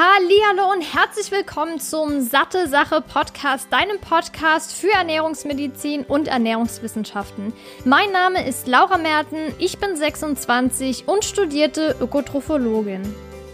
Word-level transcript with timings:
Hallo 0.00 0.70
und 0.70 0.82
herzlich 0.82 1.32
willkommen 1.32 1.80
zum 1.80 2.20
Satte 2.20 2.68
Sache 2.68 3.00
Podcast, 3.00 3.66
deinem 3.72 3.98
Podcast 3.98 4.72
für 4.72 4.92
Ernährungsmedizin 4.92 6.04
und 6.04 6.28
Ernährungswissenschaften. 6.28 7.52
Mein 7.84 8.12
Name 8.12 8.46
ist 8.46 8.68
Laura 8.68 8.96
Merten, 8.96 9.52
ich 9.58 9.78
bin 9.78 9.96
26 9.96 11.08
und 11.08 11.24
studierte 11.24 11.96
Ökotrophologin. 12.00 13.02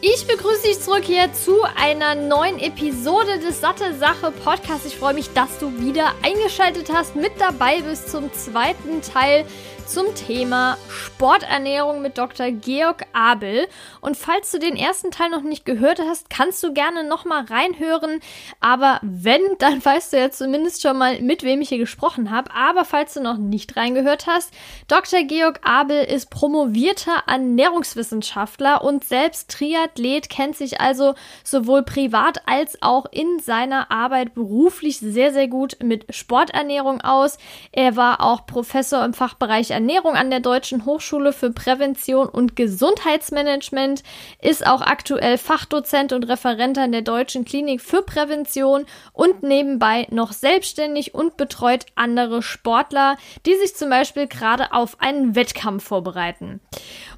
Ich 0.02 0.26
begrüße 0.26 0.64
dich 0.64 0.80
zurück 0.80 1.04
hier 1.04 1.32
zu 1.32 1.62
einer 1.76 2.14
neuen 2.14 2.58
Episode 2.58 3.38
des 3.38 3.62
Satte 3.62 3.94
Sache 3.94 4.30
Podcasts. 4.30 4.84
Ich 4.84 4.98
freue 4.98 5.14
mich, 5.14 5.32
dass 5.32 5.58
du 5.60 5.80
wieder 5.80 6.12
eingeschaltet 6.22 6.92
hast, 6.92 7.16
mit 7.16 7.32
dabei 7.38 7.80
bist 7.80 8.10
zum 8.10 8.30
zweiten 8.34 9.00
Teil 9.00 9.46
zum 9.86 10.14
Thema 10.14 10.78
Sporternährung 10.88 12.00
mit 12.00 12.16
Dr. 12.16 12.50
Georg 12.50 13.06
Abel. 13.12 13.68
Und 14.00 14.16
falls 14.16 14.50
du 14.50 14.58
den 14.58 14.76
ersten 14.76 15.10
Teil 15.10 15.28
noch 15.28 15.42
nicht 15.42 15.66
gehört 15.66 16.00
hast, 16.00 16.30
kannst 16.30 16.62
du 16.62 16.72
gerne 16.72 17.04
nochmal 17.04 17.44
reinhören. 17.44 18.20
Aber 18.60 18.98
wenn, 19.02 19.42
dann 19.58 19.84
weißt 19.84 20.12
du 20.12 20.18
ja 20.18 20.30
zumindest 20.30 20.82
schon 20.82 20.96
mal, 20.96 21.20
mit 21.20 21.42
wem 21.42 21.60
ich 21.60 21.68
hier 21.68 21.78
gesprochen 21.78 22.30
habe. 22.30 22.50
Aber 22.54 22.84
falls 22.84 23.14
du 23.14 23.20
noch 23.20 23.36
nicht 23.36 23.76
reingehört 23.76 24.26
hast, 24.26 24.52
Dr. 24.88 25.22
Georg 25.24 25.60
Abel 25.64 26.02
ist 26.04 26.30
promovierter 26.30 27.24
Ernährungswissenschaftler 27.26 28.82
und 28.82 29.04
selbst 29.04 29.50
Triathlet, 29.50 30.30
kennt 30.30 30.56
sich 30.56 30.80
also 30.80 31.14
sowohl 31.42 31.82
privat 31.82 32.42
als 32.46 32.80
auch 32.80 33.06
in 33.10 33.38
seiner 33.38 33.90
Arbeit 33.90 34.34
beruflich 34.34 34.98
sehr, 34.98 35.32
sehr 35.32 35.48
gut 35.48 35.76
mit 35.82 36.06
Sporternährung 36.14 37.02
aus. 37.02 37.38
Er 37.72 37.96
war 37.96 38.22
auch 38.22 38.46
Professor 38.46 39.04
im 39.04 39.12
Fachbereich 39.12 39.73
Ernährung 39.74 40.14
an 40.14 40.30
der 40.30 40.40
Deutschen 40.40 40.86
Hochschule 40.86 41.32
für 41.32 41.50
Prävention 41.50 42.28
und 42.28 42.56
Gesundheitsmanagement, 42.56 44.02
ist 44.40 44.66
auch 44.66 44.80
aktuell 44.80 45.36
Fachdozent 45.36 46.12
und 46.12 46.28
Referent 46.28 46.78
an 46.78 46.92
der 46.92 47.02
Deutschen 47.02 47.44
Klinik 47.44 47.82
für 47.82 48.02
Prävention 48.02 48.86
und 49.12 49.42
nebenbei 49.42 50.06
noch 50.10 50.32
selbstständig 50.32 51.14
und 51.14 51.36
betreut 51.36 51.86
andere 51.96 52.42
Sportler, 52.42 53.16
die 53.44 53.54
sich 53.56 53.74
zum 53.74 53.90
Beispiel 53.90 54.28
gerade 54.28 54.72
auf 54.72 55.00
einen 55.00 55.34
Wettkampf 55.34 55.84
vorbereiten. 55.84 56.60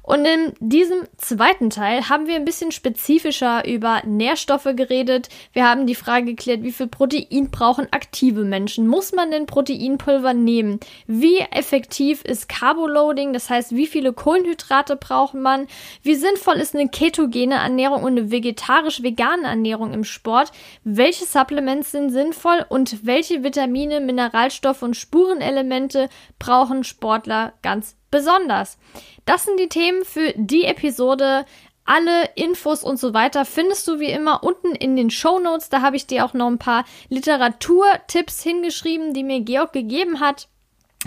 Und 0.07 0.23
in 0.23 0.53
diesem 0.61 0.99
zweiten 1.17 1.69
Teil 1.69 2.07
haben 2.07 2.27
wir 2.27 2.35
ein 2.35 2.45
bisschen 2.45 2.71
spezifischer 2.71 3.67
über 3.67 4.03
Nährstoffe 4.05 4.69
geredet. 4.73 5.27
Wir 5.51 5.69
haben 5.69 5.85
die 5.85 5.95
Frage 5.95 6.27
geklärt, 6.27 6.63
wie 6.63 6.71
viel 6.71 6.87
Protein 6.87 7.51
brauchen 7.51 7.91
aktive 7.91 8.45
Menschen? 8.45 8.87
Muss 8.87 9.11
man 9.11 9.31
denn 9.31 9.47
Proteinpulver 9.47 10.33
nehmen? 10.33 10.79
Wie 11.07 11.39
effektiv 11.39 12.23
ist 12.23 12.47
Carboloading? 12.47 13.33
Das 13.33 13.49
heißt, 13.49 13.75
wie 13.75 13.85
viele 13.85 14.13
Kohlenhydrate 14.13 14.95
braucht 14.95 15.33
man? 15.33 15.67
Wie 16.03 16.15
sinnvoll 16.15 16.55
ist 16.55 16.73
eine 16.73 16.87
ketogene 16.87 17.55
Ernährung 17.55 18.03
und 18.03 18.17
eine 18.17 18.31
vegetarisch-vegane 18.31 19.45
Ernährung 19.45 19.91
im 19.91 20.05
Sport? 20.05 20.53
Welche 20.85 21.25
Supplements 21.25 21.91
sind 21.91 22.11
sinnvoll 22.11 22.65
und 22.69 23.05
welche 23.05 23.43
Vitamine, 23.43 23.99
Mineralstoffe 23.99 24.83
und 24.83 24.95
Spurenelemente 24.95 26.07
brauchen 26.39 26.85
Sportler 26.85 27.51
ganz 27.61 27.96
besonders? 28.11 28.77
Das 29.25 29.45
sind 29.45 29.59
die 29.59 29.69
Themen 29.69 30.05
für 30.05 30.33
die 30.35 30.65
Episode. 30.65 31.45
Alle 31.85 32.29
Infos 32.35 32.83
und 32.83 32.99
so 32.99 33.13
weiter 33.13 33.45
findest 33.45 33.87
du 33.87 33.99
wie 33.99 34.11
immer 34.11 34.43
unten 34.43 34.75
in 34.75 34.95
den 34.95 35.09
Show 35.09 35.39
Notes. 35.39 35.69
Da 35.69 35.81
habe 35.81 35.95
ich 35.95 36.05
dir 36.05 36.25
auch 36.25 36.33
noch 36.33 36.47
ein 36.47 36.59
paar 36.59 36.85
Literaturtipps 37.09 38.43
hingeschrieben, 38.43 39.13
die 39.13 39.23
mir 39.23 39.41
Georg 39.41 39.71
gegeben 39.71 40.19
hat. 40.19 40.49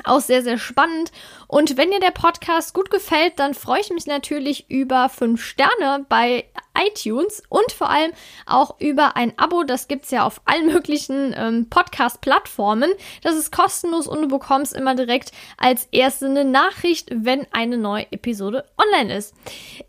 Auch 0.04 0.20
sehr, 0.20 0.42
sehr 0.42 0.56
spannend. 0.56 1.10
Und 1.48 1.76
wenn 1.76 1.90
dir 1.90 1.98
der 1.98 2.12
Podcast 2.12 2.74
gut 2.74 2.90
gefällt, 2.90 3.38
dann 3.40 3.54
freue 3.54 3.80
ich 3.80 3.90
mich 3.90 4.06
natürlich 4.06 4.70
über 4.70 5.08
5 5.08 5.42
Sterne 5.42 6.06
bei 6.08 6.44
iTunes 6.78 7.42
und 7.48 7.72
vor 7.72 7.90
allem 7.90 8.12
auch 8.46 8.78
über 8.78 9.16
ein 9.16 9.36
Abo. 9.36 9.64
Das 9.64 9.88
gibt 9.88 10.04
es 10.04 10.12
ja 10.12 10.24
auf 10.24 10.40
allen 10.44 10.66
möglichen 10.66 11.34
ähm, 11.36 11.68
Podcast-Plattformen. 11.68 12.92
Das 13.22 13.34
ist 13.34 13.50
kostenlos 13.50 14.06
und 14.06 14.22
du 14.22 14.28
bekommst 14.28 14.74
immer 14.74 14.94
direkt 14.94 15.32
als 15.58 15.88
erste 15.90 16.26
eine 16.26 16.44
Nachricht, 16.44 17.08
wenn 17.12 17.46
eine 17.50 17.76
neue 17.76 18.10
Episode 18.12 18.64
online 18.78 19.16
ist. 19.16 19.34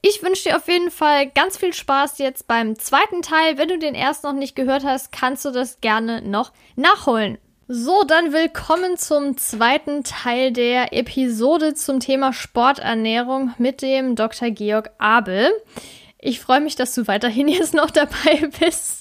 Ich 0.01 0.23
wünsche 0.23 0.49
dir 0.49 0.57
auf 0.57 0.67
jeden 0.67 0.89
Fall 0.89 1.29
ganz 1.29 1.57
viel 1.57 1.73
Spaß 1.73 2.17
jetzt 2.17 2.47
beim 2.47 2.77
zweiten 2.77 3.21
Teil. 3.21 3.59
Wenn 3.59 3.69
du 3.69 3.77
den 3.77 3.93
erst 3.93 4.23
noch 4.23 4.33
nicht 4.33 4.55
gehört 4.55 4.83
hast, 4.83 5.11
kannst 5.11 5.45
du 5.45 5.51
das 5.51 5.79
gerne 5.79 6.23
noch 6.23 6.51
nachholen. 6.75 7.37
So, 7.73 8.03
dann 8.03 8.33
willkommen 8.33 8.97
zum 8.97 9.37
zweiten 9.37 10.03
Teil 10.03 10.51
der 10.51 10.91
Episode 10.91 11.73
zum 11.73 12.01
Thema 12.01 12.33
Sporternährung 12.33 13.53
mit 13.59 13.81
dem 13.81 14.17
Dr. 14.17 14.49
Georg 14.49 14.91
Abel. 14.97 15.49
Ich 16.19 16.41
freue 16.41 16.59
mich, 16.59 16.75
dass 16.75 16.93
du 16.93 17.07
weiterhin 17.07 17.47
jetzt 17.47 17.73
noch 17.73 17.89
dabei 17.89 18.49
bist 18.59 19.00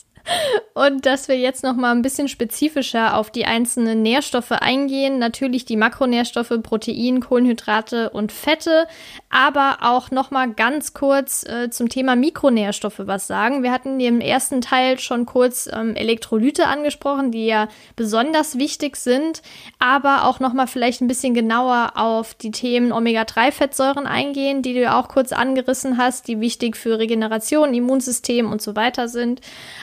und 0.74 1.06
dass 1.06 1.28
wir 1.28 1.38
jetzt 1.38 1.62
noch 1.62 1.74
mal 1.74 1.92
ein 1.92 2.02
bisschen 2.02 2.28
spezifischer 2.28 3.16
auf 3.16 3.30
die 3.30 3.44
einzelnen 3.44 4.02
Nährstoffe 4.02 4.52
eingehen. 4.52 5.18
Natürlich 5.18 5.64
die 5.64 5.76
Makronährstoffe, 5.76 6.52
Protein, 6.62 7.20
Kohlenhydrate 7.20 8.10
und 8.10 8.32
Fette, 8.32 8.86
aber 9.28 9.78
auch 9.82 10.10
noch 10.10 10.30
mal 10.30 10.52
ganz 10.52 10.94
kurz 10.94 11.44
äh, 11.44 11.70
zum 11.70 11.88
Thema 11.88 12.16
Mikronährstoffe 12.16 13.00
was 13.00 13.26
sagen. 13.26 13.62
Wir 13.62 13.72
hatten 13.72 13.98
im 14.00 14.20
ersten 14.20 14.60
Teil 14.60 14.98
schon 14.98 15.26
kurz 15.26 15.68
ähm, 15.72 15.96
Elektrolyte 15.96 16.66
angesprochen, 16.66 17.32
die 17.32 17.46
ja 17.46 17.68
besonders 17.96 18.58
wichtig 18.58 18.96
sind, 18.96 19.42
aber 19.78 20.24
auch 20.24 20.40
noch 20.40 20.52
mal 20.52 20.66
vielleicht 20.66 21.00
ein 21.00 21.08
bisschen 21.08 21.34
genauer 21.34 21.92
auf 21.96 22.34
die 22.34 22.50
Themen 22.50 22.92
Omega-3-Fettsäuren 22.92 24.06
eingehen, 24.06 24.62
die 24.62 24.74
du 24.74 24.80
ja 24.80 25.00
auch 25.00 25.08
kurz 25.08 25.32
angerissen 25.32 25.98
hast, 25.98 26.28
die 26.28 26.40
wichtig 26.40 26.76
für 26.76 26.98
Regeneration, 26.98 27.74
Immunsystem 27.74 28.50
und 28.50 28.62
so 28.62 28.76
weiter 28.76 29.08
sind. 29.08 29.40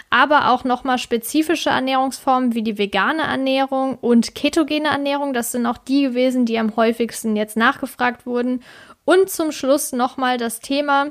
Aber 0.09 0.26
aber 0.27 0.51
auch 0.51 0.65
nochmal 0.65 0.97
spezifische 0.97 1.69
Ernährungsformen 1.69 2.53
wie 2.53 2.61
die 2.61 2.77
vegane 2.77 3.23
Ernährung 3.23 3.95
und 3.95 4.35
ketogene 4.35 4.89
Ernährung. 4.89 5.33
Das 5.33 5.53
sind 5.53 5.65
auch 5.65 5.77
die 5.77 6.01
gewesen, 6.01 6.45
die 6.45 6.59
am 6.59 6.75
häufigsten 6.75 7.37
jetzt 7.37 7.55
nachgefragt 7.55 8.25
wurden. 8.25 8.61
Und 9.05 9.29
zum 9.29 9.53
Schluss 9.53 9.93
nochmal 9.93 10.37
das 10.37 10.59
Thema 10.59 11.07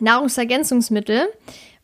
Nahrungsergänzungsmittel, 0.00 1.28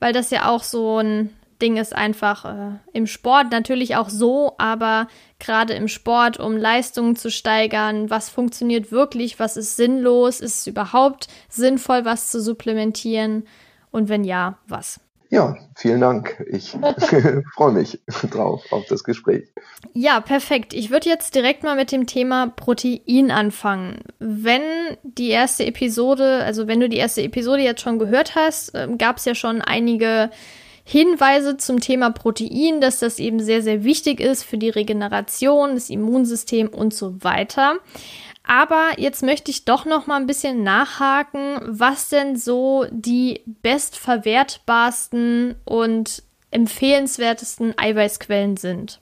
weil 0.00 0.12
das 0.12 0.31
ja 0.31 0.49
auch 0.49 0.65
so 0.65 0.99
ein 0.99 1.31
Ding 1.62 1.77
ist 1.77 1.94
einfach 1.94 2.44
äh, 2.44 2.78
im 2.93 3.06
Sport 3.06 3.53
natürlich 3.53 3.94
auch 3.94 4.10
so, 4.10 4.54
aber 4.59 5.06
gerade 5.38 5.72
im 5.72 5.87
Sport, 5.87 6.38
um 6.38 6.56
Leistungen 6.56 7.15
zu 7.15 7.31
steigern, 7.31 8.10
was 8.10 8.28
funktioniert 8.28 8.91
wirklich, 8.91 9.38
was 9.38 9.56
ist 9.56 9.77
sinnlos, 9.77 10.41
ist 10.41 10.59
es 10.59 10.66
überhaupt 10.66 11.28
sinnvoll, 11.48 12.04
was 12.04 12.31
zu 12.31 12.43
supplementieren 12.43 13.47
und 13.91 14.09
wenn 14.09 14.25
ja, 14.25 14.59
was? 14.66 15.00
Ja, 15.28 15.56
vielen 15.75 16.00
Dank. 16.00 16.44
Ich 16.50 16.70
freue 17.54 17.72
mich 17.72 18.00
drauf 18.31 18.62
auf 18.70 18.87
das 18.87 19.04
Gespräch. 19.04 19.48
Ja, 19.92 20.20
perfekt. 20.20 20.75
Ich 20.75 20.91
würde 20.91 21.09
jetzt 21.09 21.34
direkt 21.34 21.62
mal 21.62 21.76
mit 21.76 21.92
dem 21.92 22.06
Thema 22.06 22.48
Protein 22.48 23.31
anfangen. 23.31 24.00
Wenn 24.19 24.62
die 25.03 25.31
erste 25.31 25.66
Episode, 25.66 26.42
also 26.44 26.66
wenn 26.66 26.81
du 26.81 26.88
die 26.88 26.98
erste 26.98 27.22
Episode 27.22 27.62
jetzt 27.62 27.82
schon 27.82 27.98
gehört 27.98 28.34
hast, 28.34 28.72
ähm, 28.75 28.98
gab 28.98 29.16
es 29.16 29.25
ja 29.25 29.34
schon 29.34 29.62
einige 29.62 30.31
Hinweise 30.88 31.56
zum 31.56 31.81
Thema 31.81 32.10
Protein, 32.10 32.81
dass 32.81 33.00
das 33.00 33.19
eben 33.19 33.41
sehr, 33.41 33.60
sehr 33.60 33.82
wichtig 33.82 34.20
ist 34.20 34.44
für 34.44 34.56
die 34.56 34.70
Regeneration, 34.70 35.75
das 35.75 35.91
Immunsystem 35.91 36.69
und 36.69 36.94
so 36.94 37.25
weiter. 37.25 37.78
Aber 38.47 38.93
jetzt 38.97 39.23
möchte 39.23 39.51
ich 39.51 39.65
doch 39.65 39.84
noch 39.84 40.07
mal 40.07 40.17
ein 40.17 40.27
bisschen 40.27 40.62
nachhaken, 40.62 41.59
was 41.67 42.09
denn 42.09 42.37
so 42.37 42.87
die 42.91 43.43
bestverwertbarsten 43.47 45.57
und 45.65 46.23
empfehlenswertesten 46.53 47.77
Eiweißquellen 47.77 48.57
sind. 48.57 49.01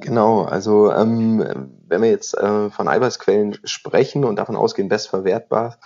Genau, 0.00 0.42
also 0.42 0.92
ähm, 0.92 1.70
wenn 1.86 2.02
wir 2.02 2.10
jetzt 2.10 2.36
äh, 2.36 2.68
von 2.68 2.88
Eiweißquellen 2.88 3.58
sprechen 3.64 4.24
und 4.24 4.36
davon 4.36 4.56
ausgehen, 4.56 4.88
bestverwertbar, 4.88 5.78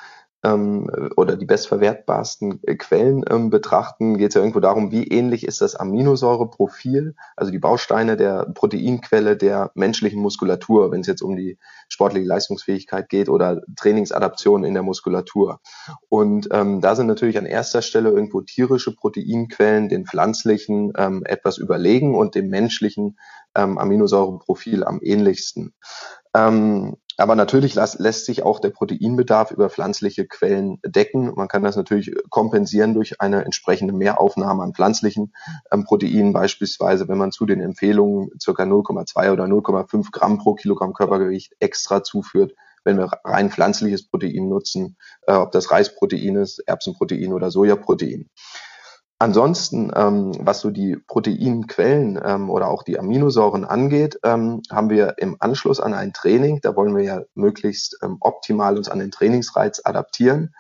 ähm, 0.45 0.89
oder 1.17 1.37
die 1.37 1.47
bestverwertbarsten 1.47 2.61
Quellen 2.79 3.25
ähm, 3.29 3.51
betrachten, 3.51 4.19
geht 4.19 4.29
es 4.29 4.35
ja 4.35 4.41
irgendwo 4.41 4.61
darum, 4.61 4.93
wie 4.93 5.09
ähnlich 5.09 5.45
ist 5.45 5.61
das 5.61 5.75
Aminosäureprofil, 5.75 7.15
also 7.37 7.51
die 7.51 7.59
Bausteine 7.59 8.17
der 8.17 8.47
Proteinquelle 8.55 9.37
der 9.37 9.71
menschlichen 9.75 10.21
Muskulatur, 10.21 10.93
wenn 10.93 11.01
es 11.01 11.07
jetzt 11.07 11.23
um 11.23 11.37
die 11.37 11.59
sportliche 11.89 12.27
Leistungsfähigkeit 12.27 13.09
geht 13.09 13.29
oder 13.29 13.63
Trainingsadaption 13.77 14.65
in 14.65 14.75
der 14.75 14.83
Muskulatur. 14.83 15.61
Und 16.09 16.49
ähm, 16.53 16.81
da 16.81 16.95
sind 16.95 17.09
natürlich 17.09 17.39
an 17.39 17.47
erster 17.47 17.83
Stelle 17.83 18.11
irgendwo 18.11 18.41
tierische 18.41 18.95
Proteinquellen 18.95 19.89
den 19.89 20.07
pflanzlichen 20.07 20.93
ähm, 20.97 21.23
etwas 21.25 21.59
überlegen 21.59 22.15
und 22.15 22.35
dem 22.35 22.49
menschlichen 22.49 23.19
ähm, 23.55 23.79
Aminosäureprofil 23.79 24.85
am 24.85 25.01
ähnlichsten. 25.03 25.75
Ähm, 26.35 26.97
aber 27.19 27.35
natürlich 27.35 27.75
las, 27.75 27.99
lässt 27.99 28.27
sich 28.27 28.45
auch 28.45 28.61
der 28.61 28.71
Proteinbedarf 28.71 29.51
über 29.51 29.69
pflanzliche 29.69 30.27
Quellen 30.27 30.79
decken. 30.85 31.35
Man 31.35 31.49
kann 31.49 31.65
das 31.65 31.77
natürlich 31.77 32.15
kompensieren 32.31 32.95
durch 32.95 33.21
eine 33.21 33.45
entsprechende 33.45 33.93
Mehraufnahme 33.93 34.63
an 34.63 34.73
pflanzlichen 34.73 35.35
ähm, 35.73 35.85
Proteinen, 35.85 36.33
beispielsweise 36.33 37.09
wenn 37.09 37.19
man 37.19 37.33
zu 37.33 37.45
den 37.45 37.61
Empfehlungen 37.61 38.31
circa 38.41 38.63
0,2 38.63 39.33
oder 39.33 39.45
0,5 39.45 40.13
Gramm 40.13 40.39
pro 40.39 40.55
Kilogramm 40.55 40.95
Körpergewicht 40.95 41.55
extra 41.59 42.05
zuführt, 42.05 42.55
wenn 42.85 42.99
wir 42.99 43.11
rein 43.25 43.51
pflanzliches 43.51 44.09
Protein 44.09 44.49
nutzen, 44.49 44.97
äh, 45.27 45.35
ob 45.35 45.51
das 45.51 45.71
Reisprotein 45.71 46.37
ist, 46.37 46.61
Erbsenprotein 46.61 47.33
oder 47.33 47.51
Sojaprotein. 47.51 48.31
Ansonsten, 49.21 49.91
ähm, 49.97 50.33
was 50.39 50.61
so 50.61 50.71
die 50.71 50.97
Proteinquellen 50.97 52.21
ähm, 52.25 52.51
oder 52.51 52.69
auch 52.69 52.85
die 52.85 53.01
Aminosäuren 53.01 53.65
angeht, 53.65 54.21
ähm, 54.23 54.63
haben 54.71 54.91
wir 54.91 55.17
im 55.19 55.37
Anschluss 55.41 55.81
an 55.81 55.93
ein 55.93 56.13
Training, 56.13 56.61
da 56.63 56.77
wollen 56.77 56.95
wir 56.95 57.03
ja 57.03 57.23
möglichst 57.35 57.99
ähm, 58.01 58.19
optimal 58.21 58.77
uns 58.77 58.89
an 58.89 59.01
den 59.01 59.11
Trainingsreiz 59.11 59.81
adaptieren, 59.83 60.55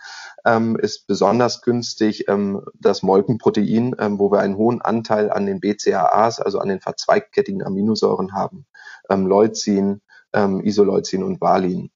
ähm, 0.45 0.75
ist 0.75 1.07
besonders 1.07 1.63
günstig 1.63 2.27
ähm, 2.27 2.65
das 2.75 3.05
Molkenprotein, 3.05 3.95
wo 4.19 4.33
wir 4.33 4.41
einen 4.41 4.57
hohen 4.57 4.83
Anteil 4.83 5.31
an 5.31 5.47
den 5.47 5.61
BCAAs, 5.61 6.41
also 6.41 6.59
an 6.59 6.69
den 6.69 6.81
verzweigkettigen 6.81 7.65
Aminosäuren 7.65 8.33
haben, 8.33 8.67
Leucin, 9.09 10.01
Isoleucin 10.35 11.23
und 11.23 11.41
Valin. 11.41 11.91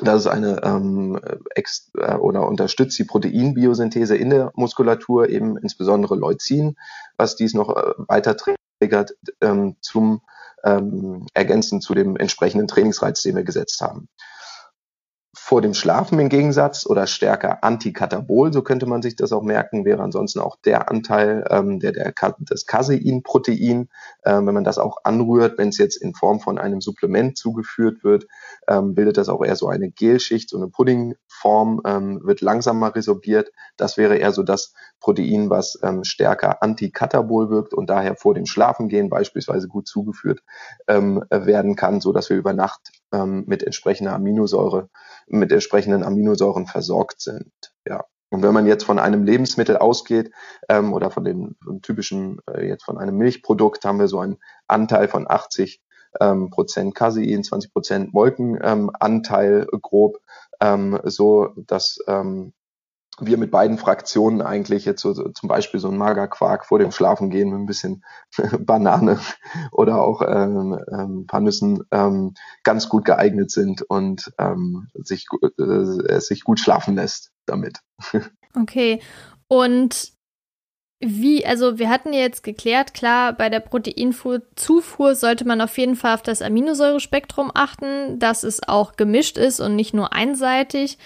Das 0.00 0.20
ist 0.20 0.26
eine 0.28 0.62
ähm, 0.62 1.20
ex 1.54 1.90
äh, 1.98 2.14
oder 2.14 2.46
unterstützt 2.46 2.98
die 2.98 3.04
Proteinbiosynthese 3.04 4.16
in 4.16 4.30
der 4.30 4.52
Muskulatur, 4.54 5.28
eben 5.28 5.56
insbesondere 5.58 6.14
Leucin, 6.14 6.76
was 7.16 7.34
dies 7.34 7.54
noch 7.54 7.76
äh, 7.76 7.94
weiter 8.06 8.36
triggert 8.36 9.16
ähm, 9.40 9.76
zum 9.80 10.20
ähm, 10.64 11.26
Ergänzen 11.34 11.80
zu 11.80 11.94
dem 11.94 12.16
entsprechenden 12.16 12.68
Trainingsreiz, 12.68 13.22
den 13.22 13.36
wir 13.36 13.44
gesetzt 13.44 13.80
haben 13.80 14.08
vor 15.48 15.62
dem 15.62 15.72
Schlafen 15.72 16.18
im 16.18 16.28
Gegensatz 16.28 16.84
oder 16.84 17.06
stärker 17.06 17.64
antikatabol, 17.64 18.52
so 18.52 18.60
könnte 18.60 18.84
man 18.84 19.00
sich 19.00 19.16
das 19.16 19.32
auch 19.32 19.42
merken, 19.42 19.86
wäre 19.86 20.02
ansonsten 20.02 20.40
auch 20.40 20.56
der 20.56 20.90
Anteil 20.90 21.42
ähm, 21.48 21.80
der, 21.80 21.92
der, 21.92 22.12
des 22.40 22.66
Caseinprotein, 22.66 23.88
äh, 24.24 24.32
wenn 24.34 24.52
man 24.52 24.64
das 24.64 24.76
auch 24.76 24.98
anrührt, 25.04 25.56
wenn 25.56 25.70
es 25.70 25.78
jetzt 25.78 25.96
in 25.96 26.12
Form 26.12 26.40
von 26.40 26.58
einem 26.58 26.82
Supplement 26.82 27.38
zugeführt 27.38 28.04
wird, 28.04 28.26
ähm, 28.68 28.94
bildet 28.94 29.16
das 29.16 29.30
auch 29.30 29.42
eher 29.42 29.56
so 29.56 29.68
eine 29.68 29.90
Gelschicht, 29.90 30.50
so 30.50 30.58
eine 30.58 30.68
Puddingform, 31.38 31.80
ähm, 31.84 32.20
wird 32.24 32.40
langsamer 32.40 32.94
resorbiert. 32.94 33.52
Das 33.76 33.96
wäre 33.96 34.16
eher 34.16 34.32
so 34.32 34.42
das 34.42 34.74
Protein, 35.00 35.50
was 35.50 35.78
ähm, 35.82 36.04
stärker 36.04 36.62
antikatabol 36.62 37.50
wirkt 37.50 37.74
und 37.74 37.88
daher 37.90 38.16
vor 38.16 38.34
dem 38.34 38.46
Schlafengehen 38.46 39.08
beispielsweise 39.08 39.68
gut 39.68 39.86
zugeführt 39.86 40.42
ähm, 40.86 41.24
werden 41.30 41.76
kann, 41.76 42.00
so 42.00 42.12
dass 42.12 42.30
wir 42.30 42.36
über 42.36 42.52
Nacht 42.52 42.92
ähm, 43.12 43.44
mit 43.46 43.62
entsprechender 43.62 44.14
Aminosäure 44.14 44.88
mit 45.26 45.52
entsprechenden 45.52 46.04
Aminosäuren 46.04 46.66
versorgt 46.66 47.20
sind. 47.20 47.52
Ja. 47.86 48.04
Und 48.30 48.42
wenn 48.42 48.52
man 48.52 48.66
jetzt 48.66 48.84
von 48.84 48.98
einem 48.98 49.24
Lebensmittel 49.24 49.78
ausgeht 49.78 50.30
ähm, 50.68 50.92
oder 50.92 51.10
von 51.10 51.24
dem 51.24 51.56
typischen 51.80 52.40
äh, 52.50 52.66
jetzt 52.66 52.84
von 52.84 52.98
einem 52.98 53.16
Milchprodukt, 53.16 53.84
haben 53.86 53.98
wir 53.98 54.08
so 54.08 54.20
einen 54.20 54.36
Anteil 54.66 55.08
von 55.08 55.26
80 55.28 55.80
ähm, 56.20 56.50
Prozent 56.50 56.94
Casein, 56.94 57.42
20 57.42 57.72
Prozent 57.72 58.14
Molkenanteil 58.14 59.66
ähm, 59.72 59.80
grob, 59.80 60.18
ähm, 60.60 61.00
so 61.04 61.52
dass 61.56 61.98
ähm, 62.06 62.52
wir 63.20 63.36
mit 63.36 63.50
beiden 63.50 63.78
Fraktionen 63.78 64.42
eigentlich 64.42 64.84
jetzt 64.84 65.02
so, 65.02 65.12
so 65.12 65.28
zum 65.30 65.48
Beispiel 65.48 65.80
so 65.80 65.88
ein 65.88 65.96
Magerquark 65.96 66.66
vor 66.66 66.78
dem 66.78 66.92
Schlafengehen 66.92 67.50
mit 67.50 67.58
ein 67.58 67.66
bisschen 67.66 68.04
Banane 68.60 69.18
oder 69.72 70.00
auch 70.00 70.22
ähm, 70.22 70.78
ähm, 70.92 71.26
paar 71.26 71.40
Nüssen 71.40 71.82
ähm, 71.90 72.34
ganz 72.62 72.88
gut 72.88 73.04
geeignet 73.04 73.50
sind 73.50 73.82
und 73.82 74.32
ähm, 74.38 74.88
sich, 74.94 75.26
äh, 75.58 75.62
es 75.62 76.26
sich 76.26 76.44
gut 76.44 76.60
schlafen 76.60 76.94
lässt 76.94 77.32
damit. 77.46 77.80
okay. 78.54 79.00
Und 79.48 80.12
wie, 81.00 81.46
also 81.46 81.78
wir 81.78 81.88
hatten 81.88 82.12
jetzt 82.12 82.42
geklärt, 82.42 82.92
klar, 82.92 83.32
bei 83.32 83.48
der 83.48 83.60
Proteinzufuhr 83.60 85.14
sollte 85.14 85.46
man 85.46 85.60
auf 85.60 85.78
jeden 85.78 85.94
Fall 85.94 86.14
auf 86.14 86.22
das 86.22 86.42
Aminosäurespektrum 86.42 87.52
achten, 87.54 88.18
dass 88.18 88.42
es 88.42 88.66
auch 88.66 88.96
gemischt 88.96 89.38
ist 89.38 89.60
und 89.60 89.76
nicht 89.76 89.94
nur 89.94 90.12
einseitig. 90.12 90.98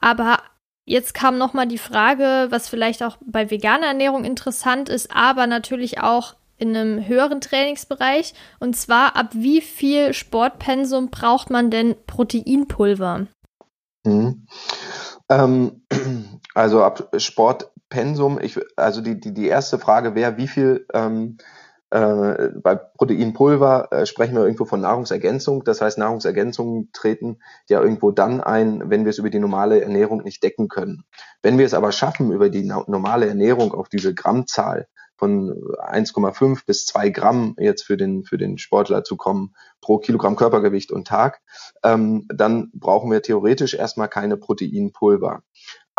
Aber 0.00 0.38
Jetzt 0.86 1.14
kam 1.14 1.38
noch 1.38 1.52
mal 1.52 1.66
die 1.68 1.78
Frage, 1.78 2.48
was 2.50 2.68
vielleicht 2.68 3.04
auch 3.04 3.16
bei 3.24 3.48
veganer 3.48 3.86
Ernährung 3.86 4.24
interessant 4.24 4.88
ist, 4.88 5.14
aber 5.14 5.46
natürlich 5.46 6.00
auch 6.00 6.34
in 6.56 6.76
einem 6.76 7.06
höheren 7.06 7.40
Trainingsbereich. 7.40 8.34
Und 8.58 8.74
zwar, 8.74 9.14
ab 9.14 9.28
wie 9.32 9.60
viel 9.60 10.12
Sportpensum 10.12 11.10
braucht 11.10 11.48
man 11.48 11.70
denn 11.70 11.94
Proteinpulver? 12.08 13.28
Mhm. 14.04 14.46
Ähm, 15.28 15.82
also 16.54 16.82
ab 16.82 17.12
Sportpensum, 17.90 18.38
ich, 18.40 18.58
also 18.76 19.00
die, 19.00 19.18
die, 19.18 19.34
die 19.34 19.48
erste 19.48 19.78
Frage 19.78 20.14
wäre, 20.14 20.36
wie 20.36 20.48
viel 20.48 20.86
ähm, 20.94 21.38
äh, 21.90 22.50
bei 22.62 22.76
Proteinpulver 22.76 23.88
äh, 23.90 24.06
sprechen 24.06 24.36
wir 24.36 24.42
irgendwo 24.42 24.64
von 24.64 24.80
Nahrungsergänzung. 24.80 25.64
Das 25.64 25.80
heißt, 25.80 25.98
Nahrungsergänzungen 25.98 26.90
treten 26.92 27.40
ja 27.68 27.82
irgendwo 27.82 28.12
dann 28.12 28.40
ein, 28.40 28.88
wenn 28.88 29.04
wir 29.04 29.10
es 29.10 29.18
über 29.18 29.30
die 29.30 29.40
normale 29.40 29.82
Ernährung 29.82 30.22
nicht 30.22 30.42
decken 30.42 30.68
können. 30.68 31.02
Wenn 31.42 31.58
wir 31.58 31.66
es 31.66 31.74
aber 31.74 31.90
schaffen, 31.90 32.30
über 32.30 32.48
die 32.48 32.64
normale 32.64 33.26
Ernährung 33.26 33.74
auf 33.74 33.88
diese 33.88 34.14
Grammzahl 34.14 34.86
von 35.16 35.50
1,5 35.50 36.64
bis 36.64 36.86
2 36.86 37.10
Gramm 37.10 37.54
jetzt 37.58 37.82
für 37.82 37.98
den, 37.98 38.24
für 38.24 38.38
den 38.38 38.56
Sportler 38.56 39.04
zu 39.04 39.16
kommen 39.16 39.54
pro 39.82 39.98
Kilogramm 39.98 40.34
Körpergewicht 40.34 40.92
und 40.92 41.06
Tag, 41.06 41.42
ähm, 41.82 42.26
dann 42.32 42.70
brauchen 42.72 43.10
wir 43.10 43.20
theoretisch 43.20 43.74
erstmal 43.74 44.08
keine 44.08 44.38
Proteinpulver. 44.38 45.42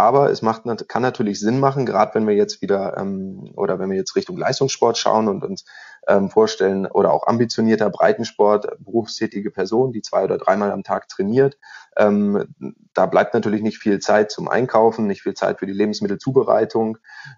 Aber 0.01 0.31
es 0.31 0.41
macht, 0.41 0.63
kann 0.87 1.03
natürlich 1.03 1.39
Sinn 1.39 1.59
machen, 1.59 1.85
gerade 1.85 2.15
wenn 2.15 2.27
wir 2.27 2.33
jetzt 2.33 2.63
wieder 2.63 2.97
ähm, 2.97 3.51
oder 3.55 3.77
wenn 3.77 3.91
wir 3.91 3.97
jetzt 3.97 4.15
Richtung 4.15 4.35
Leistungssport 4.35 4.97
schauen 4.97 5.27
und 5.27 5.43
uns 5.43 5.63
ähm, 6.07 6.31
vorstellen 6.31 6.87
oder 6.87 7.13
auch 7.13 7.27
ambitionierter 7.27 7.91
Breitensport, 7.91 8.79
berufstätige 8.79 9.51
Person, 9.51 9.91
die 9.91 10.01
zwei 10.01 10.23
oder 10.23 10.39
dreimal 10.39 10.71
am 10.71 10.81
Tag 10.81 11.07
trainiert. 11.07 11.59
Ähm, 11.97 12.47
da 12.95 13.05
bleibt 13.05 13.35
natürlich 13.35 13.61
nicht 13.61 13.77
viel 13.77 13.99
Zeit 13.99 14.31
zum 14.31 14.47
Einkaufen, 14.47 15.05
nicht 15.05 15.21
viel 15.21 15.35
Zeit 15.35 15.59
für 15.59 15.67
die 15.67 15.71
Lebensmittelzubereitung. 15.71 16.97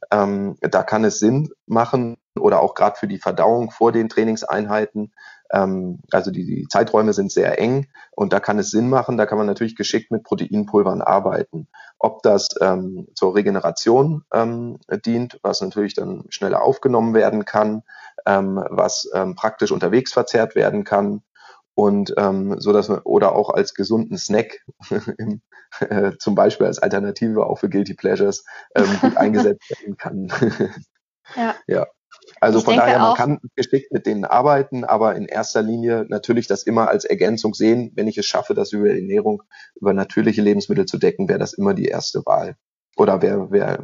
Ähm, 0.10 0.56
da 0.62 0.84
kann 0.84 1.04
es 1.04 1.20
Sinn 1.20 1.50
machen 1.66 2.16
oder 2.40 2.62
auch 2.62 2.76
gerade 2.76 2.96
für 2.96 3.10
die 3.10 3.20
Verdauung 3.20 3.72
vor 3.72 3.92
den 3.92 4.08
Trainingseinheiten, 4.08 5.12
ähm, 5.54 6.00
also 6.12 6.32
die, 6.32 6.46
die 6.46 6.68
Zeiträume 6.68 7.14
sind 7.14 7.32
sehr 7.32 7.60
eng 7.60 7.88
und 8.12 8.34
da 8.34 8.40
kann 8.40 8.60
es 8.60 8.72
Sinn 8.72 8.90
machen, 8.90 9.18
da 9.18 9.26
kann 9.26 9.38
man 9.38 9.48
natürlich 9.48 9.76
geschickt 9.76 10.12
mit 10.12 10.24
Proteinpulvern 10.24 11.02
arbeiten. 11.02 11.68
Ob 12.00 12.24
das 12.24 12.50
ähm, 12.60 13.08
zur 13.14 13.36
Regeneration 13.36 14.24
ähm, 14.34 14.80
dient, 15.06 15.40
was 15.44 15.62
natürlich 15.62 15.94
dann 15.94 16.26
schneller 16.30 16.64
aufgenommen 16.64 17.14
werden 17.14 17.46
kann, 17.46 17.84
ähm, 18.26 18.64
was 18.70 19.10
ähm, 19.14 19.36
praktisch 19.36 19.72
unterwegs 19.72 20.12
verzehrt 20.12 20.56
werden 20.56 20.84
kann 20.84 21.22
und 21.76 22.14
ähm, 22.18 22.60
so 22.60 22.74
dass 22.74 22.90
man 22.90 23.00
oder 23.00 23.36
auch 23.36 23.50
als 23.50 23.74
gesunden 23.74 24.18
Snack 24.18 24.66
im, 25.18 25.42
äh, 25.80 26.12
zum 26.20 26.36
Beispiel 26.36 26.68
als 26.68 26.80
Alternative 26.80 27.46
auch 27.46 27.60
für 27.60 27.70
Guilty 27.70 27.94
Pleasures 27.94 28.44
ähm, 28.76 28.98
gut 29.02 29.18
eingesetzt 29.18 29.70
werden 29.70 29.98
kann. 29.98 30.32
ja. 31.36 31.56
ja. 31.68 31.88
Also 32.44 32.60
ich 32.60 32.66
von 32.66 32.76
daher, 32.76 33.00
man 33.00 33.16
kann 33.16 33.40
geschickt 33.56 33.94
mit 33.94 34.06
denen 34.06 34.26
arbeiten, 34.26 34.84
aber 34.84 35.16
in 35.16 35.26
erster 35.26 35.62
Linie 35.62 36.06
natürlich 36.10 36.46
das 36.46 36.64
immer 36.64 36.90
als 36.90 37.06
Ergänzung 37.06 37.54
sehen. 37.54 37.92
Wenn 37.96 38.10
ich 38.10 38.18
es 38.18 38.26
schaffe, 38.26 38.54
das 38.54 38.74
über 38.74 38.90
Ernährung, 38.90 39.44
über 39.76 39.94
natürliche 39.94 40.42
Lebensmittel 40.42 40.86
zu 40.86 40.98
decken, 40.98 41.30
wäre 41.30 41.40
das 41.40 41.54
immer 41.54 41.74
die 41.74 41.86
erste 41.86 42.20
Wahl 42.26 42.58
oder 42.96 43.22
wäre 43.22 43.52
wär 43.52 43.80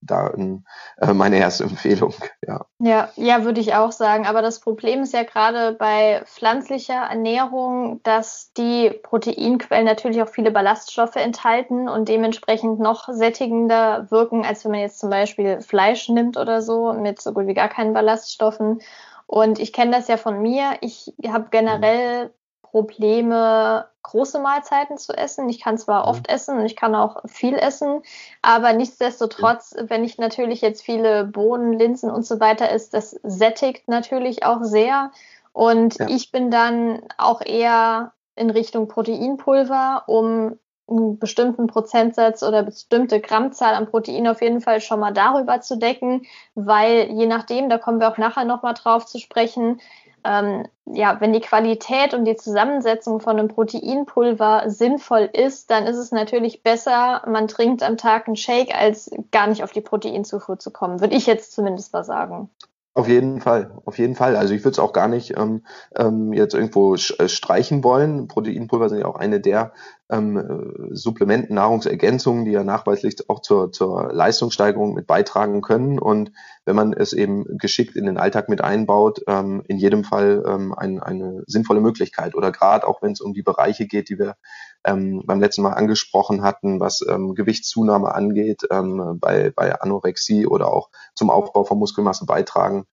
da 0.00 0.28
ein, 0.28 0.64
äh, 1.00 1.12
meine 1.12 1.38
erste 1.38 1.64
Empfehlung, 1.70 2.14
ja. 2.46 2.66
Ja, 2.78 3.08
ja, 3.16 3.44
würde 3.44 3.60
ich 3.60 3.74
auch 3.74 3.92
sagen. 3.92 4.26
Aber 4.26 4.42
das 4.42 4.60
Problem 4.60 5.02
ist 5.02 5.14
ja 5.14 5.22
gerade 5.22 5.72
bei 5.72 6.22
pflanzlicher 6.26 6.94
Ernährung, 6.94 8.00
dass 8.02 8.52
die 8.56 8.90
Proteinquellen 8.90 9.84
natürlich 9.86 10.22
auch 10.22 10.28
viele 10.28 10.50
Ballaststoffe 10.50 11.16
enthalten 11.16 11.88
und 11.88 12.08
dementsprechend 12.08 12.80
noch 12.80 13.08
sättigender 13.08 14.10
wirken, 14.10 14.44
als 14.44 14.64
wenn 14.64 14.72
man 14.72 14.80
jetzt 14.80 14.98
zum 14.98 15.10
Beispiel 15.10 15.60
Fleisch 15.60 16.08
nimmt 16.08 16.36
oder 16.36 16.62
so 16.62 16.92
mit 16.92 17.20
so 17.20 17.32
gut 17.32 17.46
wie 17.46 17.54
gar 17.54 17.68
keinen 17.68 17.94
Ballaststoffen. 17.94 18.80
Und 19.26 19.58
ich 19.58 19.72
kenne 19.72 19.92
das 19.92 20.08
ja 20.08 20.16
von 20.16 20.42
mir. 20.42 20.72
Ich 20.82 21.14
habe 21.26 21.46
generell 21.50 22.32
Probleme, 22.72 23.86
große 24.02 24.40
Mahlzeiten 24.40 24.96
zu 24.96 25.12
essen. 25.12 25.48
Ich 25.50 25.60
kann 25.60 25.78
zwar 25.78 26.02
mhm. 26.02 26.08
oft 26.08 26.28
essen 26.28 26.58
und 26.58 26.66
ich 26.66 26.74
kann 26.74 26.94
auch 26.94 27.22
viel 27.26 27.54
essen, 27.54 28.02
aber 28.40 28.72
nichtsdestotrotz, 28.72 29.76
wenn 29.78 30.04
ich 30.04 30.18
natürlich 30.18 30.62
jetzt 30.62 30.82
viele 30.82 31.24
Bohnen, 31.24 31.74
Linsen 31.74 32.10
und 32.10 32.26
so 32.26 32.40
weiter 32.40 32.70
esse, 32.70 32.90
das 32.90 33.10
sättigt 33.22 33.88
natürlich 33.88 34.44
auch 34.44 34.62
sehr. 34.62 35.12
Und 35.52 35.98
ja. 35.98 36.08
ich 36.08 36.32
bin 36.32 36.50
dann 36.50 37.02
auch 37.18 37.42
eher 37.42 38.12
in 38.36 38.48
Richtung 38.48 38.88
Proteinpulver, 38.88 40.04
um 40.06 40.58
einen 40.88 41.18
bestimmten 41.18 41.66
Prozentsatz 41.66 42.42
oder 42.42 42.62
bestimmte 42.62 43.20
Grammzahl 43.20 43.74
an 43.74 43.86
Protein 43.86 44.26
auf 44.26 44.40
jeden 44.40 44.62
Fall 44.62 44.80
schon 44.80 44.98
mal 44.98 45.12
darüber 45.12 45.60
zu 45.60 45.76
decken, 45.76 46.22
weil 46.54 47.10
je 47.12 47.26
nachdem, 47.26 47.68
da 47.68 47.76
kommen 47.76 48.00
wir 48.00 48.08
auch 48.08 48.18
nachher 48.18 48.44
nochmal 48.44 48.74
drauf 48.74 49.04
zu 49.04 49.18
sprechen, 49.18 49.80
ähm, 50.24 50.66
ja, 50.84 51.20
wenn 51.20 51.32
die 51.32 51.40
Qualität 51.40 52.14
und 52.14 52.24
die 52.24 52.36
Zusammensetzung 52.36 53.20
von 53.20 53.38
einem 53.38 53.48
Proteinpulver 53.48 54.64
sinnvoll 54.66 55.28
ist, 55.32 55.70
dann 55.70 55.86
ist 55.86 55.96
es 55.96 56.12
natürlich 56.12 56.62
besser, 56.62 57.22
man 57.26 57.48
trinkt 57.48 57.82
am 57.82 57.96
Tag 57.96 58.26
einen 58.26 58.36
Shake, 58.36 58.74
als 58.74 59.10
gar 59.30 59.46
nicht 59.46 59.62
auf 59.62 59.72
die 59.72 59.80
Proteinzufuhr 59.80 60.58
zu 60.58 60.70
kommen. 60.70 61.00
Würde 61.00 61.16
ich 61.16 61.26
jetzt 61.26 61.52
zumindest 61.52 61.92
mal 61.92 62.04
sagen. 62.04 62.50
Auf 62.94 63.08
jeden 63.08 63.40
Fall, 63.40 63.70
auf 63.86 63.96
jeden 63.96 64.14
Fall. 64.14 64.36
Also 64.36 64.52
ich 64.52 64.60
würde 64.64 64.72
es 64.72 64.78
auch 64.78 64.92
gar 64.92 65.08
nicht 65.08 65.34
ähm, 65.38 65.64
ähm, 65.96 66.34
jetzt 66.34 66.52
irgendwo 66.52 66.94
äh, 66.94 67.26
streichen 67.26 67.82
wollen. 67.84 68.28
Proteinpulver 68.28 68.90
sind 68.90 68.98
ja 68.98 69.06
auch 69.06 69.16
eine 69.16 69.40
der 69.40 69.72
ähm, 70.10 70.36
äh, 70.36 70.94
Supplementen, 70.94 71.54
Nahrungsergänzungen, 71.54 72.44
die 72.44 72.50
ja 72.50 72.64
nachweislich 72.64 73.30
auch 73.30 73.40
zur, 73.40 73.72
zur 73.72 74.12
Leistungssteigerung 74.12 74.92
mit 74.92 75.06
beitragen 75.06 75.62
können. 75.62 75.98
Und 75.98 76.32
wenn 76.66 76.76
man 76.76 76.92
es 76.92 77.14
eben 77.14 77.56
geschickt 77.56 77.96
in 77.96 78.04
den 78.04 78.18
Alltag 78.18 78.50
mit 78.50 78.60
einbaut, 78.60 79.22
ähm, 79.26 79.62
in 79.68 79.78
jedem 79.78 80.04
Fall 80.04 80.44
ähm, 80.46 80.74
ein, 80.74 81.00
eine 81.00 81.44
sinnvolle 81.46 81.80
Möglichkeit. 81.80 82.34
Oder 82.34 82.52
gerade 82.52 82.86
auch 82.86 83.00
wenn 83.00 83.12
es 83.12 83.22
um 83.22 83.32
die 83.32 83.42
Bereiche 83.42 83.86
geht, 83.86 84.10
die 84.10 84.18
wir 84.18 84.36
ähm, 84.84 85.22
beim 85.26 85.40
letzten 85.40 85.62
Mal 85.62 85.72
angesprochen 85.72 86.42
hatten, 86.42 86.80
was 86.80 87.04
ähm, 87.08 87.34
Gewichtszunahme 87.34 88.14
angeht, 88.14 88.62
ähm, 88.70 89.18
bei, 89.20 89.50
bei 89.50 89.80
Anorexie 89.80 90.46
oder 90.46 90.72
auch 90.72 90.90
zum 91.14 91.30
Aufbau 91.30 91.64
von 91.64 91.78
Muskelmasse 91.78 92.26
beitragen 92.26 92.86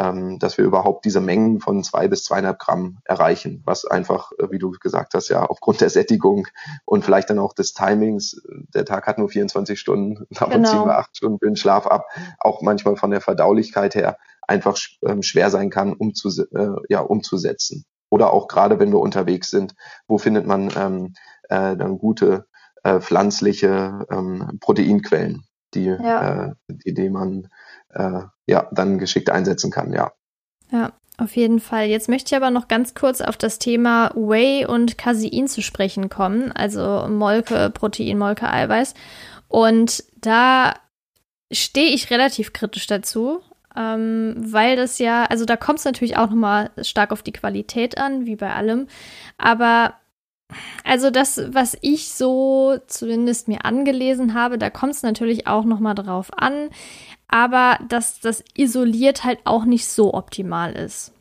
ähm, 0.00 0.38
dass 0.38 0.56
wir 0.56 0.64
überhaupt 0.64 1.04
diese 1.04 1.20
Mengen 1.20 1.60
von 1.60 1.84
zwei 1.84 2.08
bis 2.08 2.24
zweieinhalb 2.24 2.58
Gramm 2.58 2.98
erreichen, 3.04 3.62
was 3.66 3.84
einfach, 3.84 4.32
äh, 4.38 4.50
wie 4.50 4.58
du 4.58 4.70
gesagt 4.70 5.12
hast, 5.14 5.28
ja 5.28 5.44
aufgrund 5.44 5.82
der 5.82 5.90
Sättigung 5.90 6.46
und 6.86 7.04
vielleicht 7.04 7.28
dann 7.28 7.38
auch 7.38 7.52
des 7.52 7.74
Timings, 7.74 8.40
der 8.74 8.86
Tag 8.86 9.06
hat 9.06 9.18
nur 9.18 9.28
24 9.28 9.78
Stunden, 9.78 10.26
davon 10.30 10.62
genau. 10.62 10.70
ziehen 10.70 10.84
wir 10.86 10.98
acht 10.98 11.16
Stunden 11.16 11.38
für 11.38 11.46
den 11.46 11.56
Schlaf 11.56 11.86
ab, 11.86 12.06
auch 12.38 12.62
manchmal 12.62 12.96
von 12.96 13.10
der 13.10 13.20
Verdaulichkeit 13.20 13.94
her 13.94 14.16
einfach 14.48 14.78
ähm, 15.06 15.22
schwer 15.22 15.50
sein 15.50 15.68
kann, 15.68 15.92
umzu, 15.92 16.30
äh, 16.54 16.70
ja, 16.88 17.00
umzusetzen. 17.00 17.84
Oder 18.10 18.32
auch 18.32 18.48
gerade, 18.48 18.78
wenn 18.78 18.92
wir 18.92 18.98
unterwegs 18.98 19.50
sind, 19.50 19.74
wo 20.06 20.18
findet 20.18 20.46
man 20.46 20.70
ähm, 20.76 21.14
äh, 21.48 21.76
dann 21.76 21.98
gute 21.98 22.46
äh, 22.82 23.00
pflanzliche 23.00 24.06
ähm, 24.10 24.58
Proteinquellen, 24.60 25.44
die, 25.74 25.86
ja. 25.86 26.44
äh, 26.44 26.52
die, 26.68 26.92
die 26.92 27.08
man 27.08 27.48
äh, 27.90 28.22
ja, 28.46 28.68
dann 28.72 28.98
geschickt 28.98 29.30
einsetzen 29.30 29.70
kann, 29.70 29.92
ja. 29.92 30.12
Ja, 30.70 30.92
auf 31.18 31.36
jeden 31.36 31.60
Fall. 31.60 31.86
Jetzt 31.86 32.08
möchte 32.08 32.34
ich 32.34 32.36
aber 32.36 32.50
noch 32.50 32.68
ganz 32.68 32.94
kurz 32.94 33.20
auf 33.20 33.36
das 33.36 33.58
Thema 33.58 34.10
Whey 34.14 34.66
und 34.66 34.96
Casein 34.96 35.48
zu 35.48 35.62
sprechen 35.62 36.08
kommen, 36.08 36.52
also 36.52 37.06
Molke, 37.08 37.70
Protein, 37.70 38.18
Molke, 38.18 38.48
Eiweiß. 38.48 38.94
Und 39.48 40.04
da 40.20 40.74
stehe 41.52 41.90
ich 41.90 42.10
relativ 42.10 42.52
kritisch 42.52 42.86
dazu, 42.86 43.40
ähm, 43.76 44.34
weil 44.36 44.76
das 44.76 44.98
ja, 44.98 45.24
also 45.24 45.44
da 45.44 45.56
kommt 45.56 45.78
es 45.78 45.84
natürlich 45.84 46.16
auch 46.16 46.30
nochmal 46.30 46.70
stark 46.82 47.12
auf 47.12 47.22
die 47.22 47.32
Qualität 47.32 47.98
an, 47.98 48.26
wie 48.26 48.36
bei 48.36 48.54
allem. 48.54 48.86
Aber 49.38 49.94
also 50.84 51.10
das, 51.10 51.40
was 51.52 51.76
ich 51.80 52.10
so 52.10 52.78
zumindest 52.86 53.46
mir 53.46 53.64
angelesen 53.64 54.34
habe, 54.34 54.58
da 54.58 54.68
kommt 54.70 54.94
es 54.94 55.02
natürlich 55.02 55.46
auch 55.46 55.64
nochmal 55.64 55.94
drauf 55.94 56.30
an 56.36 56.70
aber 57.30 57.78
dass 57.88 58.20
das 58.20 58.44
isoliert 58.54 59.24
halt 59.24 59.38
auch 59.44 59.64
nicht 59.64 59.86
so 59.86 60.12
optimal 60.14 60.72
ist. 60.72 61.12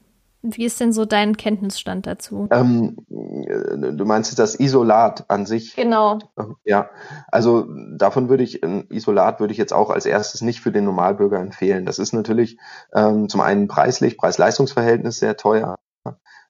Wie 0.41 0.63
ist 0.63 0.79
denn 0.79 0.93
so 0.93 1.03
dein 1.03 1.35
Kenntnisstand 1.35 2.07
dazu? 2.07 2.47
Ähm, 2.51 2.95
du 3.09 4.05
meinst 4.05 4.39
das 4.39 4.57
Isolat 4.57 5.25
an 5.29 5.45
sich? 5.45 5.75
Genau. 5.75 6.19
Ja, 6.63 6.89
also 7.27 7.67
davon 7.97 8.29
würde 8.29 8.43
ich, 8.43 8.63
ein 8.63 8.87
Isolat 8.89 9.41
würde 9.41 9.51
ich 9.51 9.57
jetzt 9.57 9.73
auch 9.73 9.89
als 9.89 10.05
erstes 10.05 10.41
nicht 10.41 10.61
für 10.61 10.71
den 10.71 10.85
Normalbürger 10.85 11.39
empfehlen. 11.39 11.85
Das 11.85 11.99
ist 11.99 12.13
natürlich 12.13 12.57
ähm, 12.93 13.27
zum 13.27 13.41
einen 13.41 13.67
preislich, 13.67 14.17
Preis-Leistungs-Verhältnis 14.17 15.19
sehr 15.19 15.35
teuer. 15.35 15.75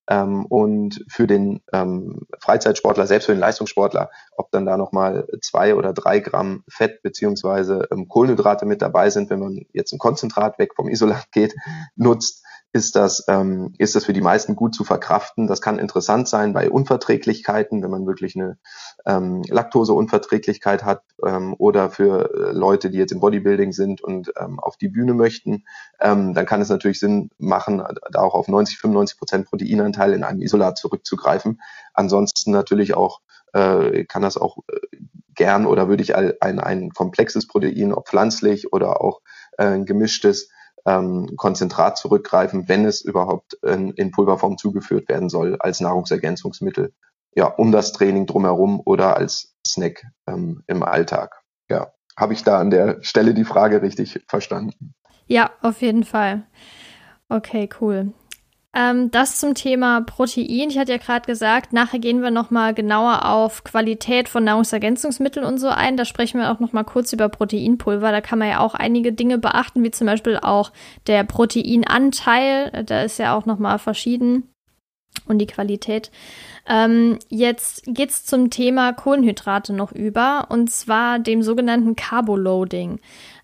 Ähm, 0.09 0.45
und 0.47 1.05
für 1.07 1.27
den 1.27 1.61
ähm, 1.71 2.21
Freizeitsportler, 2.39 3.05
selbst 3.05 3.27
für 3.27 3.33
den 3.33 3.39
Leistungssportler, 3.39 4.09
ob 4.35 4.49
dann 4.51 4.65
da 4.65 4.75
nochmal 4.75 5.27
zwei 5.41 5.75
oder 5.75 5.93
drei 5.93 6.19
Gramm 6.19 6.63
Fett 6.67 7.03
beziehungsweise 7.03 7.87
ähm, 7.91 8.07
Kohlenhydrate 8.07 8.65
mit 8.65 8.81
dabei 8.81 9.11
sind, 9.11 9.29
wenn 9.29 9.39
man 9.39 9.65
jetzt 9.71 9.93
ein 9.93 9.99
Konzentrat 9.99 10.57
weg 10.57 10.71
vom 10.75 10.89
Isolat 10.89 11.31
geht, 11.31 11.55
nutzt, 11.95 12.43
ist 12.71 12.95
das, 12.95 13.25
ähm, 13.27 13.73
ist 13.79 13.95
das 13.95 14.05
für 14.05 14.13
die 14.13 14.21
meisten 14.21 14.55
gut 14.55 14.75
zu 14.75 14.83
verkraften. 14.83 15.47
Das 15.47 15.61
kann 15.61 15.79
interessant 15.79 16.27
sein 16.27 16.53
bei 16.53 16.69
Unverträglichkeiten, 16.69 17.81
wenn 17.81 17.89
man 17.89 18.05
wirklich 18.05 18.35
eine 18.35 18.57
ähm, 19.05 19.41
Laktoseunverträglichkeit 19.47 20.83
hat 20.83 21.01
ähm, 21.25 21.55
oder 21.57 21.89
für 21.89 22.31
äh, 22.31 22.51
Leute, 22.51 22.91
die 22.91 22.99
jetzt 22.99 23.11
im 23.11 23.21
Bodybuilding 23.21 23.71
sind 23.71 24.01
und 24.01 24.31
ähm, 24.39 24.59
auf 24.59 24.77
die 24.77 24.89
Bühne 24.89 25.15
möchten, 25.15 25.65
ähm, 25.99 26.35
dann 26.35 26.45
kann 26.45 26.61
es 26.61 26.69
natürlich 26.69 26.99
Sinn 26.99 27.31
machen, 27.39 27.83
da 28.11 28.21
auch 28.21 28.35
auf 28.35 28.47
90, 28.47 28.77
95 28.77 29.17
Prozent 29.17 29.47
Proteinanteil 29.47 30.13
in 30.13 30.23
einem 30.23 30.41
Isolat 30.41 30.77
zurückzugreifen. 30.77 31.61
Ansonsten 31.93 32.51
natürlich 32.51 32.93
auch 32.93 33.21
äh, 33.53 34.05
kann 34.05 34.21
das 34.21 34.37
auch 34.37 34.59
äh, 34.67 34.97
gern 35.33 35.65
oder 35.65 35.87
würde 35.87 36.03
ich 36.03 36.15
ein, 36.15 36.59
ein 36.59 36.89
komplexes 36.91 37.47
Protein, 37.47 37.93
ob 37.93 38.09
pflanzlich 38.09 38.73
oder 38.73 39.01
auch 39.01 39.21
äh, 39.57 39.79
gemischtes, 39.79 40.51
ähm, 40.89 41.35
Konzentrat 41.37 41.97
zurückgreifen, 41.97 42.67
wenn 42.67 42.83
es 42.83 43.01
überhaupt 43.01 43.53
in, 43.63 43.91
in 43.91 44.11
Pulverform 44.11 44.57
zugeführt 44.57 45.07
werden 45.07 45.29
soll 45.29 45.55
als 45.59 45.81
Nahrungsergänzungsmittel, 45.81 46.93
ja, 47.35 47.45
um 47.45 47.71
das 47.71 47.91
Training 47.91 48.25
drumherum 48.25 48.81
oder 48.83 49.15
als 49.15 49.55
Snack 49.65 50.03
ähm, 50.27 50.63
im 50.65 50.81
Alltag. 50.81 51.43
Ja, 51.69 51.91
habe 52.17 52.33
ich 52.33 52.43
da 52.43 52.59
an 52.59 52.71
der 52.71 53.03
Stelle 53.03 53.35
die 53.35 53.45
Frage 53.45 53.83
richtig 53.83 54.25
verstanden? 54.27 54.95
Ja, 55.27 55.51
auf 55.61 55.81
jeden 55.81 56.03
Fall. 56.03 56.47
Okay, 57.29 57.69
cool. 57.79 58.13
Ähm, 58.75 59.09
das 59.09 59.39
zum 59.39 59.55
Thema 59.55 60.01
Protein. 60.01 60.69
Ich 60.69 60.77
hatte 60.77 60.91
ja 60.91 60.97
gerade 60.99 61.25
gesagt, 61.25 61.73
nachher 61.73 61.97
gehen 61.99 62.21
wir 62.21 62.29
nochmal 62.29 62.75
genauer 62.75 63.25
auf 63.25 63.63
Qualität 63.63 64.29
von 64.29 64.43
Nahrungsergänzungsmitteln 64.43 65.45
und 65.45 65.57
so 65.57 65.69
ein. 65.69 65.97
Da 65.97 66.05
sprechen 66.05 66.39
wir 66.39 66.51
auch 66.51 66.59
nochmal 66.59 66.83
kurz 66.83 67.11
über 67.11 67.29
Proteinpulver. 67.29 68.11
Da 68.11 68.21
kann 68.21 68.37
man 68.37 68.49
ja 68.49 68.59
auch 68.59 68.75
einige 68.75 69.11
Dinge 69.11 69.39
beachten, 69.39 69.83
wie 69.83 69.91
zum 69.91 70.05
Beispiel 70.05 70.37
auch 70.37 70.71
der 71.07 71.23
Proteinanteil. 71.23 72.83
Da 72.85 73.01
ist 73.01 73.17
ja 73.17 73.35
auch 73.35 73.47
nochmal 73.47 73.79
verschieden 73.79 74.53
und 75.25 75.39
die 75.39 75.47
Qualität. 75.47 76.11
Ähm, 76.69 77.17
jetzt 77.29 77.81
geht's 77.87 78.25
zum 78.25 78.51
Thema 78.51 78.93
Kohlenhydrate 78.93 79.73
noch 79.73 79.91
über 79.91 80.45
und 80.49 80.69
zwar 80.69 81.17
dem 81.17 81.41
sogenannten 81.41 81.95
Carboloading. 81.95 82.99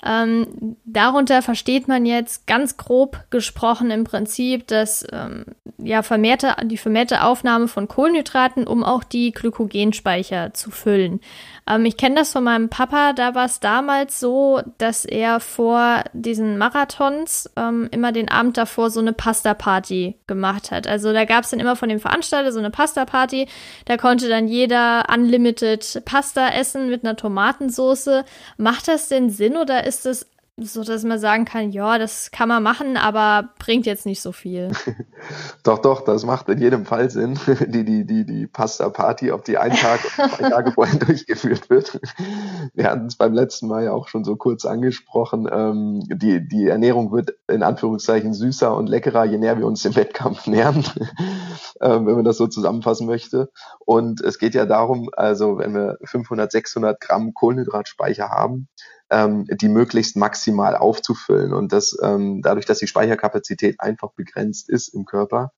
Ähm, 0.05 0.77
darunter 0.85 1.41
versteht 1.41 1.87
man 1.87 2.05
jetzt 2.05 2.45
ganz 2.45 2.77
grob 2.77 3.23
gesprochen 3.31 3.89
im 3.89 4.03
Prinzip, 4.03 4.67
dass 4.67 5.03
ähm, 5.11 5.45
ja 5.79 6.03
vermehrte, 6.03 6.55
die 6.65 6.77
vermehrte 6.77 7.23
Aufnahme 7.23 7.67
von 7.67 7.87
Kohlenhydraten, 7.87 8.67
um 8.67 8.83
auch 8.83 9.03
die 9.03 9.31
Glykogenspeicher 9.31 10.53
zu 10.53 10.69
füllen. 10.69 11.21
Ähm, 11.67 11.85
ich 11.85 11.97
kenne 11.97 12.15
das 12.15 12.31
von 12.31 12.43
meinem 12.43 12.69
Papa, 12.69 13.13
da 13.13 13.33
war 13.33 13.45
es 13.45 13.59
damals 13.59 14.19
so, 14.19 14.61
dass 14.77 15.05
er 15.05 15.39
vor 15.39 16.03
diesen 16.13 16.59
Marathons 16.59 17.49
ähm, 17.55 17.89
immer 17.89 18.11
den 18.11 18.29
Abend 18.29 18.57
davor 18.57 18.91
so 18.91 18.99
eine 18.99 19.13
Pasta-Party 19.13 20.19
gemacht 20.27 20.69
hat. 20.69 20.85
Also 20.85 21.11
da 21.13 21.25
gab 21.25 21.45
es 21.45 21.49
dann 21.49 21.59
immer 21.59 21.75
von 21.75 21.89
dem 21.89 21.99
Veranstalter 21.99 22.51
so 22.51 22.59
eine 22.59 22.69
Pasta-Party. 22.69 23.14
Da 23.85 23.97
konnte 23.97 24.29
dann 24.29 24.47
jeder 24.47 25.05
unlimited 25.13 26.01
Pasta 26.05 26.49
essen 26.49 26.89
mit 26.89 27.03
einer 27.03 27.15
Tomatensauce. 27.15 28.23
Macht 28.57 28.87
das 28.87 29.07
denn 29.07 29.29
Sinn 29.29 29.57
oder 29.57 29.85
ist 29.85 30.05
es 30.05 30.27
so 30.57 30.85
dass 30.85 31.03
man 31.03 31.19
sagen 31.19 31.43
kann, 31.43 31.71
ja, 31.71 31.97
das 31.97 32.31
kann 32.31 32.47
man 32.47 32.63
machen, 32.63 32.95
aber 32.95 33.49
bringt 33.59 33.85
jetzt 33.85 34.05
nicht 34.05 34.21
so 34.21 34.31
viel. 34.31 34.71
doch, 35.63 35.79
doch, 35.79 36.01
das 36.05 36.25
macht 36.25 36.47
in 36.47 36.59
jedem 36.59 36.85
Fall 36.85 37.09
Sinn. 37.09 37.37
Die, 37.67 37.83
die, 37.83 38.05
die, 38.05 38.25
die 38.25 38.47
Pasta-Party, 38.47 39.31
ob 39.31 39.43
die 39.43 39.57
einen 39.57 39.75
Tag 39.75 39.99
oder 40.17 40.29
zwei 40.29 40.49
Tage 40.49 40.71
vorher 40.71 40.99
durchgeführt 40.99 41.69
wird. 41.69 41.99
Wir 42.73 42.89
hatten 42.89 43.07
es 43.07 43.15
beim 43.15 43.33
letzten 43.33 43.67
Mal 43.67 43.85
ja 43.85 43.91
auch 43.91 44.07
schon 44.07 44.23
so 44.23 44.35
kurz 44.35 44.65
angesprochen. 44.65 45.49
Ähm, 45.51 46.03
die, 46.07 46.47
die 46.47 46.67
Ernährung 46.67 47.11
wird 47.11 47.35
in 47.47 47.63
Anführungszeichen 47.63 48.33
süßer 48.33 48.75
und 48.75 48.87
leckerer, 48.87 49.25
je 49.25 49.37
näher 49.37 49.57
wir 49.57 49.65
uns 49.65 49.81
dem 49.81 49.95
Wettkampf 49.95 50.47
nähern, 50.47 50.85
ähm, 51.81 52.05
wenn 52.05 52.15
man 52.15 52.23
das 52.23 52.37
so 52.37 52.47
zusammenfassen 52.47 53.07
möchte. 53.07 53.49
Und 53.79 54.21
es 54.21 54.37
geht 54.37 54.53
ja 54.53 54.65
darum, 54.65 55.09
also 55.13 55.57
wenn 55.57 55.73
wir 55.73 55.97
500, 56.03 56.51
600 56.51 57.01
Gramm 57.01 57.33
Kohlenhydratspeicher 57.33 58.29
haben, 58.29 58.69
ähm, 59.09 59.45
die 59.49 59.69
möglichst 59.69 60.15
maximal 60.15 60.75
aufzufüllen. 60.75 61.53
Und 61.53 61.71
das 61.71 61.97
ähm, 62.01 62.41
dadurch, 62.41 62.65
dass 62.65 62.79
die 62.79 62.87
Speicherkapazität 62.87 63.79
einfach 63.79 64.11
begrenzt 64.13 64.69
ist 64.69 64.89
im 64.89 65.05
Körper, 65.05 65.51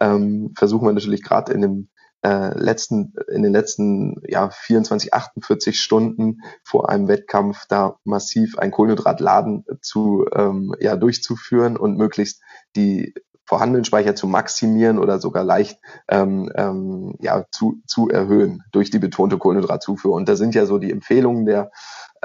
ähm, 0.00 0.52
versuchen 0.56 0.86
wir 0.86 0.92
natürlich 0.92 1.22
gerade 1.22 1.52
in 1.52 1.62
dem 1.62 1.88
äh, 2.22 2.58
letzten, 2.58 3.14
in 3.28 3.42
den 3.42 3.52
letzten 3.52 4.22
ja, 4.26 4.50
24, 4.50 5.14
48 5.14 5.80
Stunden 5.80 6.40
vor 6.64 6.88
einem 6.88 7.08
Wettkampf 7.08 7.66
da 7.68 7.98
massiv 8.04 8.58
ein 8.58 8.70
Kohlenhydratladen 8.70 9.64
zu 9.80 10.26
ähm, 10.34 10.74
ja, 10.80 10.96
durchzuführen 10.96 11.76
und 11.76 11.96
möglichst 11.96 12.42
die 12.74 13.14
vorhandenen 13.44 13.84
Speicher 13.84 14.16
zu 14.16 14.26
maximieren 14.26 14.98
oder 14.98 15.20
sogar 15.20 15.44
leicht 15.44 15.78
ähm, 16.08 16.50
ähm, 16.56 17.14
ja, 17.20 17.44
zu, 17.52 17.80
zu 17.86 18.08
erhöhen 18.08 18.64
durch 18.72 18.90
die 18.90 18.98
betonte 18.98 19.38
Kohlenhydratzufuhr. 19.38 20.12
Und 20.12 20.28
da 20.28 20.34
sind 20.34 20.54
ja 20.54 20.66
so 20.66 20.78
die 20.78 20.90
Empfehlungen 20.90 21.46
der 21.46 21.70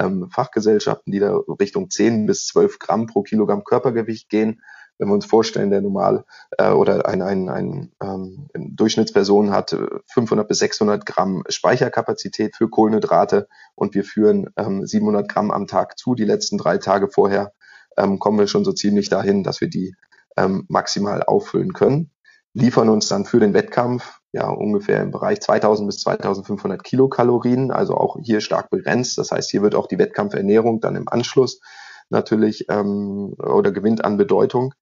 ähm, 0.01 0.29
Fachgesellschaften, 0.29 1.11
die 1.11 1.19
da 1.19 1.35
Richtung 1.59 1.89
10 1.89 2.25
bis 2.25 2.47
12 2.47 2.79
Gramm 2.79 3.07
pro 3.07 3.21
Kilogramm 3.21 3.63
Körpergewicht 3.63 4.29
gehen. 4.29 4.61
Wenn 4.97 5.07
wir 5.07 5.15
uns 5.15 5.25
vorstellen, 5.25 5.71
der 5.71 5.81
normal 5.81 6.25
äh, 6.57 6.69
oder 6.69 7.07
ein, 7.07 7.21
ein, 7.21 7.49
ein 7.49 7.91
ähm, 8.03 8.49
Durchschnittsperson 8.53 9.51
hat 9.51 9.75
500 10.13 10.47
bis 10.47 10.59
600 10.59 11.05
Gramm 11.05 11.43
Speicherkapazität 11.49 12.55
für 12.55 12.69
Kohlenhydrate 12.69 13.47
und 13.73 13.95
wir 13.95 14.03
führen 14.03 14.49
ähm, 14.57 14.85
700 14.85 15.27
Gramm 15.27 15.49
am 15.49 15.65
Tag 15.65 15.97
zu, 15.97 16.13
die 16.13 16.25
letzten 16.25 16.57
drei 16.57 16.77
Tage 16.77 17.09
vorher 17.09 17.53
ähm, 17.97 18.19
kommen 18.19 18.39
wir 18.39 18.47
schon 18.47 18.63
so 18.63 18.73
ziemlich 18.73 19.09
dahin, 19.09 19.43
dass 19.43 19.61
wir 19.61 19.69
die 19.69 19.95
ähm, 20.37 20.65
maximal 20.69 21.23
auffüllen 21.23 21.73
können. 21.73 22.11
Liefern 22.53 22.89
uns 22.89 23.07
dann 23.07 23.25
für 23.25 23.39
den 23.39 23.53
Wettkampf 23.53 24.20
ja 24.33 24.49
ungefähr 24.49 25.01
im 25.01 25.11
Bereich 25.11 25.41
2000 25.41 25.87
bis 25.87 25.99
2500 25.99 26.83
Kilokalorien, 26.83 27.71
also 27.71 27.95
auch 27.95 28.17
hier 28.21 28.41
stark 28.41 28.69
begrenzt. 28.69 29.17
Das 29.17 29.31
heißt, 29.31 29.49
hier 29.49 29.61
wird 29.61 29.75
auch 29.75 29.87
die 29.87 29.99
Wettkampfernährung 29.99 30.79
dann 30.79 30.95
im 30.95 31.09
Anschluss 31.09 31.61
natürlich 32.09 32.67
ähm, 32.69 33.33
oder 33.37 33.71
gewinnt 33.71 34.03
an 34.05 34.17
Bedeutung. 34.17 34.73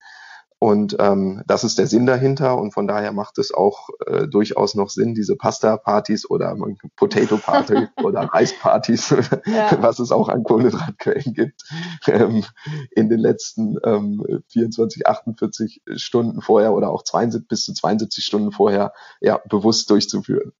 Und 0.62 0.94
ähm, 0.98 1.42
das 1.46 1.64
ist 1.64 1.78
der 1.78 1.86
Sinn 1.86 2.04
dahinter 2.04 2.58
und 2.58 2.72
von 2.72 2.86
daher 2.86 3.12
macht 3.12 3.38
es 3.38 3.50
auch 3.50 3.88
äh, 4.06 4.28
durchaus 4.28 4.74
noch 4.74 4.90
Sinn, 4.90 5.14
diese 5.14 5.34
Pasta-Partys 5.34 6.28
oder 6.28 6.54
Potato-Party 6.96 7.88
oder 8.02 8.24
Reis-Partys, 8.24 9.14
ja. 9.46 9.70
was 9.80 10.00
es 10.00 10.12
auch 10.12 10.28
an 10.28 10.44
Kohlenhydratquellen 10.44 11.32
gibt, 11.32 11.62
ähm, 12.06 12.44
in 12.90 13.08
den 13.08 13.20
letzten 13.20 13.78
ähm, 13.84 14.42
24, 14.48 15.06
48 15.06 15.80
Stunden 15.96 16.42
vorher 16.42 16.74
oder 16.74 16.90
auch 16.90 17.04
72 17.04 17.48
bis 17.48 17.64
zu 17.64 17.72
72 17.72 18.22
Stunden 18.22 18.52
vorher 18.52 18.92
ja 19.22 19.40
bewusst 19.48 19.88
durchzuführen. 19.88 20.52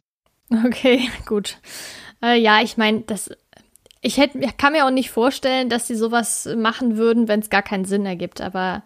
okay, 0.66 1.08
gut. 1.24 1.56
Äh, 2.22 2.38
ja, 2.38 2.60
ich 2.60 2.76
meine, 2.76 3.00
das 3.00 3.30
ich 4.02 4.18
hätte, 4.18 4.40
kann 4.58 4.74
mir 4.74 4.84
auch 4.84 4.90
nicht 4.90 5.10
vorstellen, 5.10 5.70
dass 5.70 5.86
sie 5.86 5.96
sowas 5.96 6.46
machen 6.54 6.98
würden, 6.98 7.28
wenn 7.28 7.40
es 7.40 7.48
gar 7.48 7.62
keinen 7.62 7.86
Sinn 7.86 8.04
ergibt. 8.04 8.42
Aber 8.42 8.82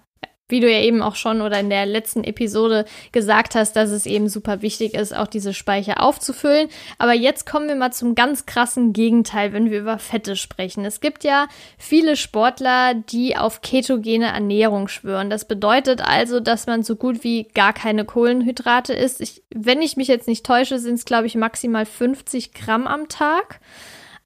wie 0.52 0.60
du 0.60 0.70
ja 0.70 0.80
eben 0.80 1.02
auch 1.02 1.16
schon 1.16 1.40
oder 1.40 1.58
in 1.58 1.70
der 1.70 1.86
letzten 1.86 2.22
Episode 2.22 2.84
gesagt 3.10 3.54
hast, 3.54 3.74
dass 3.74 3.90
es 3.90 4.04
eben 4.06 4.28
super 4.28 4.60
wichtig 4.62 4.94
ist, 4.94 5.16
auch 5.16 5.26
diese 5.26 5.54
Speicher 5.54 6.02
aufzufüllen. 6.02 6.68
Aber 6.98 7.14
jetzt 7.14 7.46
kommen 7.46 7.68
wir 7.68 7.74
mal 7.74 7.92
zum 7.92 8.14
ganz 8.14 8.44
krassen 8.44 8.92
Gegenteil, 8.92 9.54
wenn 9.54 9.70
wir 9.70 9.80
über 9.80 9.98
Fette 9.98 10.36
sprechen. 10.36 10.84
Es 10.84 11.00
gibt 11.00 11.24
ja 11.24 11.48
viele 11.78 12.16
Sportler, 12.16 12.94
die 12.94 13.36
auf 13.36 13.62
ketogene 13.62 14.26
Ernährung 14.26 14.88
schwören. 14.88 15.30
Das 15.30 15.48
bedeutet 15.48 16.02
also, 16.02 16.38
dass 16.38 16.66
man 16.66 16.82
so 16.82 16.96
gut 16.96 17.24
wie 17.24 17.44
gar 17.54 17.72
keine 17.72 18.04
Kohlenhydrate 18.04 18.92
isst. 18.92 19.22
Ich, 19.22 19.42
wenn 19.54 19.80
ich 19.80 19.96
mich 19.96 20.08
jetzt 20.08 20.28
nicht 20.28 20.44
täusche, 20.44 20.78
sind 20.78 20.96
es, 20.96 21.06
glaube 21.06 21.26
ich, 21.26 21.34
maximal 21.34 21.86
50 21.86 22.52
Gramm 22.52 22.86
am 22.86 23.08
Tag. 23.08 23.60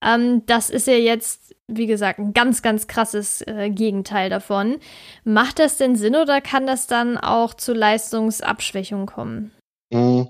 Ähm, 0.02 0.44
das 0.46 0.70
ist 0.70 0.88
ja 0.88 0.94
jetzt 0.94 1.55
wie 1.68 1.86
gesagt, 1.86 2.18
ein 2.18 2.32
ganz, 2.32 2.62
ganz 2.62 2.86
krasses 2.86 3.42
äh, 3.42 3.70
Gegenteil 3.70 4.30
davon. 4.30 4.76
Macht 5.24 5.58
das 5.58 5.76
denn 5.78 5.96
Sinn 5.96 6.16
oder 6.16 6.40
kann 6.40 6.66
das 6.66 6.86
dann 6.86 7.18
auch 7.18 7.54
zu 7.54 7.72
Leistungsabschwächung 7.72 9.06
kommen? 9.06 9.52
Hm. 9.92 10.28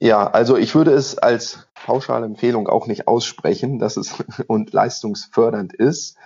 Ja, 0.00 0.30
also 0.30 0.56
ich 0.56 0.76
würde 0.76 0.92
es 0.92 1.18
als 1.18 1.66
pauschale 1.74 2.26
Empfehlung 2.26 2.68
auch 2.68 2.86
nicht 2.86 3.08
aussprechen, 3.08 3.80
dass 3.80 3.96
es 3.96 4.14
und 4.46 4.72
leistungsfördernd 4.72 5.74
ist. 5.74 6.16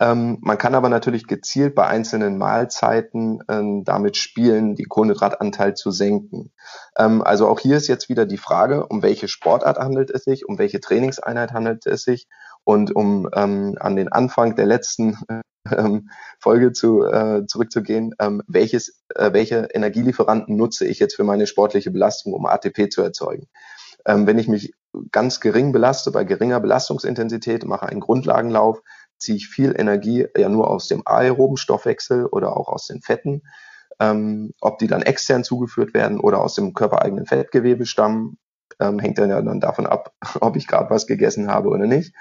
Ähm, 0.00 0.38
man 0.40 0.58
kann 0.58 0.74
aber 0.74 0.88
natürlich 0.88 1.26
gezielt 1.28 1.74
bei 1.74 1.86
einzelnen 1.86 2.38
Mahlzeiten 2.38 3.42
ähm, 3.48 3.84
damit 3.84 4.16
spielen, 4.16 4.74
die 4.74 4.84
Kohlenhydratanteil 4.84 5.74
zu 5.74 5.92
senken. 5.92 6.50
Ähm, 6.96 7.22
also 7.22 7.46
auch 7.46 7.60
hier 7.60 7.76
ist 7.76 7.86
jetzt 7.86 8.08
wieder 8.08 8.26
die 8.26 8.38
Frage, 8.38 8.86
um 8.86 9.02
welche 9.02 9.28
Sportart 9.28 9.78
handelt 9.78 10.10
es 10.10 10.24
sich, 10.24 10.48
um 10.48 10.58
welche 10.58 10.80
Trainingseinheit 10.80 11.52
handelt 11.52 11.86
es 11.86 12.02
sich 12.02 12.26
und 12.70 12.94
um 12.94 13.28
ähm, 13.34 13.74
an 13.80 13.96
den 13.96 14.12
Anfang 14.12 14.54
der 14.54 14.64
letzten 14.64 15.18
ähm, 15.76 16.08
Folge 16.38 16.72
zu, 16.72 17.02
äh, 17.02 17.44
zurückzugehen, 17.44 18.14
ähm, 18.20 18.42
welches, 18.46 19.02
äh, 19.16 19.32
welche 19.32 19.70
Energielieferanten 19.74 20.56
nutze 20.56 20.86
ich 20.86 21.00
jetzt 21.00 21.16
für 21.16 21.24
meine 21.24 21.48
sportliche 21.48 21.90
Belastung, 21.90 22.32
um 22.32 22.46
ATP 22.46 22.88
zu 22.88 23.02
erzeugen. 23.02 23.48
Ähm, 24.06 24.28
wenn 24.28 24.38
ich 24.38 24.46
mich 24.46 24.72
ganz 25.10 25.40
gering 25.40 25.72
belaste, 25.72 26.12
bei 26.12 26.22
geringer 26.22 26.60
Belastungsintensität, 26.60 27.64
mache 27.64 27.86
einen 27.86 27.98
Grundlagenlauf, 27.98 28.80
ziehe 29.18 29.36
ich 29.36 29.48
viel 29.48 29.74
Energie 29.76 30.28
ja 30.36 30.48
nur 30.48 30.70
aus 30.70 30.86
dem 30.86 31.02
aeroben 31.04 31.56
Stoffwechsel 31.56 32.26
oder 32.26 32.56
auch 32.56 32.68
aus 32.68 32.86
den 32.86 33.02
Fetten. 33.02 33.42
Ähm, 33.98 34.52
ob 34.60 34.78
die 34.78 34.86
dann 34.86 35.02
extern 35.02 35.42
zugeführt 35.42 35.92
werden 35.92 36.20
oder 36.20 36.40
aus 36.40 36.54
dem 36.54 36.72
körpereigenen 36.72 37.26
Fettgewebe 37.26 37.84
stammen, 37.84 38.38
ähm, 38.80 38.98
hängt 38.98 39.18
dann 39.18 39.30
ja 39.30 39.40
dann 39.42 39.60
davon 39.60 39.86
ab, 39.86 40.12
ob 40.40 40.56
ich 40.56 40.66
gerade 40.66 40.90
was 40.90 41.06
gegessen 41.06 41.50
habe 41.50 41.68
oder 41.68 41.86
nicht. 41.86 42.14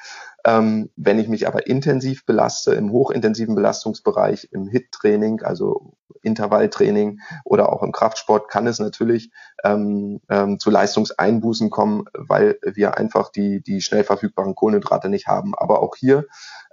Ähm, 0.46 0.90
wenn 0.96 1.20
ich 1.20 1.28
mich 1.28 1.48
aber 1.48 1.68
intensiv 1.68 2.26
belaste, 2.26 2.74
im 2.74 2.92
hochintensiven 2.92 3.56
Belastungsbereich, 3.56 4.50
im 4.52 4.68
HIT-Training, 4.68 5.42
also 5.42 5.94
Intervalltraining 6.22 7.20
oder 7.46 7.72
auch 7.72 7.84
im 7.84 7.92
Kraftsport, 7.92 8.50
kann 8.50 8.68
es 8.68 8.80
natürlich 8.80 9.32
ähm, 9.64 10.22
ähm, 10.30 10.60
zu 10.60 10.70
Leistungseinbußen 10.70 11.70
kommen, 11.70 12.06
weil 12.14 12.60
wir 12.64 12.98
einfach 12.98 13.32
die, 13.32 13.62
die 13.62 13.82
schnell 13.82 14.04
verfügbaren 14.04 14.56
Kohlenhydrate 14.56 15.10
nicht 15.10 15.28
haben. 15.28 15.54
Aber 15.56 15.82
auch 15.82 15.96
hier 15.96 16.26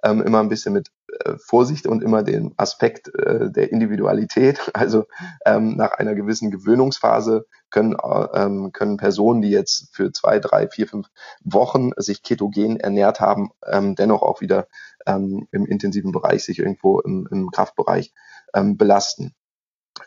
ähm, 0.03 0.23
immer 0.23 0.41
ein 0.41 0.49
bisschen 0.49 0.73
mit 0.73 0.91
äh, 1.25 1.35
Vorsicht 1.39 1.87
und 1.87 2.03
immer 2.03 2.23
den 2.23 2.55
Aspekt 2.57 3.15
äh, 3.15 3.51
der 3.51 3.73
Individualität. 3.73 4.61
Also 4.77 5.07
ähm, 5.47 5.77
nach 5.77 5.93
einer 5.93 6.15
gewissen 6.15 6.51
Gewöhnungsphase 6.51 7.47
können, 7.77 7.93
äh, 7.93 8.29
ähm, 8.33 8.73
können 8.73 8.97
Personen, 8.97 9.43
die 9.43 9.51
jetzt 9.51 9.95
für 9.95 10.11
zwei, 10.11 10.39
drei, 10.39 10.67
vier, 10.67 10.89
fünf 10.89 11.09
Wochen 11.45 11.91
sich 11.99 12.23
ketogen 12.23 12.81
ernährt 12.81 13.21
haben, 13.21 13.51
ähm, 13.67 13.95
dennoch 13.95 14.23
auch 14.23 14.41
wieder 14.41 14.67
ähm, 15.07 15.47
im 15.53 15.67
intensiven 15.67 16.11
Bereich 16.11 16.43
sich 16.43 16.59
irgendwo 16.59 17.01
im, 17.01 17.29
im 17.31 17.51
Kraftbereich 17.51 18.15
ähm, 18.55 18.79
belasten. 18.79 19.35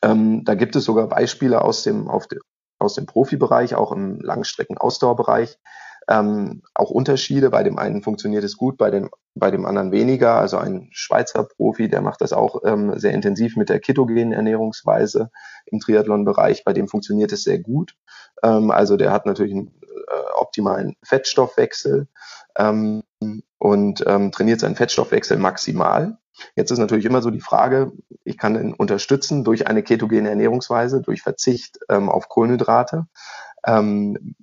Ähm, 0.01 0.43
da 0.45 0.55
gibt 0.55 0.75
es 0.75 0.83
sogar 0.83 1.07
Beispiele 1.07 1.61
aus 1.61 1.83
dem, 1.83 2.07
auf 2.07 2.25
de, 2.27 2.39
aus 2.79 2.95
dem 2.95 3.05
Profibereich, 3.05 3.75
auch 3.75 3.91
im 3.91 4.19
Langstrecken-Ausdauerbereich, 4.19 5.59
ähm, 6.09 6.63
auch 6.73 6.89
Unterschiede. 6.89 7.51
Bei 7.51 7.63
dem 7.63 7.77
einen 7.77 8.01
funktioniert 8.01 8.43
es 8.43 8.57
gut, 8.57 8.77
bei 8.77 8.89
dem, 8.89 9.09
bei 9.35 9.51
dem 9.51 9.65
anderen 9.65 9.91
weniger. 9.91 10.35
Also 10.35 10.57
ein 10.57 10.89
Schweizer 10.91 11.43
Profi, 11.43 11.87
der 11.87 12.01
macht 12.01 12.21
das 12.21 12.33
auch 12.33 12.61
ähm, 12.65 12.97
sehr 12.97 13.13
intensiv 13.13 13.55
mit 13.55 13.69
der 13.69 13.79
ketogenen 13.79 14.31
Ernährungsweise 14.31 15.29
im 15.67 15.79
Triathlon-Bereich. 15.79 16.63
Bei 16.65 16.73
dem 16.73 16.87
funktioniert 16.87 17.31
es 17.31 17.43
sehr 17.43 17.59
gut. 17.59 17.95
Ähm, 18.43 18.71
also 18.71 18.97
der 18.97 19.11
hat 19.11 19.27
natürlich 19.27 19.53
einen 19.53 19.67
äh, 19.83 20.39
optimalen 20.39 20.95
Fettstoffwechsel 21.03 22.07
ähm, 22.57 23.03
und 23.59 24.03
ähm, 24.07 24.31
trainiert 24.31 24.61
seinen 24.61 24.75
Fettstoffwechsel 24.75 25.37
maximal. 25.37 26.17
Jetzt 26.55 26.71
ist 26.71 26.79
natürlich 26.79 27.05
immer 27.05 27.21
so 27.21 27.29
die 27.29 27.41
Frage, 27.41 27.91
ich 28.23 28.37
kann 28.37 28.55
ihn 28.55 28.73
unterstützen 28.73 29.43
durch 29.43 29.67
eine 29.67 29.83
ketogene 29.83 30.29
Ernährungsweise, 30.29 31.01
durch 31.01 31.21
Verzicht 31.21 31.79
ähm, 31.89 32.09
auf 32.09 32.29
Kohlenhydrate. 32.29 33.05
Ähm, 33.65 34.35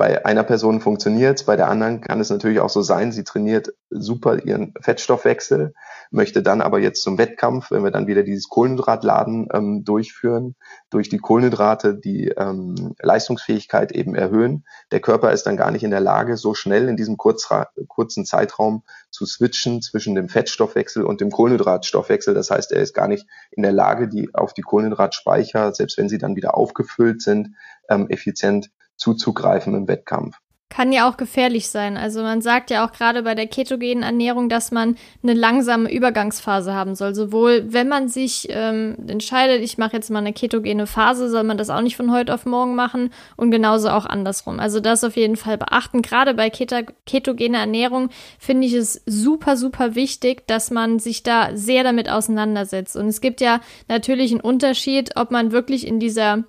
bei 0.00 0.24
einer 0.24 0.44
Person 0.44 0.80
funktioniert 0.80 1.44
bei 1.44 1.56
der 1.56 1.68
anderen 1.68 2.00
kann 2.00 2.20
es 2.20 2.30
natürlich 2.30 2.60
auch 2.60 2.70
so 2.70 2.80
sein, 2.80 3.12
sie 3.12 3.22
trainiert 3.22 3.74
super 3.90 4.42
ihren 4.42 4.72
Fettstoffwechsel, 4.80 5.74
möchte 6.10 6.42
dann 6.42 6.62
aber 6.62 6.78
jetzt 6.78 7.02
zum 7.02 7.18
Wettkampf, 7.18 7.70
wenn 7.70 7.84
wir 7.84 7.90
dann 7.90 8.06
wieder 8.06 8.22
dieses 8.22 8.48
Kohlenhydratladen 8.48 9.48
ähm, 9.52 9.84
durchführen, 9.84 10.56
durch 10.88 11.10
die 11.10 11.18
Kohlenhydrate 11.18 11.94
die 11.94 12.28
ähm, 12.28 12.94
Leistungsfähigkeit 12.98 13.92
eben 13.92 14.14
erhöhen. 14.14 14.64
Der 14.90 15.00
Körper 15.00 15.32
ist 15.32 15.42
dann 15.42 15.58
gar 15.58 15.70
nicht 15.70 15.82
in 15.82 15.90
der 15.90 16.00
Lage, 16.00 16.38
so 16.38 16.54
schnell 16.54 16.88
in 16.88 16.96
diesem 16.96 17.18
kurzen 17.18 18.24
Zeitraum 18.24 18.84
zu 19.10 19.26
switchen 19.26 19.82
zwischen 19.82 20.14
dem 20.14 20.30
Fettstoffwechsel 20.30 21.04
und 21.04 21.20
dem 21.20 21.30
Kohlenhydratstoffwechsel. 21.30 22.32
Das 22.32 22.50
heißt, 22.50 22.72
er 22.72 22.80
ist 22.80 22.94
gar 22.94 23.06
nicht 23.06 23.26
in 23.50 23.62
der 23.62 23.72
Lage, 23.72 24.08
die 24.08 24.34
auf 24.34 24.54
die 24.54 24.62
Kohlenhydratspeicher, 24.62 25.74
selbst 25.74 25.98
wenn 25.98 26.08
sie 26.08 26.16
dann 26.16 26.36
wieder 26.36 26.56
aufgefüllt 26.56 27.20
sind, 27.20 27.54
ähm, 27.90 28.08
effizient 28.08 28.70
zuzugreifen 29.00 29.74
im 29.74 29.88
Wettkampf. 29.88 30.36
Kann 30.72 30.92
ja 30.92 31.10
auch 31.10 31.16
gefährlich 31.16 31.68
sein. 31.68 31.96
Also 31.96 32.22
man 32.22 32.42
sagt 32.42 32.70
ja 32.70 32.86
auch 32.86 32.92
gerade 32.92 33.24
bei 33.24 33.34
der 33.34 33.48
ketogenen 33.48 34.04
Ernährung, 34.04 34.48
dass 34.48 34.70
man 34.70 34.96
eine 35.20 35.34
langsame 35.34 35.92
Übergangsphase 35.92 36.72
haben 36.72 36.94
soll. 36.94 37.12
Sowohl 37.12 37.64
wenn 37.72 37.88
man 37.88 38.08
sich 38.08 38.46
ähm, 38.50 38.94
entscheidet, 39.08 39.62
ich 39.62 39.78
mache 39.78 39.94
jetzt 39.96 40.10
mal 40.10 40.20
eine 40.20 40.32
ketogene 40.32 40.86
Phase, 40.86 41.28
soll 41.28 41.42
man 41.42 41.58
das 41.58 41.70
auch 41.70 41.80
nicht 41.80 41.96
von 41.96 42.12
heute 42.12 42.32
auf 42.32 42.46
morgen 42.46 42.76
machen 42.76 43.10
und 43.36 43.50
genauso 43.50 43.88
auch 43.88 44.06
andersrum. 44.06 44.60
Also 44.60 44.78
das 44.78 45.02
auf 45.02 45.16
jeden 45.16 45.36
Fall 45.36 45.58
beachten. 45.58 46.02
Gerade 46.02 46.34
bei 46.34 46.50
Keto 46.50 46.76
ketogener 47.04 47.58
Ernährung 47.58 48.08
finde 48.38 48.68
ich 48.68 48.74
es 48.74 49.02
super, 49.06 49.56
super 49.56 49.96
wichtig, 49.96 50.46
dass 50.46 50.70
man 50.70 51.00
sich 51.00 51.24
da 51.24 51.50
sehr 51.56 51.82
damit 51.82 52.08
auseinandersetzt. 52.08 52.94
Und 52.94 53.08
es 53.08 53.20
gibt 53.20 53.40
ja 53.40 53.60
natürlich 53.88 54.30
einen 54.30 54.40
Unterschied, 54.40 55.16
ob 55.16 55.32
man 55.32 55.50
wirklich 55.50 55.84
in 55.84 55.98
dieser 55.98 56.44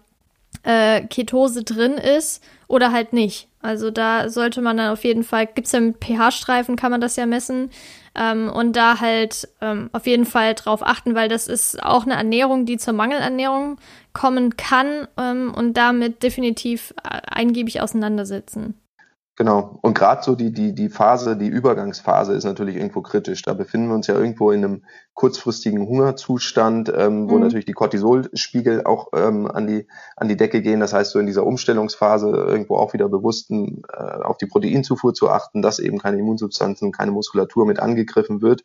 äh, 0.64 1.02
Ketose 1.02 1.64
drin 1.64 1.94
ist 1.94 2.44
oder 2.68 2.92
halt 2.92 3.14
nicht. 3.14 3.48
Also 3.62 3.92
da 3.92 4.30
sollte 4.30 4.62
man 4.62 4.78
dann 4.78 4.92
auf 4.92 5.04
jeden 5.04 5.24
Fall, 5.24 5.46
gibt 5.46 5.68
es 5.68 5.74
ja 5.74 5.80
mit 5.80 6.04
pH-Streifen, 6.04 6.76
kann 6.76 6.92
man 6.92 7.02
das 7.02 7.16
ja 7.16 7.26
messen. 7.26 7.70
Ähm, 8.16 8.50
und 8.50 8.76
da 8.76 9.00
halt 9.00 9.48
ähm, 9.62 9.90
auf 9.94 10.06
jeden 10.06 10.26
Fall 10.26 10.54
drauf 10.56 10.82
achten, 10.86 11.16
weil 11.16 11.30
das 11.30 11.48
ist 11.48 11.82
auch 11.82 12.04
eine 12.06 12.16
Ernährung, 12.16 12.66
die 12.66 12.78
zur 12.78 12.94
Mangelernährung 12.94 13.78
kommen 14.14 14.58
kann 14.58 15.08
ähm, 15.18 15.54
und 15.56 15.78
damit 15.78 16.24
definitiv 16.24 16.94
äh, 17.04 17.22
eingiebig 17.28 17.82
auseinandersetzen. 17.82 18.81
Genau. 19.38 19.80
Und 19.82 19.98
gerade 19.98 20.22
so 20.24 20.36
die, 20.36 20.52
die, 20.52 20.76
die 20.76 20.90
Phase, 20.90 21.38
die 21.38 21.48
Übergangsphase 21.48 22.34
ist 22.34 22.44
natürlich 22.44 22.76
irgendwo 22.76 23.02
kritisch. 23.02 23.42
Da 23.42 23.54
befinden 23.54 23.88
wir 23.88 23.96
uns 23.96 24.08
ja 24.08 24.16
irgendwo 24.16 24.52
in 24.52 24.64
einem 24.64 24.84
kurzfristigen 25.14 25.88
Hungerzustand, 25.88 26.92
ähm, 26.96 27.30
wo 27.30 27.36
mhm. 27.36 27.44
natürlich 27.44 27.66
die 27.66 27.74
Cortisolspiegel 27.74 28.84
auch 28.84 29.08
ähm, 29.16 29.48
an, 29.48 29.68
die, 29.68 29.88
an 30.18 30.28
die 30.28 30.36
Decke 30.36 30.62
gehen. 30.62 30.82
Das 30.82 30.94
heißt, 30.94 31.12
so 31.12 31.20
in 31.20 31.28
dieser 31.28 31.46
Umstellungsphase 31.46 32.28
irgendwo 32.28 32.76
auch 32.76 32.94
wieder 32.94 33.08
bewussten 33.08 33.84
äh, 33.92 34.02
auf 34.02 34.38
die 34.38 34.48
Proteinzufuhr 34.48 35.14
zu 35.14 35.30
achten, 35.30 35.62
dass 35.62 35.80
eben 35.80 35.98
keine 35.98 36.18
Immunsubstanzen, 36.18 36.92
keine 36.92 37.12
Muskulatur 37.12 37.66
mit 37.66 37.80
angegriffen 37.80 38.42
wird. 38.42 38.64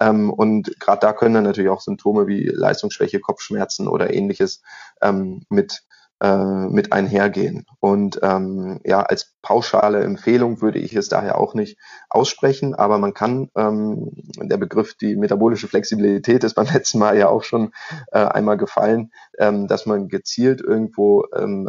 Ähm, 0.00 0.32
und 0.32 0.78
gerade 0.78 1.00
da 1.00 1.12
können 1.12 1.34
dann 1.34 1.44
natürlich 1.44 1.70
auch 1.70 1.80
Symptome 1.80 2.28
wie 2.28 2.46
Leistungsschwäche, 2.46 3.18
Kopfschmerzen 3.18 3.88
oder 3.88 4.14
ähnliches 4.14 4.62
ähm, 5.02 5.42
mit 5.48 5.82
äh, 6.24 6.68
mit 6.70 6.90
einhergehen. 6.94 7.66
Und 7.80 8.18
ähm, 8.22 8.80
ja, 8.82 9.02
als 9.02 9.34
pauschale 9.42 10.02
Empfehlung 10.02 10.62
würde 10.62 10.78
ich 10.78 10.94
es 10.94 11.10
daher 11.10 11.36
auch 11.36 11.52
nicht 11.52 11.76
aussprechen, 12.08 12.74
aber 12.74 12.96
man 12.96 13.12
kann, 13.12 13.50
ähm, 13.56 14.10
der 14.40 14.56
Begriff 14.56 14.94
die 14.94 15.16
metabolische 15.16 15.68
Flexibilität 15.68 16.42
ist 16.42 16.54
beim 16.54 16.66
letzten 16.72 16.98
Mal 16.98 17.18
ja 17.18 17.28
auch 17.28 17.42
schon 17.42 17.72
äh, 18.10 18.20
einmal 18.20 18.56
gefallen, 18.56 19.12
ähm, 19.38 19.68
dass 19.68 19.84
man 19.84 20.08
gezielt 20.08 20.62
irgendwo 20.62 21.26
ähm, 21.36 21.68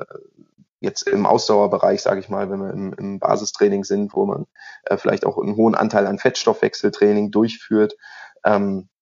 jetzt 0.79 1.01
im 1.01 1.25
Ausdauerbereich, 1.25 2.01
sage 2.01 2.21
ich 2.21 2.29
mal, 2.29 2.49
wenn 2.49 2.59
wir 2.61 2.71
im, 2.71 2.93
im 2.93 3.19
Basistraining 3.19 3.83
sind, 3.83 4.13
wo 4.13 4.25
man 4.25 4.45
äh, 4.85 4.95
vielleicht 4.95 5.25
auch 5.25 5.37
einen 5.37 5.57
hohen 5.57 5.75
Anteil 5.75 6.07
an 6.07 6.17
Fettstoffwechseltraining 6.17 7.29
durchführt, 7.29 7.97
ähm, 8.45 8.87
äh, 8.87 8.94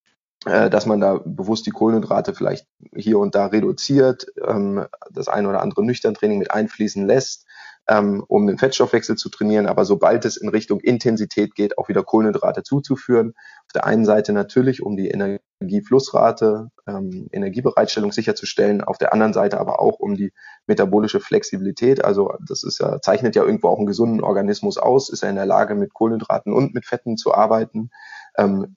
dass 0.45 0.85
man 0.85 0.99
da 0.99 1.21
bewusst 1.23 1.65
die 1.65 1.71
Kohlenhydrate 1.71 2.33
vielleicht 2.33 2.67
hier 2.95 3.19
und 3.19 3.35
da 3.35 3.47
reduziert, 3.47 4.27
ähm, 4.45 4.85
das 5.11 5.27
ein 5.27 5.45
oder 5.45 5.61
andere 5.61 5.85
Nüchtern-Training 5.85 6.39
mit 6.39 6.51
einfließen 6.51 7.05
lässt, 7.05 7.45
ähm, 7.87 8.23
um 8.27 8.47
den 8.47 8.57
Fettstoffwechsel 8.57 9.15
zu 9.15 9.29
trainieren. 9.29 9.67
Aber 9.67 9.85
sobald 9.85 10.25
es 10.25 10.37
in 10.37 10.49
Richtung 10.49 10.79
Intensität 10.81 11.55
geht, 11.55 11.77
auch 11.77 11.87
wieder 11.87 12.03
Kohlenhydrate 12.03 12.63
zuzuführen. 12.63 13.33
Auf 13.65 13.73
der 13.73 13.85
einen 13.85 14.05
Seite 14.05 14.33
natürlich, 14.33 14.81
um 14.81 14.97
die 14.97 15.09
Energieflussrate, 15.09 16.69
ähm, 16.87 17.27
Energiebereitstellung 17.31 18.11
sicherzustellen. 18.11 18.83
Auf 18.83 18.97
der 18.97 19.13
anderen 19.13 19.33
Seite 19.33 19.59
aber 19.59 19.79
auch, 19.79 19.99
um 19.99 20.15
die 20.15 20.33
metabolische 20.67 21.19
Flexibilität. 21.21 22.03
Also 22.03 22.33
das 22.45 22.63
ist 22.63 22.79
ja, 22.79 23.01
zeichnet 23.01 23.35
ja 23.35 23.43
irgendwo 23.43 23.69
auch 23.69 23.77
einen 23.77 23.87
gesunden 23.87 24.21
Organismus 24.21 24.77
aus, 24.77 25.09
ist 25.09 25.23
er 25.23 25.29
in 25.29 25.35
der 25.35 25.45
Lage, 25.45 25.75
mit 25.75 25.93
Kohlenhydraten 25.93 26.53
und 26.53 26.73
mit 26.73 26.85
Fetten 26.85 27.17
zu 27.17 27.33
arbeiten, 27.33 27.91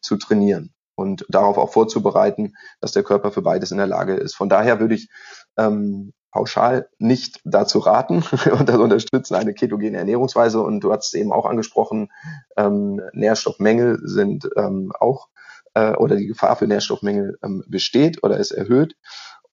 zu 0.02 0.16
trainieren 0.18 0.75
und 0.96 1.24
darauf 1.28 1.58
auch 1.58 1.72
vorzubereiten, 1.72 2.54
dass 2.80 2.92
der 2.92 3.04
Körper 3.04 3.30
für 3.30 3.42
beides 3.42 3.70
in 3.70 3.78
der 3.78 3.86
Lage 3.86 4.14
ist. 4.14 4.34
Von 4.34 4.48
daher 4.48 4.80
würde 4.80 4.94
ich 4.94 5.08
ähm, 5.56 6.12
pauschal 6.32 6.88
nicht 6.98 7.40
dazu 7.44 7.78
raten 7.78 8.24
und 8.58 8.68
das 8.68 8.76
unterstützen 8.76 9.36
eine 9.36 9.54
ketogene 9.54 9.98
Ernährungsweise. 9.98 10.60
Und 10.60 10.80
du 10.80 10.92
hast 10.92 11.06
es 11.06 11.14
eben 11.14 11.32
auch 11.32 11.46
angesprochen, 11.46 12.10
ähm, 12.56 13.00
Nährstoffmängel 13.12 14.00
sind 14.02 14.48
ähm, 14.56 14.92
auch 14.98 15.28
äh, 15.74 15.92
oder 15.92 16.16
die 16.16 16.26
Gefahr 16.26 16.56
für 16.56 16.66
Nährstoffmängel 16.66 17.38
ähm, 17.44 17.64
besteht 17.68 18.24
oder 18.24 18.38
ist 18.38 18.50
erhöht 18.50 18.96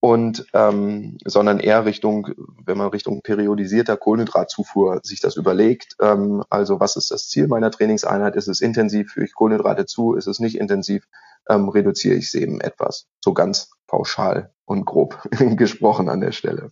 und 0.03 0.45
ähm, 0.51 1.17
sondern 1.23 1.61
eher 1.61 1.85
Richtung, 1.85 2.27
wenn 2.65 2.77
man 2.77 2.89
Richtung 2.89 3.21
periodisierter 3.21 3.95
Kohlenhydratzufuhr 3.95 4.99
sich 5.01 5.21
das 5.21 5.37
überlegt, 5.37 5.95
ähm, 6.01 6.43
also 6.49 6.81
was 6.81 6.97
ist 6.97 7.11
das 7.11 7.29
Ziel 7.29 7.47
meiner 7.47 7.71
Trainingseinheit? 7.71 8.35
Ist 8.35 8.49
es 8.49 8.59
intensiv, 8.59 9.13
führe 9.13 9.25
ich 9.25 9.33
Kohlenhydrate 9.33 9.85
zu? 9.85 10.15
Ist 10.15 10.27
es 10.27 10.39
nicht 10.39 10.57
intensiv? 10.57 11.07
Ähm, 11.49 11.69
reduziere 11.69 12.15
ich 12.15 12.25
es 12.25 12.33
eben 12.33 12.61
etwas. 12.61 13.07
So 13.23 13.33
ganz 13.33 13.69
pauschal 13.87 14.53
und 14.65 14.85
grob 14.85 15.27
gesprochen 15.57 16.09
an 16.09 16.21
der 16.21 16.31
Stelle. 16.31 16.71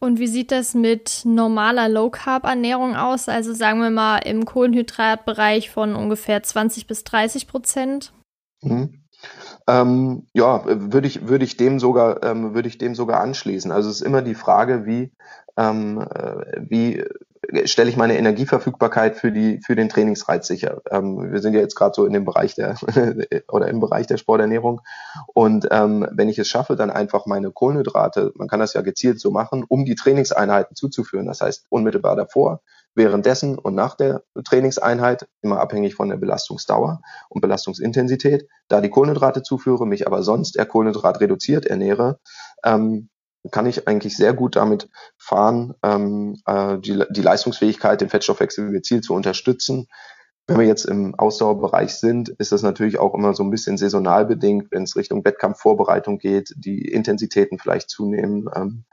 Und 0.00 0.18
wie 0.18 0.26
sieht 0.26 0.52
das 0.52 0.74
mit 0.74 1.22
normaler 1.24 1.88
Low 1.88 2.10
Carb 2.10 2.44
Ernährung 2.44 2.94
aus? 2.94 3.28
Also 3.28 3.54
sagen 3.54 3.80
wir 3.80 3.90
mal 3.90 4.18
im 4.18 4.44
Kohlenhydratbereich 4.44 5.70
von 5.70 5.94
ungefähr 5.94 6.42
20 6.42 6.86
bis 6.86 7.04
30 7.04 7.46
Prozent? 7.46 8.12
Mhm. 8.62 9.04
Ähm, 9.66 10.26
ja, 10.34 10.62
würde 10.66 11.06
ich, 11.06 11.26
würde 11.26 11.44
ich 11.44 11.56
dem 11.56 11.78
sogar, 11.78 12.22
ähm, 12.22 12.54
würde 12.54 12.68
ich 12.68 12.76
dem 12.76 12.94
sogar 12.94 13.20
anschließen. 13.20 13.72
Also 13.72 13.88
es 13.88 14.02
ist 14.02 14.06
immer 14.06 14.20
die 14.20 14.34
Frage, 14.34 14.84
wie, 14.84 15.12
ähm, 15.56 16.00
äh, 16.00 16.60
wie 16.68 17.04
stelle 17.64 17.90
ich 17.90 17.96
meine 17.96 18.16
Energieverfügbarkeit 18.16 19.16
für 19.16 19.32
die, 19.32 19.60
für 19.64 19.76
den 19.76 19.88
Trainingsreiz 19.88 20.46
sicher. 20.46 20.82
Ähm, 20.90 21.32
wir 21.32 21.40
sind 21.40 21.54
ja 21.54 21.60
jetzt 21.60 21.74
gerade 21.74 21.94
so 21.94 22.06
in 22.06 22.12
dem 22.12 22.24
Bereich 22.24 22.54
der, 22.54 22.76
oder 23.48 23.68
im 23.68 23.80
Bereich 23.80 24.06
der 24.06 24.16
Sporternährung. 24.16 24.80
Und 25.34 25.68
ähm, 25.70 26.06
wenn 26.12 26.28
ich 26.28 26.38
es 26.38 26.48
schaffe, 26.48 26.76
dann 26.76 26.90
einfach 26.90 27.26
meine 27.26 27.50
Kohlenhydrate, 27.50 28.32
man 28.36 28.48
kann 28.48 28.60
das 28.60 28.74
ja 28.74 28.82
gezielt 28.82 29.20
so 29.20 29.30
machen, 29.30 29.64
um 29.68 29.84
die 29.84 29.94
Trainingseinheiten 29.94 30.76
zuzuführen. 30.76 31.26
Das 31.26 31.40
heißt, 31.40 31.66
unmittelbar 31.68 32.16
davor 32.16 32.60
währenddessen 32.94 33.58
und 33.58 33.74
nach 33.74 33.96
der 33.96 34.22
Trainingseinheit, 34.44 35.26
immer 35.42 35.60
abhängig 35.60 35.94
von 35.94 36.08
der 36.08 36.16
Belastungsdauer 36.16 37.00
und 37.28 37.40
Belastungsintensität, 37.40 38.48
da 38.68 38.80
die 38.80 38.90
Kohlenhydrate 38.90 39.42
zuführe, 39.42 39.86
mich 39.86 40.06
aber 40.06 40.22
sonst 40.22 40.56
eher 40.56 40.66
Kohlenhydrat 40.66 41.20
reduziert 41.20 41.66
ernähre, 41.66 42.20
ähm, 42.64 43.08
kann 43.50 43.66
ich 43.66 43.86
eigentlich 43.86 44.16
sehr 44.16 44.32
gut 44.32 44.56
damit 44.56 44.88
fahren, 45.18 45.74
ähm, 45.82 46.40
äh, 46.46 46.78
die, 46.78 47.04
die 47.10 47.22
Leistungsfähigkeit, 47.22 48.00
den 48.00 48.08
Fettstoffwechsel 48.08 48.70
gezielt 48.70 49.04
zu 49.04 49.14
unterstützen. 49.14 49.88
Wenn 50.46 50.58
wir 50.58 50.66
jetzt 50.66 50.84
im 50.84 51.14
Ausdauerbereich 51.14 51.94
sind, 51.94 52.28
ist 52.28 52.52
das 52.52 52.62
natürlich 52.62 52.98
auch 52.98 53.14
immer 53.14 53.34
so 53.34 53.42
ein 53.42 53.50
bisschen 53.50 53.78
saisonal 53.78 54.26
bedingt, 54.26 54.70
wenn 54.70 54.82
es 54.82 54.96
Richtung 54.96 55.24
Wettkampfvorbereitung 55.24 56.18
geht, 56.18 56.54
die 56.56 56.82
Intensitäten 56.82 57.58
vielleicht 57.58 57.88
zunehmen, 57.88 58.48
ähm, 58.54 58.84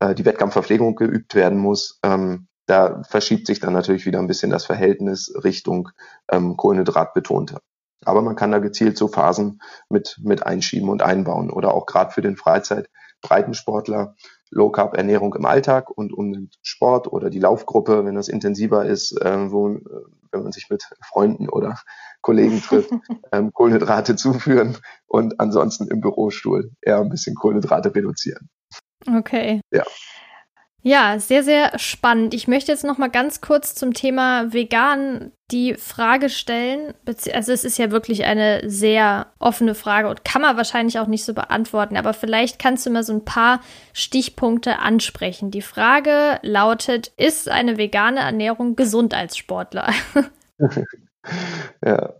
äh, 0.00 0.14
die 0.14 0.24
Wettkampfverpflegung 0.24 0.96
geübt 0.96 1.34
werden 1.34 1.58
muss. 1.58 1.98
Ähm, 2.02 2.48
da 2.66 3.02
verschiebt 3.02 3.46
sich 3.46 3.60
dann 3.60 3.72
natürlich 3.72 4.06
wieder 4.06 4.18
ein 4.18 4.26
bisschen 4.26 4.50
das 4.50 4.66
Verhältnis 4.66 5.32
Richtung 5.42 5.88
ähm, 6.30 6.56
Kohlenhydrat 6.56 7.14
betonter. 7.14 7.60
Aber 8.04 8.22
man 8.22 8.36
kann 8.36 8.52
da 8.52 8.58
gezielt 8.58 8.96
so 8.96 9.08
Phasen 9.08 9.60
mit, 9.88 10.18
mit 10.22 10.46
einschieben 10.46 10.88
und 10.88 11.02
einbauen 11.02 11.50
oder 11.50 11.74
auch 11.74 11.86
gerade 11.86 12.12
für 12.12 12.22
den 12.22 12.36
Freizeitbreitensportler 13.22 14.16
Low 14.50 14.70
Carb 14.70 14.96
Ernährung 14.96 15.34
im 15.34 15.46
Alltag 15.46 15.90
und 15.90 16.12
um 16.12 16.32
den 16.32 16.50
Sport 16.62 17.06
oder 17.06 17.30
die 17.30 17.38
Laufgruppe, 17.38 18.04
wenn 18.04 18.16
das 18.16 18.28
intensiver 18.28 18.84
ist, 18.84 19.12
äh, 19.20 19.50
wo, 19.50 19.70
äh, 19.70 19.80
wenn 20.32 20.42
man 20.42 20.52
sich 20.52 20.68
mit 20.70 20.82
Freunden 21.08 21.48
oder 21.48 21.78
Kollegen 22.20 22.60
trifft, 22.60 22.90
ähm, 23.32 23.52
Kohlenhydrate 23.52 24.16
zuführen 24.16 24.76
und 25.06 25.40
ansonsten 25.40 25.86
im 25.88 26.00
Bürostuhl 26.00 26.72
eher 26.82 27.00
ein 27.00 27.08
bisschen 27.08 27.34
Kohlenhydrate 27.34 27.94
reduzieren. 27.94 28.48
Okay. 29.06 29.60
Ja. 29.70 29.84
Ja, 30.82 31.18
sehr, 31.18 31.42
sehr 31.42 31.78
spannend. 31.78 32.32
Ich 32.32 32.48
möchte 32.48 32.72
jetzt 32.72 32.84
noch 32.84 32.96
mal 32.96 33.10
ganz 33.10 33.42
kurz 33.42 33.74
zum 33.74 33.92
Thema 33.92 34.52
vegan 34.52 35.30
die 35.50 35.74
Frage 35.74 36.30
stellen. 36.30 36.94
Also 37.06 37.52
es 37.52 37.64
ist 37.64 37.76
ja 37.76 37.90
wirklich 37.90 38.24
eine 38.24 38.62
sehr 38.68 39.26
offene 39.38 39.74
Frage 39.74 40.08
und 40.08 40.24
kann 40.24 40.40
man 40.40 40.56
wahrscheinlich 40.56 40.98
auch 40.98 41.06
nicht 41.06 41.24
so 41.24 41.34
beantworten. 41.34 41.98
Aber 41.98 42.14
vielleicht 42.14 42.58
kannst 42.58 42.86
du 42.86 42.90
mal 42.90 43.02
so 43.02 43.12
ein 43.12 43.24
paar 43.24 43.60
Stichpunkte 43.92 44.78
ansprechen. 44.78 45.50
Die 45.50 45.62
Frage 45.62 46.38
lautet, 46.42 47.08
ist 47.18 47.50
eine 47.50 47.76
vegane 47.76 48.20
Ernährung 48.20 48.74
gesund 48.74 49.12
als 49.12 49.36
Sportler? 49.36 49.92
ja, 51.84 52.14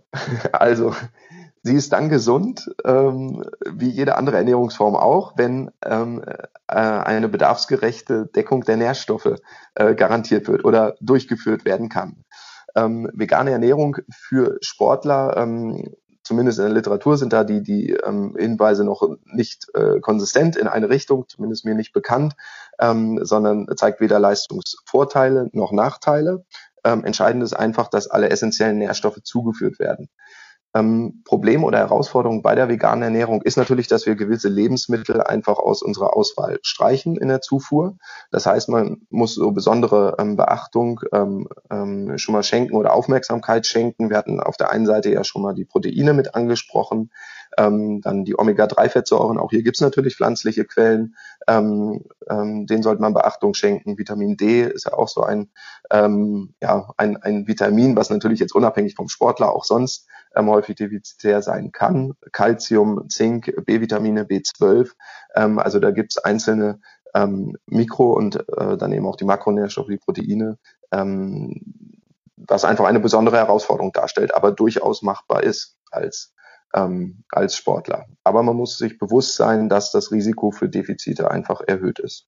also 0.52 0.94
Sie 1.62 1.74
ist 1.74 1.92
dann 1.92 2.08
gesund, 2.08 2.70
ähm, 2.84 3.44
wie 3.70 3.90
jede 3.90 4.16
andere 4.16 4.38
Ernährungsform 4.38 4.96
auch, 4.96 5.34
wenn 5.36 5.70
ähm, 5.84 6.22
äh, 6.24 6.74
eine 6.74 7.28
bedarfsgerechte 7.28 8.26
Deckung 8.26 8.62
der 8.62 8.78
Nährstoffe 8.78 9.36
äh, 9.74 9.94
garantiert 9.94 10.48
wird 10.48 10.64
oder 10.64 10.96
durchgeführt 11.00 11.66
werden 11.66 11.90
kann. 11.90 12.24
Ähm, 12.74 13.10
vegane 13.12 13.50
Ernährung 13.50 13.96
für 14.10 14.56
Sportler, 14.62 15.36
ähm, 15.36 15.94
zumindest 16.22 16.60
in 16.60 16.66
der 16.66 16.74
Literatur 16.74 17.18
sind 17.18 17.32
da 17.32 17.44
die, 17.44 17.62
die 17.62 17.90
ähm, 17.90 18.36
Hinweise 18.38 18.84
noch 18.84 19.02
nicht 19.24 19.66
äh, 19.74 20.00
konsistent 20.00 20.56
in 20.56 20.66
eine 20.68 20.88
Richtung, 20.88 21.28
zumindest 21.28 21.66
mir 21.66 21.74
nicht 21.74 21.92
bekannt, 21.92 22.36
ähm, 22.78 23.18
sondern 23.22 23.66
zeigt 23.76 24.00
weder 24.00 24.18
Leistungsvorteile 24.18 25.50
noch 25.52 25.72
Nachteile. 25.72 26.44
Ähm, 26.84 27.04
entscheidend 27.04 27.42
ist 27.42 27.52
einfach, 27.52 27.88
dass 27.88 28.06
alle 28.06 28.30
essentiellen 28.30 28.78
Nährstoffe 28.78 29.20
zugeführt 29.22 29.78
werden. 29.78 30.08
Ähm, 30.72 31.22
Problem 31.24 31.64
oder 31.64 31.78
Herausforderung 31.78 32.42
bei 32.42 32.54
der 32.54 32.68
veganen 32.68 33.02
Ernährung 33.02 33.42
ist 33.42 33.56
natürlich, 33.56 33.88
dass 33.88 34.06
wir 34.06 34.14
gewisse 34.14 34.48
Lebensmittel 34.48 35.20
einfach 35.20 35.58
aus 35.58 35.82
unserer 35.82 36.16
Auswahl 36.16 36.60
streichen 36.62 37.16
in 37.16 37.28
der 37.28 37.40
Zufuhr. 37.40 37.96
Das 38.30 38.46
heißt, 38.46 38.68
man 38.68 39.02
muss 39.10 39.34
so 39.34 39.50
besondere 39.50 40.16
ähm, 40.18 40.36
Beachtung 40.36 41.00
ähm, 41.12 41.48
ähm 41.70 42.18
schon 42.18 42.34
mal 42.34 42.44
schenken 42.44 42.76
oder 42.76 42.92
Aufmerksamkeit 42.94 43.66
schenken. 43.66 44.10
Wir 44.10 44.16
hatten 44.16 44.40
auf 44.40 44.56
der 44.56 44.70
einen 44.70 44.86
Seite 44.86 45.10
ja 45.10 45.24
schon 45.24 45.42
mal 45.42 45.54
die 45.54 45.64
Proteine 45.64 46.12
mit 46.12 46.34
angesprochen, 46.34 47.10
ähm, 47.58 48.00
dann 48.00 48.24
die 48.24 48.38
Omega-3-Fettsäuren. 48.38 49.38
Auch 49.38 49.50
hier 49.50 49.62
gibt's 49.62 49.80
natürlich 49.80 50.16
pflanzliche 50.16 50.64
Quellen. 50.64 51.16
Ähm, 51.46 52.04
ähm, 52.28 52.66
denen 52.66 52.82
sollte 52.82 53.02
man 53.02 53.14
Beachtung 53.14 53.54
schenken. 53.54 53.98
Vitamin 53.98 54.36
D 54.36 54.62
ist 54.62 54.86
ja 54.86 54.92
auch 54.92 55.08
so 55.08 55.22
ein, 55.22 55.50
ähm, 55.90 56.54
ja, 56.62 56.90
ein, 56.96 57.16
ein 57.16 57.46
Vitamin, 57.46 57.96
was 57.96 58.10
natürlich 58.10 58.40
jetzt 58.40 58.54
unabhängig 58.54 58.94
vom 58.94 59.08
Sportler 59.08 59.52
auch 59.52 59.64
sonst 59.64 60.06
ähm, 60.34 60.48
häufig 60.48 60.76
defizitär 60.76 61.42
sein 61.42 61.72
kann. 61.72 62.12
Calcium, 62.32 63.08
Zink, 63.08 63.52
B-Vitamine, 63.66 64.24
B12. 64.24 64.90
Ähm, 65.34 65.58
also 65.58 65.80
da 65.80 65.90
gibt's 65.90 66.18
einzelne 66.18 66.80
ähm, 67.14 67.56
Mikro- 67.66 68.14
und 68.14 68.36
äh, 68.56 68.76
dann 68.76 68.92
eben 68.92 69.06
auch 69.06 69.16
die 69.16 69.24
Makronährstoffe, 69.24 69.88
die 69.88 69.98
Proteine, 69.98 70.58
ähm, 70.92 71.60
was 72.36 72.64
einfach 72.64 72.84
eine 72.86 73.00
besondere 73.00 73.36
Herausforderung 73.36 73.92
darstellt, 73.92 74.34
aber 74.34 74.52
durchaus 74.52 75.02
machbar 75.02 75.42
ist 75.42 75.76
als, 75.90 76.32
ähm, 76.74 77.24
als 77.30 77.56
Sportler. 77.56 78.06
Aber 78.24 78.42
man 78.42 78.56
muss 78.56 78.78
sich 78.78 78.98
bewusst 78.98 79.36
sein, 79.36 79.68
dass 79.68 79.92
das 79.92 80.12
Risiko 80.12 80.50
für 80.50 80.68
Defizite 80.68 81.30
einfach 81.30 81.60
erhöht 81.60 81.98
ist. 81.98 82.26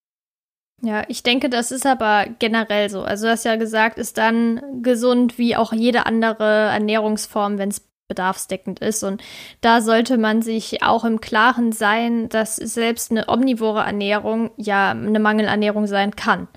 Ja, 0.85 1.05
ich 1.07 1.23
denke, 1.23 1.49
das 1.49 1.71
ist 1.71 1.87
aber 1.87 2.27
generell 2.41 2.91
so. 2.91 3.03
Also 3.03 3.27
du 3.27 3.31
hast 3.31 3.45
ja 3.45 3.55
gesagt, 3.55 3.99
ist 3.99 4.19
dann 4.19 4.61
gesund 4.83 5.39
wie 5.39 5.55
auch 5.55 5.73
jede 5.73 6.07
andere 6.07 6.71
Ernährungsform, 6.71 7.57
wenn 7.59 7.69
es 7.69 7.89
bedarfsdeckend 8.09 8.81
ist. 8.81 9.05
Und 9.05 9.23
da 9.61 9.81
sollte 9.81 10.19
man 10.19 10.43
sich 10.43 10.83
auch 10.83 11.05
im 11.05 11.21
Klaren 11.21 11.71
sein, 11.73 12.29
dass 12.29 12.57
selbst 12.57 13.11
eine 13.11 13.29
omnivore 13.29 13.83
Ernährung 13.83 14.51
ja 14.57 14.91
eine 14.91 15.21
Mangelernährung 15.21 15.87
sein 15.87 16.17
kann. 16.17 16.49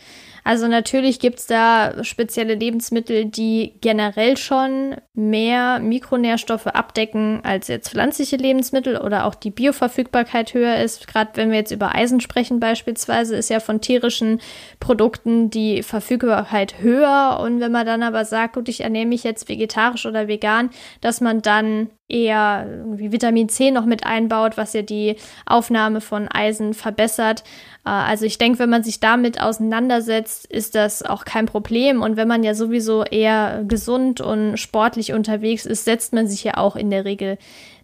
Also 0.47 0.67
natürlich 0.67 1.19
gibt's 1.19 1.47
da 1.47 2.03
spezielle 2.03 2.53
Lebensmittel, 2.53 3.25
die 3.25 3.73
generell 3.81 4.37
schon 4.37 4.95
mehr 5.15 5.79
Mikronährstoffe 5.79 6.67
abdecken 6.67 7.39
als 7.43 7.67
jetzt 7.67 7.89
pflanzliche 7.89 8.35
Lebensmittel 8.35 8.95
oder 8.95 9.25
auch 9.25 9.33
die 9.33 9.49
Bioverfügbarkeit 9.49 10.53
höher 10.53 10.77
ist. 10.77 11.07
Gerade 11.07 11.31
wenn 11.33 11.49
wir 11.49 11.57
jetzt 11.57 11.71
über 11.71 11.95
Eisen 11.95 12.21
sprechen 12.21 12.59
beispielsweise, 12.59 13.35
ist 13.35 13.49
ja 13.49 13.59
von 13.59 13.81
tierischen 13.81 14.39
Produkten 14.79 15.49
die 15.49 15.81
Verfügbarkeit 15.81 16.79
höher. 16.79 17.39
Und 17.41 17.59
wenn 17.59 17.71
man 17.71 17.87
dann 17.87 18.03
aber 18.03 18.23
sagt, 18.23 18.53
gut, 18.53 18.69
ich 18.69 18.81
ernähre 18.81 19.07
mich 19.07 19.23
jetzt 19.23 19.49
vegetarisch 19.49 20.05
oder 20.05 20.27
vegan, 20.27 20.69
dass 21.01 21.21
man 21.21 21.41
dann 21.41 21.89
eher 22.07 22.67
irgendwie 22.69 23.11
Vitamin 23.11 23.49
C 23.49 23.71
noch 23.71 23.85
mit 23.85 24.05
einbaut, 24.05 24.57
was 24.57 24.73
ja 24.73 24.83
die 24.83 25.15
Aufnahme 25.45 26.01
von 26.01 26.27
Eisen 26.27 26.73
verbessert. 26.73 27.43
Äh, 27.85 27.89
also 27.89 28.25
ich 28.25 28.37
denke, 28.37 28.59
wenn 28.59 28.69
man 28.69 28.83
sich 28.83 28.99
damit 28.99 29.41
auseinandersetzt, 29.41 30.45
ist 30.45 30.75
das 30.75 31.03
auch 31.03 31.25
kein 31.25 31.47
Problem. 31.47 32.01
Und 32.01 32.15
wenn 32.15 32.27
man 32.27 32.43
ja 32.43 32.53
sowieso 32.53 33.03
eher 33.03 33.63
gesund 33.67 34.21
und 34.21 34.57
sportlich 34.57 35.13
unterwegs 35.13 35.65
ist, 35.65 35.85
setzt 35.85 36.13
man 36.13 36.27
sich 36.27 36.43
ja 36.43 36.57
auch 36.57 36.75
in 36.75 36.91
der 36.91 37.05
Regel 37.05 37.37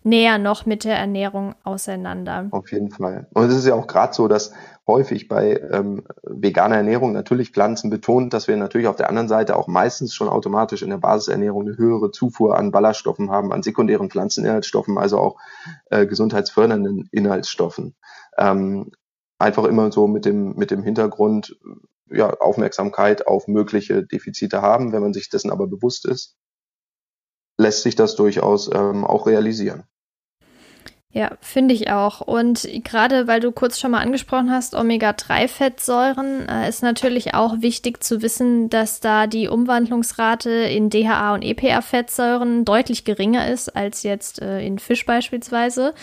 näher 0.04 0.38
noch 0.38 0.66
mit 0.66 0.84
der 0.84 0.98
Ernährung 0.98 1.56
auseinander. 1.64 2.48
Auf 2.52 2.72
jeden 2.72 2.90
Fall. 2.90 3.28
Und 3.34 3.50
es 3.50 3.58
ist 3.58 3.68
ja 3.68 3.76
auch 3.76 3.88
gerade 3.88 4.14
so, 4.14 4.28
dass 4.28 4.52
häufig 4.92 5.30
bei 5.30 5.58
ähm, 5.72 6.04
veganer 6.22 6.76
Ernährung 6.76 7.14
natürlich 7.14 7.52
Pflanzen 7.52 7.90
betont, 7.90 8.34
dass 8.34 8.50
wir 8.50 8.58
natürlich 8.58 8.88
auf 8.88 8.98
der 8.98 9.08
anderen 9.08 9.30
Seite 9.30 9.56
auch 9.56 9.68
meistens 9.68 10.14
schon 10.14 10.28
automatisch 10.28 10.82
in 10.82 10.90
der 10.90 10.98
Basisernährung 10.98 11.62
eine 11.62 11.78
höhere 11.78 12.12
Zufuhr 12.12 12.58
an 12.58 12.72
Ballaststoffen 12.72 13.32
haben, 13.32 13.54
an 13.54 13.64
sekundären 13.64 14.10
Pflanzeninhaltsstoffen, 14.10 14.98
also 14.98 15.18
auch 15.18 15.38
äh, 15.90 16.06
gesundheitsfördernden 16.06 17.08
Inhaltsstoffen. 17.12 17.96
Ähm, 18.38 18.92
einfach 19.40 19.64
immer 19.64 19.92
so 19.94 20.08
mit 20.08 20.26
dem, 20.26 20.56
mit 20.58 20.70
dem 20.72 20.84
Hintergrund, 20.84 21.58
ja, 22.10 22.30
Aufmerksamkeit 22.30 23.26
auf 23.28 23.48
mögliche 23.48 24.04
Defizite 24.04 24.62
haben. 24.62 24.92
Wenn 24.92 25.02
man 25.02 25.14
sich 25.14 25.30
dessen 25.30 25.52
aber 25.52 25.68
bewusst 25.68 26.06
ist, 26.06 26.36
lässt 27.58 27.84
sich 27.84 27.96
das 27.96 28.16
durchaus 28.16 28.70
ähm, 28.74 29.06
auch 29.06 29.26
realisieren. 29.28 29.86
Ja, 31.13 31.32
finde 31.41 31.74
ich 31.74 31.91
auch. 31.91 32.21
Und 32.21 32.67
gerade 32.86 33.28
weil 33.28 33.41
du 33.41 33.52
kurz 33.52 33.80
schon 33.80 33.91
mal 33.91 34.00
angesprochen 34.00 34.50
hast, 34.50 34.74
Omega-3-Fettsäuren, 34.74 36.47
äh, 36.47 36.69
ist 36.69 36.84
natürlich 36.84 37.34
auch 37.34 37.62
wichtig 37.62 38.02
zu 38.02 38.21
wissen, 38.21 38.69
dass 38.69 39.02
da 39.02 39.28
die 39.28 39.50
Umwandlungsrate 39.50 40.50
in 40.50 40.89
DHA 40.89 41.34
und 41.34 41.43
EPA-Fettsäuren 41.43 42.63
deutlich 42.63 43.04
geringer 43.04 43.47
ist 43.50 43.76
als 43.76 44.04
jetzt 44.04 44.41
äh, 44.41 44.65
in 44.65 44.80
Fisch 44.80 45.06
beispielsweise. 45.06 45.93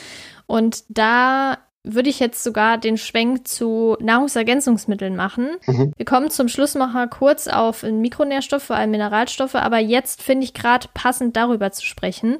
Und 0.46 0.84
da 0.88 1.56
würde 1.84 2.10
ich 2.10 2.20
jetzt 2.20 2.44
sogar 2.44 2.76
den 2.76 2.98
Schwenk 2.98 3.48
zu 3.48 3.96
Nahrungsergänzungsmitteln 4.00 5.16
machen. 5.16 5.48
Mhm. 5.66 5.92
Wir 5.96 6.04
kommen 6.04 6.30
zum 6.30 6.48
Schluss 6.48 6.74
noch 6.74 6.92
mal 6.92 7.08
kurz 7.08 7.48
auf 7.48 7.82
Mikronährstoffe, 7.82 8.64
vor 8.64 8.76
allem 8.76 8.90
Mineralstoffe, 8.90 9.54
aber 9.54 9.78
jetzt 9.78 10.22
finde 10.22 10.44
ich 10.44 10.52
gerade 10.52 10.88
passend 10.92 11.36
darüber 11.36 11.70
zu 11.70 11.86
sprechen, 11.86 12.38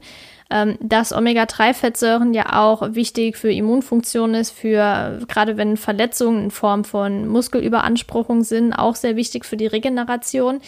ähm, 0.51 0.79
dass 0.81 1.13
Omega-3-Fettsäuren 1.13 2.33
ja 2.33 2.59
auch 2.59 2.95
wichtig 2.95 3.37
für 3.37 3.53
Immunfunktion 3.53 4.35
ist, 4.35 4.51
für 4.51 5.21
gerade 5.29 5.57
wenn 5.57 5.77
Verletzungen 5.77 6.45
in 6.45 6.51
Form 6.51 6.85
von 6.85 7.29
Muskelüberanspruchung 7.29 8.45
sind, 8.45 8.73
auch 8.73 8.97
sehr 8.97 9.17
wichtig 9.17 9.45
für 9.45 9.57
die 9.57 9.67
Regeneration. 9.67 10.61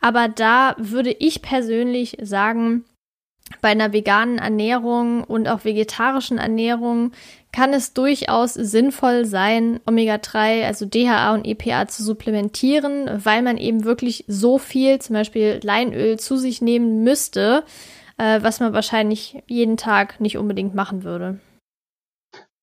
Aber 0.00 0.28
da 0.28 0.74
würde 0.78 1.10
ich 1.10 1.42
persönlich 1.42 2.16
sagen, 2.22 2.84
bei 3.60 3.68
einer 3.68 3.92
veganen 3.92 4.38
Ernährung 4.38 5.22
und 5.22 5.46
auch 5.48 5.64
vegetarischen 5.64 6.38
Ernährung 6.38 7.12
kann 7.52 7.72
es 7.72 7.94
durchaus 7.94 8.54
sinnvoll 8.54 9.24
sein, 9.24 9.80
Omega-3, 9.86 10.64
also 10.64 10.84
DHA 10.84 11.34
und 11.34 11.46
EPA 11.46 11.86
zu 11.86 12.02
supplementieren, 12.02 13.08
weil 13.24 13.42
man 13.42 13.56
eben 13.56 13.84
wirklich 13.84 14.24
so 14.26 14.58
viel, 14.58 14.98
zum 14.98 15.14
Beispiel 15.14 15.60
Leinöl, 15.62 16.18
zu 16.18 16.36
sich 16.36 16.60
nehmen 16.60 17.04
müsste, 17.04 17.64
äh, 18.18 18.42
was 18.42 18.60
man 18.60 18.72
wahrscheinlich 18.72 19.42
jeden 19.46 19.76
Tag 19.76 20.20
nicht 20.20 20.38
unbedingt 20.38 20.74
machen 20.74 21.04
würde. 21.04 21.40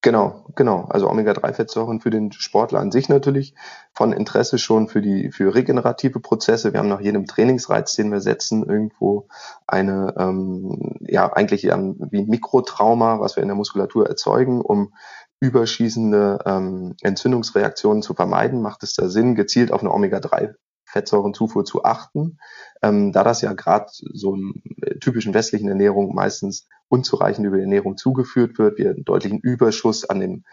Genau, 0.04 0.44
genau. 0.54 0.84
Also 0.90 1.08
Omega-3-Fettsäuren 1.08 1.98
für 1.98 2.10
den 2.10 2.30
Sportler 2.30 2.78
an 2.80 2.92
sich 2.92 3.08
natürlich 3.08 3.54
von 3.94 4.12
Interesse 4.12 4.58
schon 4.58 4.86
für 4.86 5.00
die 5.00 5.32
für 5.32 5.54
regenerative 5.54 6.20
Prozesse. 6.20 6.74
Wir 6.74 6.80
haben 6.80 6.90
nach 6.90 7.00
jedem 7.00 7.24
Trainingsreiz, 7.24 7.96
den 7.96 8.12
wir 8.12 8.20
setzen, 8.20 8.68
irgendwo 8.68 9.28
eine 9.66 10.12
ähm, 10.18 10.98
ja 11.00 11.32
eigentlich 11.32 11.64
ähm, 11.64 11.96
wie 12.10 12.18
ein 12.18 12.28
Mikrotrauma, 12.28 13.18
was 13.18 13.36
wir 13.36 13.42
in 13.42 13.48
der 13.48 13.56
Muskulatur 13.56 14.06
erzeugen, 14.06 14.60
um 14.60 14.92
überschießende 15.40 16.38
ähm, 16.44 16.96
Entzündungsreaktionen 17.00 18.02
zu 18.02 18.12
vermeiden, 18.12 18.60
macht 18.60 18.82
es 18.82 18.92
da 18.92 19.08
Sinn, 19.08 19.34
gezielt 19.34 19.72
auf 19.72 19.80
eine 19.80 19.90
Omega-3 19.90 20.54
Fettsäurenzufuhr 20.94 21.64
zu 21.64 21.84
achten, 21.84 22.38
ähm, 22.80 23.10
da 23.10 23.24
das 23.24 23.42
ja 23.42 23.52
gerade 23.52 23.86
so 23.90 24.34
in 24.34 24.62
typischen 25.00 25.34
westlichen 25.34 25.68
Ernährung 25.68 26.14
meistens 26.14 26.68
unzureichend 26.88 27.46
über 27.46 27.56
die 27.56 27.64
Ernährung 27.64 27.96
zugeführt 27.96 28.58
wird, 28.58 28.78
wir 28.78 28.90
einen 28.90 29.04
deutlichen 29.04 29.40
Überschuss 29.40 30.08
an 30.08 30.20
den 30.20 30.44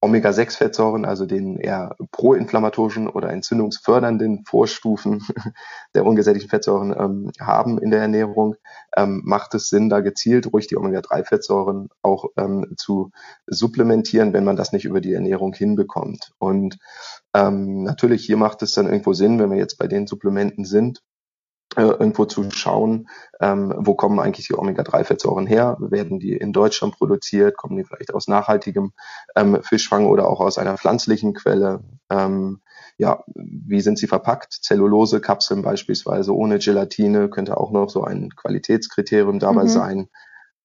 Omega-6-Fettsäuren, 0.00 1.04
also 1.04 1.26
den 1.26 1.56
eher 1.56 1.96
proinflammatorischen 2.12 3.08
oder 3.08 3.30
entzündungsfördernden 3.30 4.44
Vorstufen 4.44 5.22
der 5.94 6.06
ungesättigten 6.06 6.50
Fettsäuren 6.50 6.94
ähm, 6.96 7.32
haben 7.40 7.78
in 7.78 7.90
der 7.90 8.00
Ernährung, 8.00 8.54
ähm, 8.96 9.22
macht 9.24 9.54
es 9.54 9.68
Sinn, 9.68 9.88
da 9.88 10.00
gezielt 10.00 10.52
ruhig 10.52 10.68
die 10.68 10.76
Omega-3-Fettsäuren 10.76 11.88
auch 12.02 12.26
ähm, 12.36 12.74
zu 12.76 13.10
supplementieren, 13.46 14.32
wenn 14.32 14.44
man 14.44 14.56
das 14.56 14.72
nicht 14.72 14.84
über 14.84 15.00
die 15.00 15.12
Ernährung 15.12 15.52
hinbekommt. 15.52 16.32
Und 16.38 16.78
ähm, 17.34 17.82
natürlich 17.82 18.24
hier 18.24 18.36
macht 18.36 18.62
es 18.62 18.74
dann 18.74 18.86
irgendwo 18.86 19.14
Sinn, 19.14 19.40
wenn 19.40 19.50
wir 19.50 19.58
jetzt 19.58 19.78
bei 19.78 19.88
den 19.88 20.06
Supplementen 20.06 20.64
sind, 20.64 21.02
irgendwo 21.82 22.24
zu 22.24 22.50
schauen, 22.50 23.08
ähm, 23.40 23.72
wo 23.76 23.94
kommen 23.94 24.18
eigentlich 24.18 24.48
die 24.48 24.54
Omega-3-Fettsäuren 24.54 25.46
her? 25.46 25.76
Werden 25.80 26.18
die 26.18 26.36
in 26.36 26.52
Deutschland 26.52 26.96
produziert? 26.96 27.56
Kommen 27.56 27.76
die 27.76 27.84
vielleicht 27.84 28.12
aus 28.12 28.28
nachhaltigem 28.28 28.92
ähm, 29.36 29.62
Fischfang 29.62 30.06
oder 30.06 30.28
auch 30.28 30.40
aus 30.40 30.58
einer 30.58 30.76
pflanzlichen 30.76 31.34
Quelle? 31.34 31.80
Ähm, 32.10 32.60
ja, 32.96 33.22
wie 33.34 33.80
sind 33.80 33.98
sie 33.98 34.08
verpackt? 34.08 34.52
Zellulose-Kapseln 34.52 35.62
beispielsweise 35.62 36.34
ohne 36.34 36.58
Gelatine 36.58 37.28
könnte 37.28 37.56
auch 37.56 37.70
noch 37.70 37.90
so 37.90 38.02
ein 38.02 38.30
Qualitätskriterium 38.34 39.38
dabei 39.38 39.64
mhm. 39.64 39.68
sein. 39.68 40.08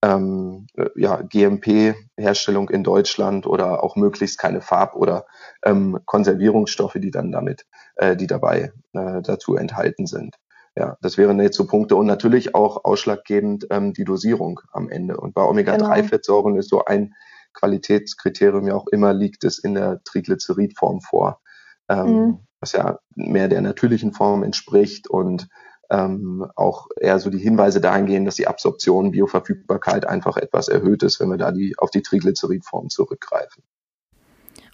Ähm, 0.02 0.67
äh, 0.76 0.89
ja, 0.95 1.21
GMP-Herstellung 1.21 2.69
in 2.69 2.84
Deutschland 2.84 3.45
oder 3.45 3.84
auch 3.84 3.95
möglichst 3.95 4.38
keine 4.38 4.62
Farb- 4.62 4.95
oder 4.95 5.28
ähm, 5.63 5.99
Konservierungsstoffe, 6.06 6.97
die 6.97 7.12
dann 7.12 7.32
damit, 7.32 7.65
äh, 7.95 8.17
die 8.17 8.28
dabei 8.28 8.73
äh, 8.93 9.21
dazu 9.21 9.56
enthalten 9.56 10.08
sind. 10.08 10.36
Ja, 10.75 10.97
das 11.01 11.17
wären 11.17 11.39
jetzt 11.39 11.57
so 11.57 11.67
Punkte 11.67 11.95
und 11.95 12.07
natürlich 12.07 12.55
auch 12.55 12.83
ausschlaggebend 12.83 13.67
ähm, 13.69 13.93
die 13.93 14.05
Dosierung 14.05 14.59
am 14.71 14.89
Ende. 14.89 15.17
Und 15.17 15.36
bei 15.36 15.43
Omega-3-Fettsäuren 15.43 16.53
genau. 16.53 16.59
ist 16.59 16.69
so 16.69 16.83
ein 16.86 17.13
Qualitätskriterium 17.53 18.67
ja 18.67 18.75
auch 18.75 18.88
immer, 18.88 19.13
liegt 19.13 19.43
es 19.43 19.59
in 19.59 19.75
der 19.75 20.01
Triglyceridform 20.03 21.01
vor, 21.01 21.41
ähm, 21.89 22.05
mhm. 22.07 22.39
was 22.59 22.71
ja 22.71 22.97
mehr 23.15 23.47
der 23.49 23.62
natürlichen 23.62 24.13
Form 24.13 24.41
entspricht 24.41 25.07
und 25.07 25.47
ähm, 25.91 26.49
auch 26.55 26.88
eher 26.99 27.19
so 27.19 27.29
die 27.29 27.38
Hinweise 27.38 27.79
dahingehen, 27.79 28.25
dass 28.25 28.36
die 28.36 28.47
Absorption, 28.47 29.12
Bioverfügbarkeit 29.12 30.07
einfach 30.07 30.38
etwas 30.38 30.69
erhöht 30.69 31.03
ist, 31.03 31.19
wenn 31.19 31.29
wir 31.29 31.38
da 31.38 31.51
die, 31.51 31.75
auf 31.77 31.91
die 31.91 32.01
Triglyceridform 32.01 32.89
zurückgreifen. 32.89 33.63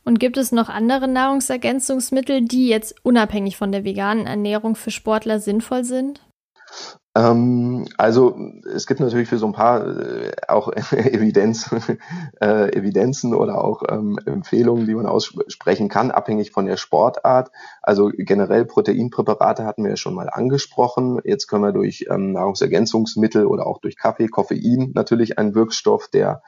Und 0.03 0.19
gibt 0.19 0.37
es 0.37 0.51
noch 0.51 0.69
andere 0.69 1.07
Nahrungsergänzungsmittel, 1.07 2.41
die 2.41 2.67
jetzt 2.67 2.95
unabhängig 3.03 3.57
von 3.57 3.71
der 3.71 3.83
veganen 3.83 4.25
Ernährung 4.25 4.75
für 4.75 4.91
Sportler 4.91 5.39
sinnvoll 5.39 5.83
sind? 5.83 6.21
Ähm, 7.15 7.87
also 7.97 8.37
es 8.71 8.85
gibt 8.85 8.99
natürlich 8.99 9.27
für 9.27 9.39
so 9.39 9.47
ein 9.47 9.53
paar 9.53 9.85
äh, 9.87 10.31
auch 10.47 10.71
Evidenz, 10.91 11.69
äh, 12.41 12.71
Evidenzen 12.77 13.33
oder 13.33 13.63
auch 13.63 13.83
ähm, 13.89 14.19
Empfehlungen, 14.25 14.85
die 14.85 14.93
man 14.93 15.07
aussprechen 15.07 15.89
kann, 15.89 16.11
abhängig 16.11 16.51
von 16.51 16.67
der 16.67 16.77
Sportart. 16.77 17.51
Also 17.81 18.11
generell 18.15 18.65
Proteinpräparate 18.65 19.65
hatten 19.65 19.83
wir 19.83 19.91
ja 19.91 19.97
schon 19.97 20.13
mal 20.13 20.29
angesprochen. 20.29 21.19
Jetzt 21.23 21.47
können 21.47 21.63
wir 21.63 21.71
durch 21.71 22.05
ähm, 22.09 22.33
Nahrungsergänzungsmittel 22.33 23.45
oder 23.45 23.65
auch 23.65 23.79
durch 23.79 23.97
Kaffee, 23.97 24.27
Koffein 24.27 24.91
natürlich 24.93 25.39
einen 25.39 25.55
Wirkstoff, 25.55 26.09
der 26.09 26.43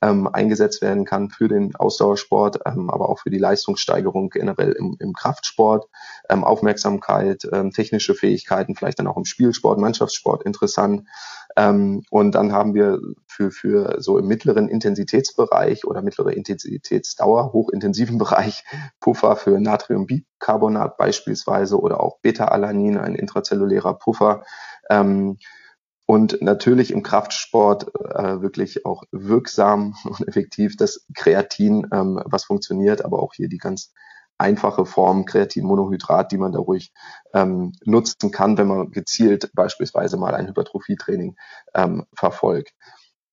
ähm, 0.00 0.28
eingesetzt 0.28 0.80
werden 0.80 1.04
kann 1.04 1.30
für 1.30 1.48
den 1.48 1.74
Ausdauersport, 1.74 2.60
ähm, 2.66 2.88
aber 2.88 3.08
auch 3.08 3.18
für 3.18 3.30
die 3.30 3.38
Leistungssteigerung 3.38 4.30
generell 4.30 4.72
im, 4.72 4.96
im 5.00 5.12
Kraftsport, 5.12 5.88
ähm, 6.28 6.44
Aufmerksamkeit, 6.44 7.48
ähm, 7.52 7.70
technische 7.70 8.14
Fähigkeiten, 8.14 8.74
vielleicht 8.74 8.98
dann 8.98 9.06
auch 9.06 9.16
im 9.16 9.24
Spielsport, 9.24 9.78
Mannschaftssport 9.78 10.42
interessant. 10.44 11.08
Ähm, 11.56 12.02
und 12.10 12.34
dann 12.34 12.52
haben 12.52 12.74
wir 12.74 12.98
für, 13.26 13.50
für 13.50 14.00
so 14.00 14.18
im 14.18 14.26
mittleren 14.26 14.68
Intensitätsbereich 14.68 15.84
oder 15.84 16.02
mittlere 16.02 16.32
Intensitätsdauer, 16.32 17.52
hochintensiven 17.52 18.18
Bereich 18.24 18.64
Puffer 19.00 19.36
für 19.36 19.60
Natriumbicarbonat 19.60 20.96
beispielsweise 20.96 21.78
oder 21.78 22.00
auch 22.00 22.18
Beta-Alanin, 22.20 22.98
ein 22.98 23.14
intrazellulärer 23.14 23.94
Puffer. 23.94 24.44
Ähm, 24.90 25.38
und 26.06 26.42
natürlich 26.42 26.90
im 26.90 27.02
Kraftsport 27.02 27.88
äh, 27.94 28.42
wirklich 28.42 28.84
auch 28.84 29.04
wirksam 29.10 29.94
und 30.04 30.26
effektiv 30.28 30.76
das 30.76 31.06
Kreatin, 31.14 31.86
ähm, 31.92 32.20
was 32.24 32.44
funktioniert, 32.44 33.04
aber 33.04 33.22
auch 33.22 33.34
hier 33.34 33.48
die 33.48 33.58
ganz 33.58 33.92
einfache 34.44 34.84
Form 34.84 35.24
Kreatinmonohydrat, 35.24 36.30
die 36.30 36.36
man 36.36 36.52
da 36.52 36.58
ruhig 36.58 36.92
ähm, 37.32 37.72
nutzen 37.84 38.30
kann, 38.30 38.58
wenn 38.58 38.68
man 38.68 38.90
gezielt 38.90 39.50
beispielsweise 39.54 40.18
mal 40.18 40.34
ein 40.34 40.48
Hypertrophietraining 40.48 41.36
ähm, 41.74 42.04
verfolgt. 42.14 42.74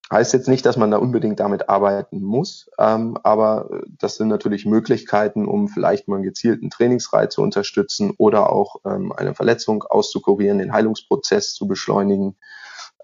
Heißt 0.09 0.33
jetzt 0.33 0.47
nicht, 0.47 0.65
dass 0.65 0.77
man 0.77 0.91
da 0.91 0.97
unbedingt 0.97 1.39
damit 1.39 1.69
arbeiten 1.69 2.21
muss, 2.21 2.69
ähm, 2.79 3.17
aber 3.23 3.81
das 3.99 4.15
sind 4.15 4.29
natürlich 4.29 4.65
Möglichkeiten, 4.65 5.47
um 5.47 5.67
vielleicht 5.67 6.07
mal 6.07 6.15
einen 6.15 6.25
gezielten 6.25 6.69
Trainingsreiz 6.69 7.35
zu 7.35 7.41
unterstützen 7.41 8.13
oder 8.17 8.49
auch 8.49 8.77
ähm, 8.85 9.11
eine 9.11 9.35
Verletzung 9.35 9.83
auszukurieren, 9.83 10.59
den 10.59 10.73
Heilungsprozess 10.73 11.53
zu 11.53 11.67
beschleunigen 11.67 12.37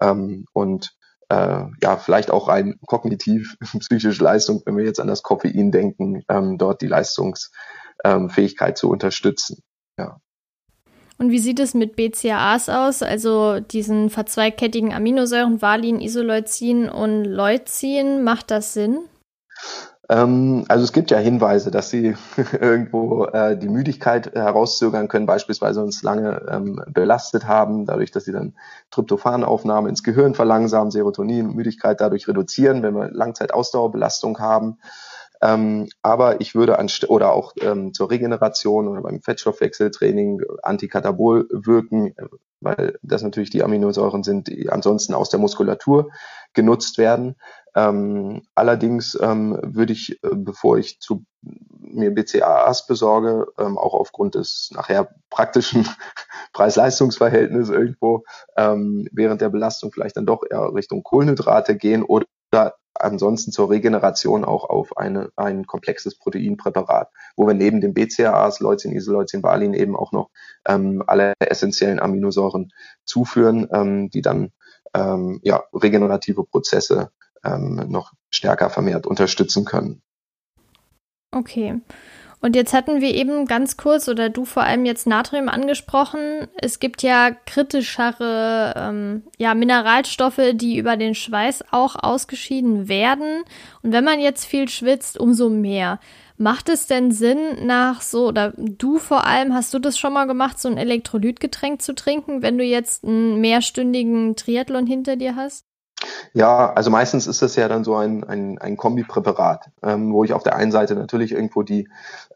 ähm, 0.00 0.46
und 0.52 0.97
äh, 1.28 1.64
ja, 1.82 1.96
vielleicht 1.96 2.30
auch 2.30 2.48
rein 2.48 2.78
kognitiv 2.86 3.56
psychische 3.80 4.22
Leistung, 4.22 4.62
wenn 4.64 4.76
wir 4.76 4.84
jetzt 4.84 5.00
an 5.00 5.08
das 5.08 5.22
Koffein 5.22 5.70
denken, 5.70 6.22
ähm, 6.28 6.58
dort 6.58 6.82
die 6.82 6.86
Leistungsfähigkeit 6.86 8.70
ähm, 8.70 8.76
zu 8.76 8.90
unterstützen. 8.90 9.62
Ja. 9.98 10.20
Und 11.18 11.30
wie 11.30 11.40
sieht 11.40 11.58
es 11.58 11.74
mit 11.74 11.96
BCAAs 11.96 12.68
aus, 12.68 13.02
also 13.02 13.58
diesen 13.58 14.08
verzweigkettigen 14.08 14.94
Aminosäuren, 14.94 15.60
Valin, 15.60 16.00
Isoleucin 16.00 16.88
und 16.88 17.24
Leucin? 17.24 18.22
Macht 18.22 18.52
das 18.52 18.72
Sinn? 18.72 19.00
Ähm, 20.10 20.64
also 20.68 20.84
es 20.84 20.92
gibt 20.92 21.10
ja 21.10 21.18
Hinweise, 21.18 21.70
dass 21.70 21.90
sie 21.90 22.16
irgendwo 22.60 23.26
äh, 23.26 23.56
die 23.58 23.68
Müdigkeit 23.68 24.34
herauszögern 24.34 25.08
können, 25.08 25.26
beispielsweise 25.26 25.82
uns 25.82 26.02
lange 26.02 26.46
ähm, 26.50 26.82
belastet 26.88 27.46
haben, 27.46 27.84
dadurch, 27.84 28.10
dass 28.10 28.24
sie 28.24 28.32
dann 28.32 28.54
Tryptophanaufnahme 28.90 29.88
ins 29.88 30.02
Gehirn 30.02 30.34
verlangsamen, 30.34 30.90
Serotonin, 30.90 31.54
Müdigkeit 31.54 32.00
dadurch 32.00 32.26
reduzieren, 32.26 32.82
wenn 32.82 32.94
wir 32.94 33.10
Langzeitausdauerbelastung 33.10 34.38
haben. 34.38 34.78
Ähm, 35.40 35.88
aber 36.02 36.40
ich 36.40 36.54
würde 36.54 36.78
an 36.78 36.88
oder 37.08 37.32
auch 37.32 37.52
ähm, 37.60 37.94
zur 37.94 38.10
Regeneration 38.10 38.88
oder 38.88 39.02
beim 39.02 39.20
Fettstoffwechseltraining 39.22 40.42
antikatabol 40.62 41.46
wirken, 41.52 42.14
weil 42.60 42.98
das 43.02 43.22
natürlich 43.22 43.50
die 43.50 43.62
Aminosäuren 43.62 44.24
sind, 44.24 44.48
die 44.48 44.68
ansonsten 44.68 45.14
aus 45.14 45.30
der 45.30 45.38
Muskulatur 45.38 46.10
genutzt 46.54 46.98
werden. 46.98 47.36
Ähm, 47.78 48.42
allerdings 48.56 49.16
ähm, 49.20 49.56
würde 49.62 49.92
ich, 49.92 50.20
äh, 50.24 50.30
bevor 50.34 50.78
ich 50.78 50.98
zu 50.98 51.24
mir 51.42 52.12
BCAAs 52.12 52.88
besorge, 52.88 53.46
ähm, 53.56 53.78
auch 53.78 53.94
aufgrund 53.94 54.34
des 54.34 54.70
nachher 54.74 55.14
praktischen 55.30 55.88
Preis-Leistungs-Verhältnisses 56.52 57.70
irgendwo 57.70 58.24
ähm, 58.56 59.06
während 59.12 59.42
der 59.42 59.50
Belastung 59.50 59.92
vielleicht 59.92 60.16
dann 60.16 60.26
doch 60.26 60.42
eher 60.50 60.74
Richtung 60.74 61.04
Kohlenhydrate 61.04 61.76
gehen 61.76 62.02
oder 62.02 62.26
ansonsten 62.94 63.52
zur 63.52 63.70
Regeneration 63.70 64.44
auch 64.44 64.68
auf 64.68 64.96
eine, 64.96 65.30
ein 65.36 65.64
komplexes 65.64 66.18
Proteinpräparat, 66.18 67.12
wo 67.36 67.46
wir 67.46 67.54
neben 67.54 67.80
den 67.80 67.94
BCAAs, 67.94 68.58
Leucin, 68.58 68.90
Isoleucin, 68.90 69.44
Valin 69.44 69.72
eben 69.72 69.94
auch 69.94 70.10
noch 70.10 70.30
ähm, 70.66 71.04
alle 71.06 71.34
essentiellen 71.38 72.00
Aminosäuren 72.00 72.72
zuführen, 73.04 73.68
ähm, 73.72 74.10
die 74.10 74.22
dann 74.22 74.50
ja, 75.42 75.62
regenerative 75.74 76.44
Prozesse 76.44 77.10
ähm, 77.44 77.84
noch 77.88 78.12
stärker 78.30 78.70
vermehrt 78.70 79.06
unterstützen 79.06 79.64
können. 79.64 80.02
Okay. 81.30 81.80
Und 82.40 82.54
jetzt 82.54 82.72
hatten 82.72 83.00
wir 83.00 83.14
eben 83.14 83.46
ganz 83.46 83.76
kurz 83.76 84.08
oder 84.08 84.28
du 84.28 84.44
vor 84.44 84.62
allem 84.62 84.84
jetzt 84.84 85.08
Natrium 85.08 85.48
angesprochen. 85.48 86.46
Es 86.60 86.78
gibt 86.78 87.02
ja 87.02 87.32
kritischere 87.46 88.74
ähm, 88.76 89.24
ja, 89.38 89.54
Mineralstoffe, 89.54 90.40
die 90.54 90.78
über 90.78 90.96
den 90.96 91.16
Schweiß 91.16 91.64
auch 91.72 91.96
ausgeschieden 91.96 92.88
werden. 92.88 93.42
Und 93.82 93.92
wenn 93.92 94.04
man 94.04 94.20
jetzt 94.20 94.44
viel 94.44 94.68
schwitzt, 94.68 95.18
umso 95.18 95.50
mehr. 95.50 95.98
Macht 96.40 96.68
es 96.68 96.86
denn 96.86 97.10
Sinn, 97.10 97.66
nach 97.66 98.00
so, 98.00 98.28
oder 98.28 98.52
du 98.56 98.98
vor 98.98 99.26
allem, 99.26 99.52
hast 99.52 99.74
du 99.74 99.80
das 99.80 99.98
schon 99.98 100.12
mal 100.12 100.26
gemacht, 100.26 100.60
so 100.60 100.68
ein 100.68 100.78
Elektrolytgetränk 100.78 101.82
zu 101.82 101.96
trinken, 101.96 102.42
wenn 102.42 102.56
du 102.56 102.62
jetzt 102.62 103.02
einen 103.02 103.40
mehrstündigen 103.40 104.36
Triathlon 104.36 104.86
hinter 104.86 105.16
dir 105.16 105.34
hast? 105.34 105.67
Ja, 106.32 106.72
also 106.72 106.90
meistens 106.90 107.26
ist 107.26 107.42
das 107.42 107.56
ja 107.56 107.68
dann 107.68 107.84
so 107.84 107.96
ein, 107.96 108.24
ein, 108.24 108.58
ein 108.58 108.76
Kombipräparat, 108.76 109.70
ähm, 109.82 110.12
wo 110.12 110.24
ich 110.24 110.32
auf 110.32 110.42
der 110.42 110.56
einen 110.56 110.72
Seite 110.72 110.94
natürlich 110.94 111.32
irgendwo 111.32 111.62
die 111.62 111.88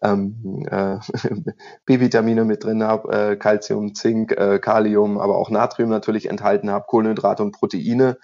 ähm, 0.02 0.66
äh, 0.70 0.98
B-Vitamine 1.86 2.44
mit 2.44 2.64
drin 2.64 2.82
habe, 2.82 3.12
äh, 3.32 3.36
Calcium, 3.36 3.94
Zink, 3.94 4.32
äh, 4.32 4.58
Kalium, 4.58 5.18
aber 5.18 5.36
auch 5.36 5.50
Natrium 5.50 5.90
natürlich 5.90 6.28
enthalten 6.28 6.70
habe, 6.70 6.86
Kohlenhydrate 6.86 7.42
und 7.42 7.52
Proteine. 7.52 8.18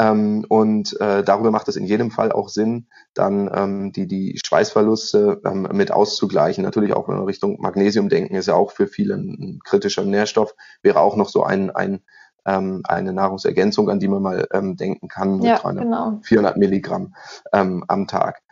Ähm, 0.00 0.44
und 0.48 0.98
äh, 1.00 1.24
darüber 1.24 1.50
macht 1.50 1.66
es 1.68 1.76
in 1.76 1.84
jedem 1.84 2.12
Fall 2.12 2.30
auch 2.30 2.48
Sinn, 2.48 2.86
dann 3.14 3.50
ähm, 3.52 3.92
die, 3.92 4.06
die 4.06 4.38
Schweißverluste 4.44 5.40
ähm, 5.44 5.68
mit 5.72 5.90
auszugleichen. 5.90 6.62
Natürlich 6.62 6.92
auch 6.92 7.08
wir 7.08 7.26
Richtung 7.26 7.60
Magnesium 7.60 8.08
denken, 8.08 8.36
ist 8.36 8.46
ja 8.46 8.54
auch 8.54 8.70
für 8.70 8.86
viele 8.86 9.14
ein 9.14 9.58
kritischer 9.64 10.04
Nährstoff, 10.04 10.54
wäre 10.82 11.00
auch 11.00 11.16
noch 11.16 11.28
so 11.28 11.42
ein, 11.42 11.70
ein 11.70 12.00
ähm, 12.46 12.82
eine 12.84 13.12
Nahrungsergänzung, 13.12 13.90
an 13.90 14.00
die 14.00 14.08
man 14.08 14.22
mal 14.22 14.46
ähm, 14.52 14.76
denken 14.76 15.08
kann, 15.08 15.36
mit 15.36 15.44
ja, 15.46 15.58
300, 15.58 15.84
genau. 15.84 16.18
400 16.22 16.56
Milligramm 16.56 17.14
ähm, 17.52 17.84
am 17.88 18.06
Tag. 18.06 18.42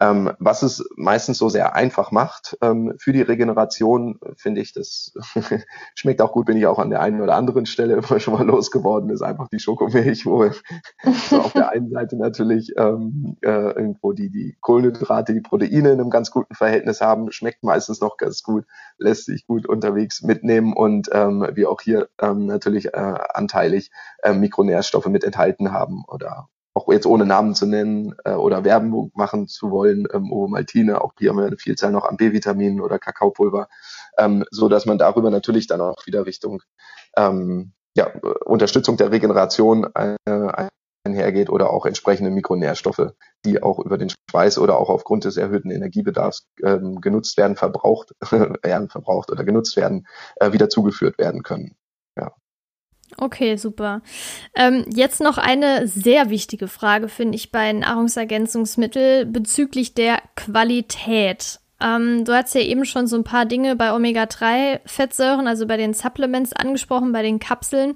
Ähm, 0.00 0.30
was 0.38 0.62
es 0.62 0.88
meistens 0.96 1.38
so 1.38 1.48
sehr 1.48 1.74
einfach 1.74 2.12
macht 2.12 2.56
ähm, 2.62 2.94
für 2.98 3.12
die 3.12 3.22
Regeneration, 3.22 4.20
finde 4.36 4.60
ich, 4.60 4.72
das 4.72 5.12
schmeckt 5.94 6.22
auch 6.22 6.32
gut, 6.32 6.46
bin 6.46 6.56
ich 6.56 6.66
auch 6.66 6.78
an 6.78 6.90
der 6.90 7.00
einen 7.00 7.20
oder 7.20 7.34
anderen 7.34 7.66
Stelle 7.66 7.94
immer 7.94 8.20
schon 8.20 8.34
mal 8.34 8.46
losgeworden 8.46 9.10
ist, 9.10 9.22
einfach 9.22 9.48
die 9.48 9.58
Schokomilch, 9.58 10.24
wo 10.24 10.48
so 11.28 11.40
auf 11.40 11.52
der 11.52 11.70
einen 11.70 11.90
Seite 11.90 12.16
natürlich 12.16 12.72
ähm, 12.76 13.36
äh, 13.42 13.48
irgendwo 13.48 14.12
die, 14.12 14.30
die 14.30 14.56
Kohlenhydrate, 14.60 15.34
die 15.34 15.40
Proteine 15.40 15.90
in 15.90 16.00
einem 16.00 16.10
ganz 16.10 16.30
guten 16.30 16.54
Verhältnis 16.54 17.00
haben, 17.00 17.32
schmeckt 17.32 17.64
meistens 17.64 18.00
noch 18.00 18.16
ganz 18.18 18.42
gut, 18.42 18.64
lässt 18.98 19.24
sich 19.24 19.46
gut 19.46 19.68
unterwegs 19.68 20.22
mitnehmen 20.22 20.74
und 20.74 21.08
ähm, 21.12 21.46
wir 21.54 21.70
auch 21.70 21.80
hier 21.80 22.08
ähm, 22.20 22.46
natürlich 22.46 22.94
äh, 22.94 23.14
anteilig 23.34 23.90
äh, 24.22 24.32
Mikronährstoffe 24.32 25.06
mit 25.06 25.24
enthalten 25.24 25.72
haben 25.72 26.04
oder 26.06 26.48
auch 26.78 26.92
jetzt 26.92 27.06
ohne 27.06 27.26
Namen 27.26 27.54
zu 27.54 27.66
nennen 27.66 28.14
äh, 28.24 28.32
oder 28.32 28.64
Werbung 28.64 29.10
machen 29.14 29.48
zu 29.48 29.70
wollen, 29.70 30.06
ähm, 30.12 30.32
Ovomaltine, 30.32 31.00
auch 31.00 31.12
hier 31.18 31.30
haben 31.30 31.38
wir 31.38 31.46
eine 31.46 31.58
Vielzahl 31.58 31.90
noch 31.90 32.04
an 32.04 32.16
B-Vitaminen 32.16 32.80
oder 32.80 32.98
Kakaopulver, 32.98 33.68
ähm, 34.18 34.44
so 34.50 34.68
dass 34.68 34.86
man 34.86 34.98
darüber 34.98 35.30
natürlich 35.30 35.66
dann 35.66 35.80
auch 35.80 36.06
wieder 36.06 36.26
Richtung 36.26 36.62
ähm, 37.16 37.72
ja, 37.96 38.12
Unterstützung 38.44 38.96
der 38.96 39.10
Regeneration 39.10 39.86
äh, 39.94 40.16
einhergeht 41.04 41.50
oder 41.50 41.70
auch 41.70 41.86
entsprechende 41.86 42.30
Mikronährstoffe, 42.30 43.12
die 43.44 43.62
auch 43.62 43.78
über 43.78 43.98
den 43.98 44.10
Schweiß 44.30 44.58
oder 44.58 44.78
auch 44.78 44.90
aufgrund 44.90 45.24
des 45.24 45.36
erhöhten 45.36 45.70
Energiebedarfs 45.70 46.46
ähm, 46.62 47.00
genutzt 47.00 47.36
werden, 47.36 47.56
verbraucht, 47.56 48.14
werden 48.62 48.88
verbraucht 48.88 49.30
oder 49.30 49.44
genutzt 49.44 49.76
werden, 49.76 50.06
äh, 50.36 50.52
wieder 50.52 50.68
zugeführt 50.68 51.18
werden 51.18 51.42
können. 51.42 51.76
Ja. 52.16 52.32
Okay, 53.16 53.56
super. 53.56 54.02
Ähm, 54.54 54.84
jetzt 54.94 55.20
noch 55.20 55.38
eine 55.38 55.86
sehr 55.88 56.30
wichtige 56.30 56.68
Frage, 56.68 57.08
finde 57.08 57.36
ich, 57.36 57.50
bei 57.50 57.72
Nahrungsergänzungsmitteln 57.72 59.32
bezüglich 59.32 59.94
der 59.94 60.18
Qualität. 60.36 61.60
Ähm, 61.80 62.24
du 62.24 62.32
hast 62.32 62.54
ja 62.54 62.60
eben 62.60 62.84
schon 62.84 63.06
so 63.06 63.16
ein 63.16 63.24
paar 63.24 63.46
Dinge 63.46 63.76
bei 63.76 63.92
Omega-3-Fettsäuren, 63.92 65.46
also 65.46 65.66
bei 65.66 65.76
den 65.76 65.94
Supplements 65.94 66.52
angesprochen, 66.52 67.12
bei 67.12 67.22
den 67.22 67.38
Kapseln 67.38 67.94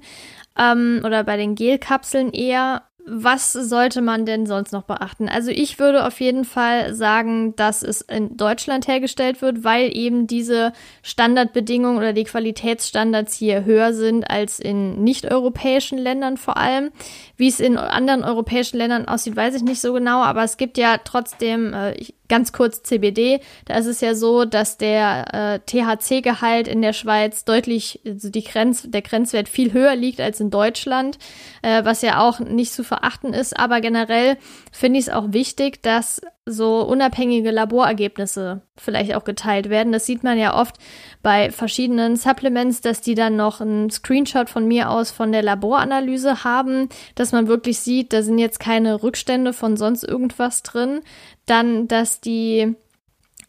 ähm, 0.57 1.01
oder 1.05 1.23
bei 1.23 1.37
den 1.37 1.55
Gelkapseln 1.55 2.31
eher 2.31 2.83
was 3.05 3.51
sollte 3.51 4.01
man 4.01 4.25
denn 4.25 4.45
sonst 4.45 4.71
noch 4.71 4.83
beachten? 4.83 5.27
Also 5.27 5.51
ich 5.51 5.77
würde 5.77 6.05
auf 6.05 6.21
jeden 6.21 6.45
Fall 6.45 6.93
sagen, 6.93 7.55
dass 7.55 7.83
es 7.83 8.01
in 8.01 8.37
Deutschland 8.37 8.87
hergestellt 8.87 9.41
wird, 9.41 9.63
weil 9.63 9.95
eben 9.95 10.25
diese 10.25 10.71
Standardbedingungen 11.01 11.97
oder 11.97 12.13
die 12.13 12.23
Qualitätsstandards 12.23 13.35
hier 13.35 13.65
höher 13.65 13.93
sind 13.93 14.29
als 14.29 14.59
in 14.59 15.03
nicht-europäischen 15.03 15.97
Ländern 15.97 16.37
vor 16.37 16.55
allem. 16.55 16.91
Wie 17.35 17.47
es 17.47 17.59
in 17.59 17.77
anderen 17.77 18.23
europäischen 18.23 18.77
Ländern 18.77 19.07
aussieht, 19.07 19.35
weiß 19.35 19.55
ich 19.55 19.63
nicht 19.63 19.81
so 19.81 19.91
genau, 19.91 20.21
aber 20.21 20.43
es 20.43 20.55
gibt 20.55 20.77
ja 20.77 20.97
trotzdem, 21.03 21.73
äh, 21.73 21.95
ganz 22.29 22.51
kurz 22.51 22.81
CBD, 22.81 23.41
da 23.65 23.77
ist 23.77 23.85
es 23.85 24.01
ja 24.01 24.15
so, 24.15 24.45
dass 24.45 24.77
der 24.77 25.33
äh, 25.33 25.59
THC-Gehalt 25.59 26.67
in 26.67 26.81
der 26.81 26.93
Schweiz 26.93 27.45
deutlich, 27.45 27.99
also 28.05 28.29
die 28.29 28.43
Grenz, 28.43 28.89
der 28.89 29.03
Grenzwert 29.03 29.49
viel 29.49 29.73
höher 29.73 29.95
liegt 29.95 30.19
als 30.19 30.39
in 30.39 30.49
Deutschland, 30.49 31.19
äh, 31.61 31.83
was 31.85 32.01
ja 32.01 32.21
auch 32.21 32.39
nicht 32.39 32.73
zu 32.73 32.83
verachten 32.93 33.33
ist. 33.33 33.57
Aber 33.59 33.81
generell 33.81 34.37
finde 34.71 34.99
ich 34.99 35.07
es 35.07 35.13
auch 35.13 35.27
wichtig, 35.31 35.81
dass 35.81 36.21
so 36.45 36.81
unabhängige 36.81 37.51
Laborergebnisse 37.51 38.61
vielleicht 38.77 39.15
auch 39.15 39.23
geteilt 39.23 39.69
werden. 39.69 39.93
Das 39.93 40.05
sieht 40.05 40.23
man 40.23 40.37
ja 40.37 40.59
oft 40.59 40.75
bei 41.21 41.51
verschiedenen 41.51 42.17
Supplements, 42.17 42.81
dass 42.81 43.01
die 43.01 43.15
dann 43.15 43.35
noch 43.35 43.61
einen 43.61 43.89
Screenshot 43.89 44.49
von 44.49 44.67
mir 44.67 44.89
aus 44.89 45.09
von 45.09 45.31
der 45.31 45.41
Laboranalyse 45.41 46.43
haben, 46.43 46.89
dass 47.15 47.31
man 47.31 47.47
wirklich 47.47 47.79
sieht, 47.79 48.13
da 48.13 48.21
sind 48.21 48.37
jetzt 48.37 48.59
keine 48.59 49.01
Rückstände 49.01 49.53
von 49.53 49.77
sonst 49.77 50.03
irgendwas 50.03 50.63
drin. 50.63 51.01
Dann, 51.45 51.87
dass 51.87 52.19
die 52.19 52.75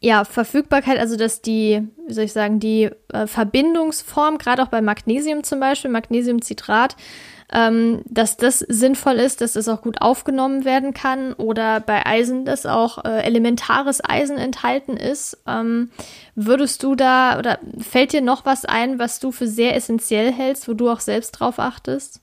ja, 0.05 0.27
Verfügbarkeit, 0.27 0.99
also 0.99 1.17
dass 1.17 1.41
die, 1.41 1.81
wie 2.07 2.13
soll 2.13 2.25
ich 2.25 2.35
sagen, 2.35 2.61
die 2.61 2.91
äh, 3.11 3.27
Verbindungsform, 3.27 4.37
gerade 4.37 4.63
auch 4.63 4.69
bei 4.69 4.83
Magnesium 4.83 5.45
zum 5.45 5.61
Beispiel, 5.61 5.91
Magnesiumcitrat, 5.91 6.95
ähm, 7.51 8.03
dass 8.05 8.37
das 8.37 8.59
sinnvoll 8.59 9.15
ist, 9.15 9.41
dass 9.41 9.55
das 9.55 9.67
auch 9.67 9.81
gut 9.81 10.03
aufgenommen 10.03 10.67
werden 10.67 10.93
kann 10.93 11.33
oder 11.33 11.81
bei 11.81 12.05
Eisen, 12.05 12.45
dass 12.45 12.67
auch 12.67 13.03
äh, 13.07 13.23
elementares 13.23 14.05
Eisen 14.05 14.37
enthalten 14.37 14.99
ist. 14.99 15.43
Ähm, 15.47 15.91
würdest 16.35 16.83
du 16.83 16.97
da 16.97 17.39
oder 17.39 17.59
fällt 17.79 18.13
dir 18.13 18.21
noch 18.21 18.45
was 18.45 18.67
ein, 18.67 18.99
was 18.99 19.21
du 19.21 19.33
für 19.33 19.47
sehr 19.47 19.75
essentiell 19.75 20.31
hältst, 20.31 20.69
wo 20.69 20.75
du 20.75 20.91
auch 20.91 21.01
selbst 21.01 21.31
drauf 21.33 21.59
achtest? 21.59 22.21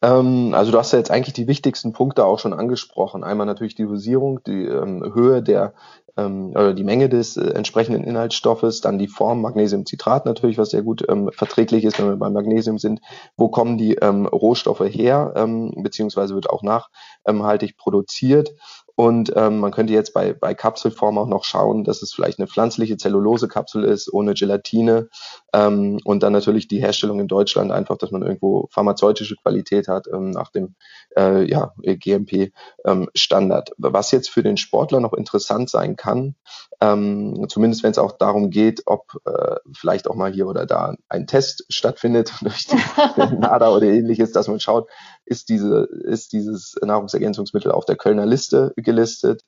Ähm, 0.00 0.54
also 0.54 0.72
du 0.72 0.78
hast 0.78 0.92
ja 0.92 0.98
jetzt 0.98 1.10
eigentlich 1.10 1.34
die 1.34 1.46
wichtigsten 1.46 1.92
Punkte 1.92 2.24
auch 2.24 2.38
schon 2.38 2.54
angesprochen. 2.54 3.22
Einmal 3.22 3.46
natürlich 3.46 3.74
die 3.74 3.84
Dosierung, 3.84 4.42
die 4.44 4.64
ähm, 4.64 5.12
Höhe 5.14 5.42
der 5.42 5.74
ähm, 6.16 6.50
oder 6.50 6.74
die 6.74 6.84
Menge 6.84 7.08
des 7.08 7.36
äh, 7.36 7.50
entsprechenden 7.50 8.04
Inhaltsstoffes, 8.04 8.80
dann 8.80 8.98
die 8.98 9.08
Form 9.08 9.42
Magnesiumcitrat 9.42 10.26
natürlich, 10.26 10.58
was 10.58 10.70
sehr 10.70 10.82
gut 10.82 11.04
ähm, 11.08 11.30
verträglich 11.32 11.84
ist, 11.84 11.98
wenn 11.98 12.08
wir 12.08 12.16
beim 12.16 12.32
Magnesium 12.32 12.78
sind. 12.78 13.00
Wo 13.36 13.48
kommen 13.48 13.78
die 13.78 13.94
ähm, 13.94 14.26
Rohstoffe 14.26 14.84
her, 14.84 15.34
ähm, 15.36 15.72
beziehungsweise 15.76 16.34
wird 16.34 16.50
auch 16.50 16.62
nachhaltig 16.62 17.76
produziert 17.76 18.54
und 18.96 19.30
ähm, 19.36 19.60
man 19.60 19.72
könnte 19.72 19.92
jetzt 19.92 20.14
bei, 20.14 20.32
bei 20.32 20.54
Kapselform 20.54 21.18
auch 21.18 21.26
noch 21.28 21.44
schauen, 21.44 21.84
dass 21.84 22.00
es 22.00 22.14
vielleicht 22.14 22.38
eine 22.38 22.48
pflanzliche 22.48 22.96
Zellulose-Kapsel 22.96 23.84
ist, 23.84 24.10
ohne 24.10 24.32
Gelatine. 24.32 25.10
Ähm, 25.52 26.00
und 26.04 26.22
dann 26.22 26.32
natürlich 26.32 26.66
die 26.66 26.80
Herstellung 26.80 27.20
in 27.20 27.28
Deutschland 27.28 27.70
einfach, 27.72 27.98
dass 27.98 28.10
man 28.10 28.22
irgendwo 28.22 28.68
pharmazeutische 28.70 29.36
Qualität 29.36 29.88
hat 29.88 30.06
ähm, 30.10 30.30
nach 30.30 30.50
dem 30.50 30.76
äh, 31.16 31.48
ja, 31.48 31.72
GMP-Standard. 31.82 33.70
Ähm, 33.70 33.74
Was 33.78 34.10
jetzt 34.10 34.30
für 34.30 34.42
den 34.42 34.56
Sportler 34.56 35.00
noch 35.00 35.12
interessant 35.12 35.70
sein 35.70 35.96
kann, 35.96 36.36
ähm, 36.80 37.46
zumindest 37.48 37.82
wenn 37.82 37.90
es 37.90 37.98
auch 37.98 38.12
darum 38.12 38.50
geht, 38.50 38.82
ob 38.86 39.18
äh, 39.24 39.56
vielleicht 39.72 40.08
auch 40.08 40.14
mal 40.14 40.32
hier 40.32 40.46
oder 40.46 40.66
da 40.66 40.94
ein 41.08 41.26
Test 41.26 41.64
stattfindet 41.68 42.32
durch 42.42 42.66
die 42.66 42.76
NADA 43.38 43.70
oder 43.70 43.86
ähnliches, 43.86 44.32
dass 44.32 44.48
man 44.48 44.60
schaut, 44.60 44.88
ist, 45.24 45.48
diese, 45.48 45.88
ist 46.04 46.32
dieses 46.32 46.76
Nahrungsergänzungsmittel 46.82 47.72
auf 47.72 47.86
der 47.86 47.96
Kölner 47.96 48.26
Liste 48.26 48.72
gelistet, 48.76 49.42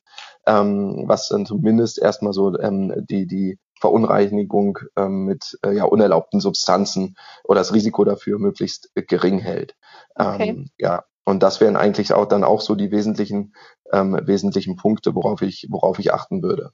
ähm, 0.46 1.04
was 1.06 1.28
dann 1.28 1.46
zumindest 1.46 2.00
erstmal 2.00 2.32
so 2.32 2.58
ähm, 2.58 2.94
die, 3.08 3.26
die 3.26 3.58
Verunreinigung 3.80 4.78
ähm, 4.96 5.24
mit 5.24 5.58
äh, 5.64 5.72
ja, 5.72 5.84
unerlaubten 5.84 6.40
Substanzen 6.40 7.16
oder 7.44 7.60
das 7.60 7.72
Risiko 7.72 8.04
dafür 8.04 8.38
möglichst 8.38 8.90
gering 8.94 9.38
hält. 9.38 9.76
Okay. 10.16 10.48
Ähm, 10.48 10.70
ja, 10.78 11.04
und 11.28 11.42
das 11.42 11.60
wären 11.60 11.76
eigentlich 11.76 12.14
auch 12.14 12.24
dann 12.24 12.42
auch 12.42 12.62
so 12.62 12.74
die 12.74 12.90
wesentlichen, 12.90 13.52
ähm, 13.92 14.18
wesentlichen 14.22 14.76
Punkte, 14.76 15.14
worauf 15.14 15.42
ich, 15.42 15.66
worauf 15.68 15.98
ich 15.98 16.14
achten 16.14 16.42
würde. 16.42 16.70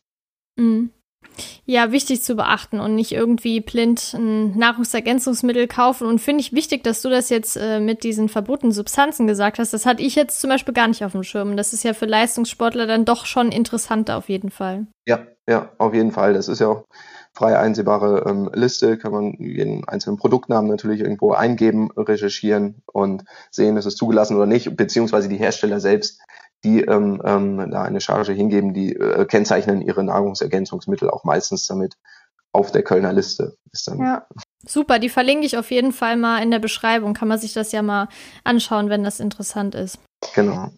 Mhm. 0.54 0.90
Ja, 1.64 1.90
wichtig 1.90 2.22
zu 2.22 2.36
beachten 2.36 2.78
und 2.78 2.94
nicht 2.94 3.10
irgendwie 3.10 3.60
blind 3.60 4.14
ein 4.14 4.56
Nahrungsergänzungsmittel 4.56 5.66
kaufen. 5.66 6.06
Und 6.06 6.20
finde 6.20 6.42
ich 6.42 6.52
wichtig, 6.52 6.84
dass 6.84 7.02
du 7.02 7.10
das 7.10 7.30
jetzt 7.30 7.56
äh, 7.56 7.80
mit 7.80 8.04
diesen 8.04 8.28
verbotenen 8.28 8.70
Substanzen 8.70 9.26
gesagt 9.26 9.58
hast. 9.58 9.72
Das 9.72 9.86
hatte 9.86 10.04
ich 10.04 10.14
jetzt 10.14 10.40
zum 10.40 10.50
Beispiel 10.50 10.72
gar 10.72 10.86
nicht 10.86 11.04
auf 11.04 11.12
dem 11.12 11.24
Schirm. 11.24 11.56
Das 11.56 11.72
ist 11.72 11.82
ja 11.82 11.92
für 11.92 12.06
Leistungssportler 12.06 12.86
dann 12.86 13.04
doch 13.04 13.26
schon 13.26 13.50
interessanter 13.50 14.16
auf 14.16 14.28
jeden 14.28 14.50
Fall. 14.50 14.86
Ja, 15.08 15.26
ja, 15.48 15.72
auf 15.78 15.94
jeden 15.94 16.12
Fall. 16.12 16.32
Das 16.32 16.46
ist 16.46 16.60
ja 16.60 16.68
auch 16.68 16.84
frei 17.34 17.58
einsehbare 17.58 18.24
ähm, 18.28 18.50
Liste, 18.54 18.96
kann 18.96 19.12
man 19.12 19.32
jeden 19.38 19.86
einzelnen 19.88 20.16
Produktnamen 20.16 20.70
natürlich 20.70 21.00
irgendwo 21.00 21.32
eingeben, 21.32 21.90
recherchieren 21.96 22.82
und 22.86 23.24
sehen, 23.50 23.76
ist 23.76 23.86
es 23.86 23.96
zugelassen 23.96 24.36
oder 24.36 24.46
nicht, 24.46 24.76
beziehungsweise 24.76 25.28
die 25.28 25.36
Hersteller 25.36 25.80
selbst 25.80 26.20
die 26.64 26.80
ähm, 26.80 27.20
ähm, 27.24 27.70
da 27.70 27.82
eine 27.82 28.00
Charge 28.00 28.32
hingeben, 28.32 28.72
die 28.72 28.96
äh, 28.96 29.26
kennzeichnen 29.26 29.82
ihre 29.82 30.02
Nahrungsergänzungsmittel 30.02 31.10
auch 31.10 31.24
meistens 31.24 31.66
damit 31.66 31.96
auf 32.52 32.72
der 32.72 32.82
Kölner 32.82 33.12
Liste. 33.12 33.56
Ist 33.70 33.86
dann 33.86 33.98
ja. 33.98 34.26
Super, 34.66 34.98
die 34.98 35.10
verlinke 35.10 35.44
ich 35.44 35.58
auf 35.58 35.70
jeden 35.70 35.92
Fall 35.92 36.16
mal 36.16 36.42
in 36.42 36.50
der 36.50 36.58
Beschreibung. 36.58 37.12
Kann 37.12 37.28
man 37.28 37.38
sich 37.38 37.52
das 37.52 37.72
ja 37.72 37.82
mal 37.82 38.08
anschauen, 38.44 38.88
wenn 38.88 39.04
das 39.04 39.20
interessant 39.20 39.74
ist. 39.74 39.98
Genau. 40.34 40.70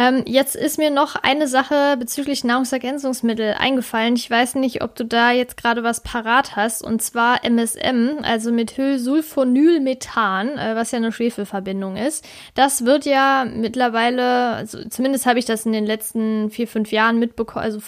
Ähm, 0.00 0.22
jetzt 0.24 0.56
ist 0.56 0.78
mir 0.78 0.90
noch 0.90 1.14
eine 1.14 1.46
Sache 1.46 1.96
bezüglich 1.98 2.42
Nahrungsergänzungsmittel 2.42 3.56
eingefallen. 3.58 4.16
Ich 4.16 4.30
weiß 4.30 4.54
nicht, 4.54 4.82
ob 4.82 4.94
du 4.94 5.04
da 5.04 5.30
jetzt 5.30 5.58
gerade 5.58 5.82
was 5.82 6.02
parat 6.02 6.56
hast. 6.56 6.82
Und 6.82 7.02
zwar 7.02 7.44
MSM, 7.44 8.20
also 8.22 8.50
Methylsulfonylmethan, 8.50 10.56
äh, 10.56 10.74
was 10.74 10.92
ja 10.92 10.96
eine 10.96 11.12
Schwefelverbindung 11.12 11.98
ist. 11.98 12.26
Das 12.54 12.86
wird 12.86 13.04
ja 13.04 13.44
mittlerweile, 13.44 14.54
also 14.54 14.78
zumindest 14.88 15.26
habe 15.26 15.38
ich 15.38 15.44
das 15.44 15.66
in 15.66 15.72
den 15.72 15.84
letzten 15.84 16.50
vier, 16.50 16.66
fünf 16.66 16.92
Jahren 16.92 17.18
mitbekommen, 17.18 17.66
also 17.66 17.80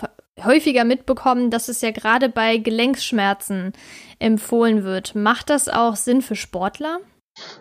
häufiger 0.44 0.84
mitbekommen, 0.84 1.50
dass 1.50 1.68
es 1.68 1.80
ja 1.80 1.92
gerade 1.92 2.28
bei 2.28 2.58
Gelenkschmerzen 2.58 3.72
empfohlen 4.18 4.84
wird. 4.84 5.14
Macht 5.14 5.48
das 5.48 5.70
auch 5.70 5.96
Sinn 5.96 6.20
für 6.20 6.36
Sportler? 6.36 6.98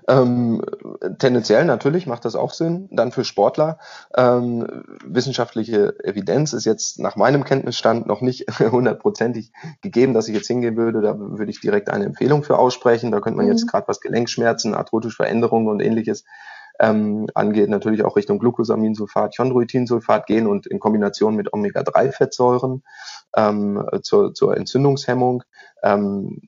Ähm, 0.08 0.62
tendenziell 1.20 1.66
natürlich 1.66 2.08
macht 2.08 2.26
das 2.26 2.36
auch 2.36 2.54
Sinn. 2.54 2.90
Dann 2.92 3.12
für 3.12 3.24
Sportler. 3.24 3.80
Ähm, 4.16 4.84
wissenschaftliche 5.06 5.96
Evidenz 6.04 6.54
ist 6.54 6.66
jetzt 6.66 7.00
nach 7.00 7.16
meinem 7.16 7.44
Kenntnisstand 7.44 8.08
noch 8.08 8.22
nicht 8.22 8.46
hundertprozentig 8.60 9.52
gegeben, 9.82 10.14
dass 10.14 10.28
ich 10.28 10.36
jetzt 10.36 10.48
hingehen 10.48 10.78
würde. 10.78 11.02
Da 11.02 11.18
würde 11.18 11.52
ich 11.52 11.62
direkt 11.62 11.90
eine 11.90 12.06
Empfehlung 12.06 12.44
für 12.44 12.58
aussprechen. 12.58 13.12
Da 13.12 13.20
könnte 13.20 13.38
man 13.38 13.46
mhm. 13.46 13.54
jetzt 13.54 13.68
gerade 13.68 13.88
was 13.88 14.02
Gelenkschmerzen, 14.02 14.76
arthrotische 14.76 15.16
Veränderungen 15.16 15.68
und 15.68 15.82
ähnliches 15.82 16.26
ähm, 16.80 17.28
angeht, 17.36 17.70
natürlich 17.70 18.04
auch 18.04 18.16
Richtung 18.16 18.40
Glucosaminsulfat, 18.40 19.36
Chondroitinsulfat 19.36 20.26
gehen 20.26 20.48
und 20.48 20.66
in 20.66 20.80
Kombination 20.80 21.36
mit 21.36 21.54
Omega-3-Fettsäuren 21.54 22.84
ähm, 23.36 23.86
zur, 24.02 24.34
zur 24.34 24.58
Entzündungshemmung. 24.58 25.44
Ähm, 25.84 26.42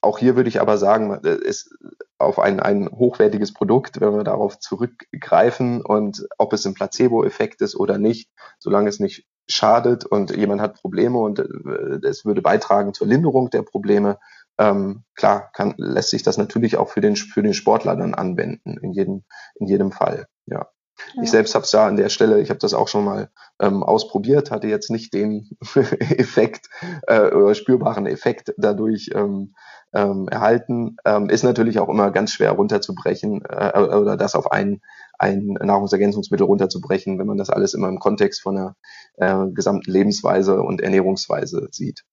auch 0.00 0.18
hier 0.18 0.36
würde 0.36 0.48
ich 0.48 0.60
aber 0.60 0.78
sagen, 0.78 1.14
ist 1.22 1.74
auf 2.18 2.38
ein, 2.38 2.60
ein 2.60 2.88
hochwertiges 2.90 3.52
Produkt, 3.52 4.00
wenn 4.00 4.14
wir 4.14 4.24
darauf 4.24 4.58
zurückgreifen 4.58 5.82
und 5.82 6.26
ob 6.38 6.52
es 6.52 6.66
ein 6.66 6.74
Placebo-Effekt 6.74 7.60
ist 7.62 7.76
oder 7.76 7.98
nicht, 7.98 8.30
solange 8.58 8.88
es 8.88 9.00
nicht 9.00 9.26
schadet 9.48 10.04
und 10.04 10.36
jemand 10.36 10.60
hat 10.60 10.80
Probleme 10.80 11.18
und 11.18 11.38
äh, 11.38 12.06
es 12.06 12.24
würde 12.24 12.42
beitragen 12.42 12.92
zur 12.92 13.06
Linderung 13.06 13.50
der 13.50 13.62
Probleme, 13.62 14.18
ähm, 14.58 15.04
klar, 15.14 15.50
kann, 15.52 15.74
lässt 15.78 16.10
sich 16.10 16.22
das 16.22 16.36
natürlich 16.36 16.76
auch 16.76 16.88
für 16.88 17.00
den, 17.00 17.16
für 17.16 17.42
den 17.42 17.54
Sportler 17.54 17.96
dann 17.96 18.14
anwenden, 18.14 18.76
in 18.78 18.92
jedem, 18.92 19.24
in 19.54 19.66
jedem 19.68 19.92
Fall, 19.92 20.26
ja. 20.46 20.68
Ja. 21.14 21.22
Ich 21.22 21.30
selbst 21.30 21.54
habe 21.54 21.64
es 21.64 21.70
da 21.70 21.86
an 21.86 21.96
der 21.96 22.08
Stelle, 22.08 22.40
ich 22.40 22.50
habe 22.50 22.58
das 22.58 22.74
auch 22.74 22.88
schon 22.88 23.04
mal 23.04 23.30
ähm, 23.60 23.82
ausprobiert, 23.82 24.50
hatte 24.50 24.66
jetzt 24.66 24.90
nicht 24.90 25.14
den 25.14 25.50
Effekt 25.74 26.68
äh, 27.06 27.30
oder 27.30 27.54
spürbaren 27.54 28.06
Effekt 28.06 28.54
dadurch 28.56 29.10
ähm, 29.14 29.54
ähm, 29.92 30.28
erhalten. 30.28 30.96
Ähm, 31.04 31.28
ist 31.28 31.44
natürlich 31.44 31.78
auch 31.78 31.88
immer 31.88 32.10
ganz 32.10 32.32
schwer 32.32 32.52
runterzubrechen 32.52 33.42
äh, 33.48 33.78
oder 33.78 34.16
das 34.16 34.34
auf 34.34 34.50
ein, 34.52 34.80
ein 35.18 35.56
Nahrungsergänzungsmittel 35.60 36.46
runterzubrechen, 36.46 37.18
wenn 37.18 37.26
man 37.26 37.38
das 37.38 37.50
alles 37.50 37.74
immer 37.74 37.88
im 37.88 37.98
Kontext 37.98 38.42
von 38.42 38.56
einer 38.56 38.76
äh, 39.16 39.50
gesamten 39.52 39.90
Lebensweise 39.90 40.62
und 40.62 40.80
Ernährungsweise 40.80 41.68
sieht. 41.70 42.04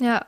Ja. 0.00 0.26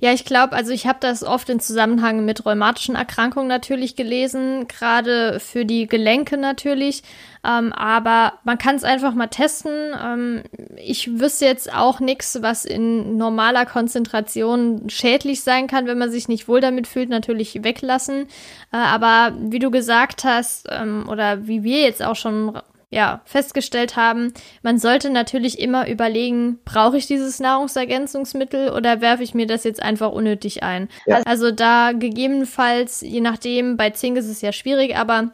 Ja, 0.00 0.14
ich 0.14 0.24
glaube, 0.24 0.54
also 0.54 0.72
ich 0.72 0.86
habe 0.86 0.98
das 1.00 1.22
oft 1.22 1.50
in 1.50 1.60
Zusammenhang 1.60 2.24
mit 2.24 2.46
rheumatischen 2.46 2.94
Erkrankungen 2.94 3.48
natürlich 3.48 3.96
gelesen, 3.96 4.66
gerade 4.66 5.40
für 5.40 5.66
die 5.66 5.86
Gelenke 5.86 6.38
natürlich. 6.38 7.02
Ähm, 7.44 7.74
aber 7.74 8.34
man 8.44 8.56
kann 8.56 8.76
es 8.76 8.84
einfach 8.84 9.12
mal 9.12 9.26
testen. 9.26 9.92
Ähm, 10.02 10.42
ich 10.76 11.20
wüsste 11.20 11.44
jetzt 11.44 11.70
auch 11.72 12.00
nichts, 12.00 12.38
was 12.40 12.64
in 12.64 13.18
normaler 13.18 13.66
Konzentration 13.66 14.88
schädlich 14.88 15.42
sein 15.42 15.66
kann, 15.66 15.86
wenn 15.86 15.98
man 15.98 16.10
sich 16.10 16.28
nicht 16.28 16.48
wohl 16.48 16.62
damit 16.62 16.86
fühlt, 16.86 17.10
natürlich 17.10 17.62
weglassen. 17.62 18.26
Äh, 18.72 18.78
aber 18.78 19.36
wie 19.38 19.58
du 19.58 19.70
gesagt 19.70 20.24
hast, 20.24 20.66
ähm, 20.70 21.06
oder 21.10 21.46
wie 21.46 21.62
wir 21.62 21.82
jetzt 21.82 22.02
auch 22.02 22.16
schon 22.16 22.58
ja, 22.90 23.20
festgestellt 23.24 23.96
haben, 23.96 24.32
man 24.62 24.78
sollte 24.78 25.10
natürlich 25.10 25.58
immer 25.58 25.88
überlegen, 25.88 26.58
brauche 26.64 26.96
ich 26.96 27.06
dieses 27.06 27.38
Nahrungsergänzungsmittel 27.38 28.70
oder 28.70 29.00
werfe 29.00 29.22
ich 29.22 29.34
mir 29.34 29.46
das 29.46 29.64
jetzt 29.64 29.82
einfach 29.82 30.10
unnötig 30.12 30.62
ein? 30.62 30.88
Ja. 31.06 31.20
Also 31.26 31.50
da 31.50 31.92
gegebenenfalls, 31.92 33.02
je 33.02 33.20
nachdem, 33.20 33.76
bei 33.76 33.90
Zink 33.90 34.16
ist 34.16 34.28
es 34.28 34.40
ja 34.40 34.52
schwierig, 34.52 34.96
aber 34.96 35.32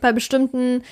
bei 0.00 0.12
bestimmten 0.12 0.82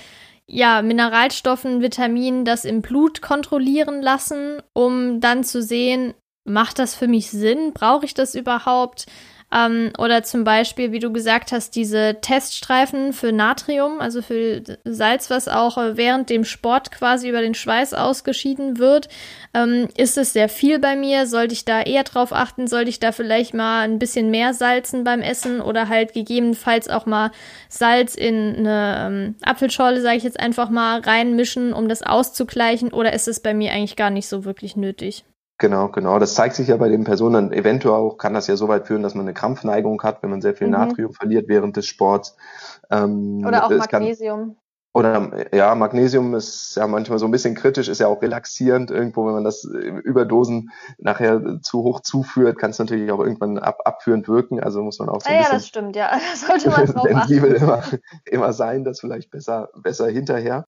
ja, 0.47 0.83
Mineralstoffen, 0.83 1.83
Vitaminen 1.83 2.45
das 2.45 2.65
im 2.65 2.83
Blut 2.83 3.23
kontrollieren 3.23 4.03
lassen, 4.03 4.61
um 4.73 5.21
dann 5.21 5.45
zu 5.45 5.63
sehen, 5.63 6.15
macht 6.45 6.81
das 6.81 6.97
für 6.97 7.07
mich 7.07 7.31
Sinn? 7.31 7.73
Brauche 7.73 8.05
ich 8.05 8.15
das 8.15 8.35
überhaupt? 8.35 9.07
Ähm, 9.53 9.93
oder 9.99 10.23
zum 10.23 10.45
Beispiel, 10.45 10.93
wie 10.93 10.99
du 10.99 11.13
gesagt 11.13 11.53
hast, 11.53 11.77
diese 11.77 12.17
Teststreifen 12.21 13.13
für 13.13 13.33
Natrium, 13.33 14.01
also 14.01 14.23
für 14.23 14.63
Salz, 14.85 15.29
was 15.29 15.49
auch 15.49 15.77
äh, 15.77 15.97
während 15.97 16.31
dem 16.31 16.45
Sport 16.45 16.91
quasi 16.91 17.29
über 17.29 17.43
den 17.43 17.55
Schweiß 17.55 17.93
ausgeschieden 17.93 18.79
wird. 18.79 19.09
Ähm, 19.53 19.89
ist 19.97 20.17
es 20.17 20.33
sehr 20.33 20.49
viel 20.49 20.79
bei 20.79 20.97
mir? 20.97 21.27
Sollte 21.27 21.53
ich 21.53 21.67
da 21.67 21.83
eher 21.83 22.05
drauf 22.05 22.33
achten? 22.33 22.67
Sollte 22.67 22.89
ich 22.89 23.01
da 23.01 23.13
vielleicht 23.13 23.53
mal 23.53 23.83
ein 23.83 23.99
bisschen 23.99 24.31
mehr 24.31 24.55
salzen 24.55 25.05
beim 25.05 25.21
Essen 25.21 25.61
oder 25.61 25.89
halt 25.89 26.15
gegebenenfalls 26.15 26.89
auch 26.89 27.05
mal 27.05 27.31
Salz 27.69 28.15
in 28.15 28.57
eine 28.57 28.97
ähm, 28.99 29.35
Apfelschorle, 29.43 30.01
sage 30.01 30.17
ich 30.17 30.25
jetzt 30.25 30.41
einfach 30.41 30.71
mal, 30.71 31.01
reinmischen, 31.01 31.75
um 31.75 31.89
das 31.89 32.03
auszugleichen? 32.03 32.93
Oder 32.93 33.13
ist 33.13 33.29
es 33.29 33.41
bei 33.41 33.53
mir 33.53 33.73
eigentlich 33.73 33.97
gar 33.97 34.11
nicht 34.11 34.29
so 34.29 34.47
wirklich 34.47 34.77
nötig? 34.77 35.25
Genau, 35.63 35.87
genau. 35.91 36.19
Das 36.19 36.35
zeigt 36.35 36.57
sich 36.57 36.67
ja 36.67 36.77
bei 36.77 36.89
den 36.89 37.05
Personen. 37.05 37.53
Eventuell 37.53 37.95
auch 37.95 38.19
kann 38.19 38.35
das 38.35 38.49
ja 38.49 38.57
so 38.57 38.67
weit 38.67 38.89
führen, 38.89 39.05
dass 39.05 39.15
man 39.15 39.27
eine 39.27 39.33
Krampfneigung 39.33 40.03
hat, 40.03 40.21
wenn 40.21 40.31
man 40.31 40.43
sehr 40.43 40.57
viel 40.57 40.67
mhm. 40.67 40.73
Natrium 40.73 41.13
verliert 41.13 41.47
während 41.47 41.77
des 41.77 41.87
Sports. 41.87 42.37
Ähm, 42.91 43.45
oder 43.47 43.65
auch 43.67 43.71
Magnesium. 43.71 44.41
Kann, 44.41 44.57
oder 44.93 45.31
ja, 45.55 45.73
Magnesium 45.77 46.35
ist 46.35 46.75
ja 46.75 46.89
manchmal 46.89 47.21
so 47.21 47.27
ein 47.27 47.31
bisschen 47.31 47.55
kritisch, 47.55 47.87
ist 47.87 48.01
ja 48.01 48.09
auch 48.09 48.21
relaxierend 48.21 48.91
irgendwo, 48.91 49.25
wenn 49.25 49.35
man 49.35 49.45
das 49.45 49.63
Überdosen 49.63 50.73
nachher 50.99 51.61
zu 51.63 51.85
hoch 51.85 52.01
zuführt, 52.01 52.59
kann 52.59 52.71
es 52.71 52.81
natürlich 52.81 53.13
auch 53.13 53.21
irgendwann 53.21 53.59
ab, 53.59 53.83
abführend 53.85 54.27
wirken. 54.27 54.59
Also 54.59 54.83
muss 54.83 54.99
man 54.99 55.11
auch 55.11 55.21
so 55.21 55.31
ein 55.31 55.37
ah, 55.37 55.39
bisschen 55.39 55.53
ja, 55.53 55.59
das 55.59 55.69
stimmt, 55.69 55.95
ja. 55.95 56.11
sollte 56.35 56.71
man 56.71 56.87
drauf 56.87 57.07
sensibel 57.09 57.53
immer, 57.53 57.85
immer 58.25 58.53
sein, 58.53 58.83
das 58.83 58.99
vielleicht 58.99 59.31
besser, 59.31 59.69
besser 59.77 60.09
hinterher. 60.09 60.65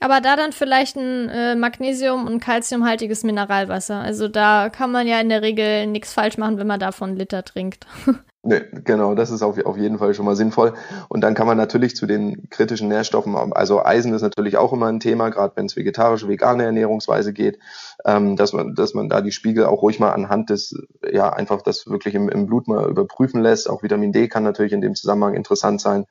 Aber 0.00 0.20
da 0.20 0.36
dann 0.36 0.52
vielleicht 0.52 0.96
ein 0.96 1.28
äh, 1.28 1.54
Magnesium- 1.54 2.26
und 2.26 2.40
Calciumhaltiges 2.40 3.24
Mineralwasser. 3.24 3.98
Also 3.98 4.28
da 4.28 4.68
kann 4.68 4.92
man 4.92 5.06
ja 5.06 5.20
in 5.20 5.28
der 5.28 5.42
Regel 5.42 5.86
nichts 5.86 6.12
falsch 6.12 6.36
machen, 6.36 6.58
wenn 6.58 6.66
man 6.66 6.80
davon 6.80 7.16
Liter 7.16 7.44
trinkt. 7.44 7.86
Nee, 8.48 8.62
genau, 8.84 9.16
das 9.16 9.30
ist 9.30 9.42
auf, 9.42 9.58
auf 9.66 9.76
jeden 9.76 9.98
Fall 9.98 10.14
schon 10.14 10.24
mal 10.24 10.36
sinnvoll. 10.36 10.74
Und 11.08 11.22
dann 11.22 11.34
kann 11.34 11.48
man 11.48 11.56
natürlich 11.56 11.96
zu 11.96 12.06
den 12.06 12.48
kritischen 12.48 12.86
Nährstoffen, 12.86 13.34
also 13.34 13.84
Eisen 13.84 14.14
ist 14.14 14.22
natürlich 14.22 14.56
auch 14.56 14.72
immer 14.72 14.86
ein 14.86 15.00
Thema, 15.00 15.30
gerade 15.30 15.56
wenn 15.56 15.66
es 15.66 15.74
vegetarische, 15.74 16.28
vegane 16.28 16.62
Ernährungsweise 16.62 17.32
geht, 17.32 17.58
ähm, 18.04 18.36
dass 18.36 18.52
man, 18.52 18.76
dass 18.76 18.94
man 18.94 19.08
da 19.08 19.20
die 19.20 19.32
Spiegel 19.32 19.64
auch 19.64 19.82
ruhig 19.82 19.98
mal 19.98 20.12
anhand 20.12 20.50
des, 20.50 20.76
ja, 21.10 21.32
einfach 21.32 21.60
das 21.62 21.88
wirklich 21.88 22.14
im, 22.14 22.28
im 22.28 22.46
Blut 22.46 22.68
mal 22.68 22.88
überprüfen 22.88 23.42
lässt. 23.42 23.68
Auch 23.68 23.82
Vitamin 23.82 24.12
D 24.12 24.28
kann 24.28 24.44
natürlich 24.44 24.72
in 24.72 24.80
dem 24.80 24.94
Zusammenhang 24.94 25.34
interessant 25.34 25.80
sein. 25.80 26.06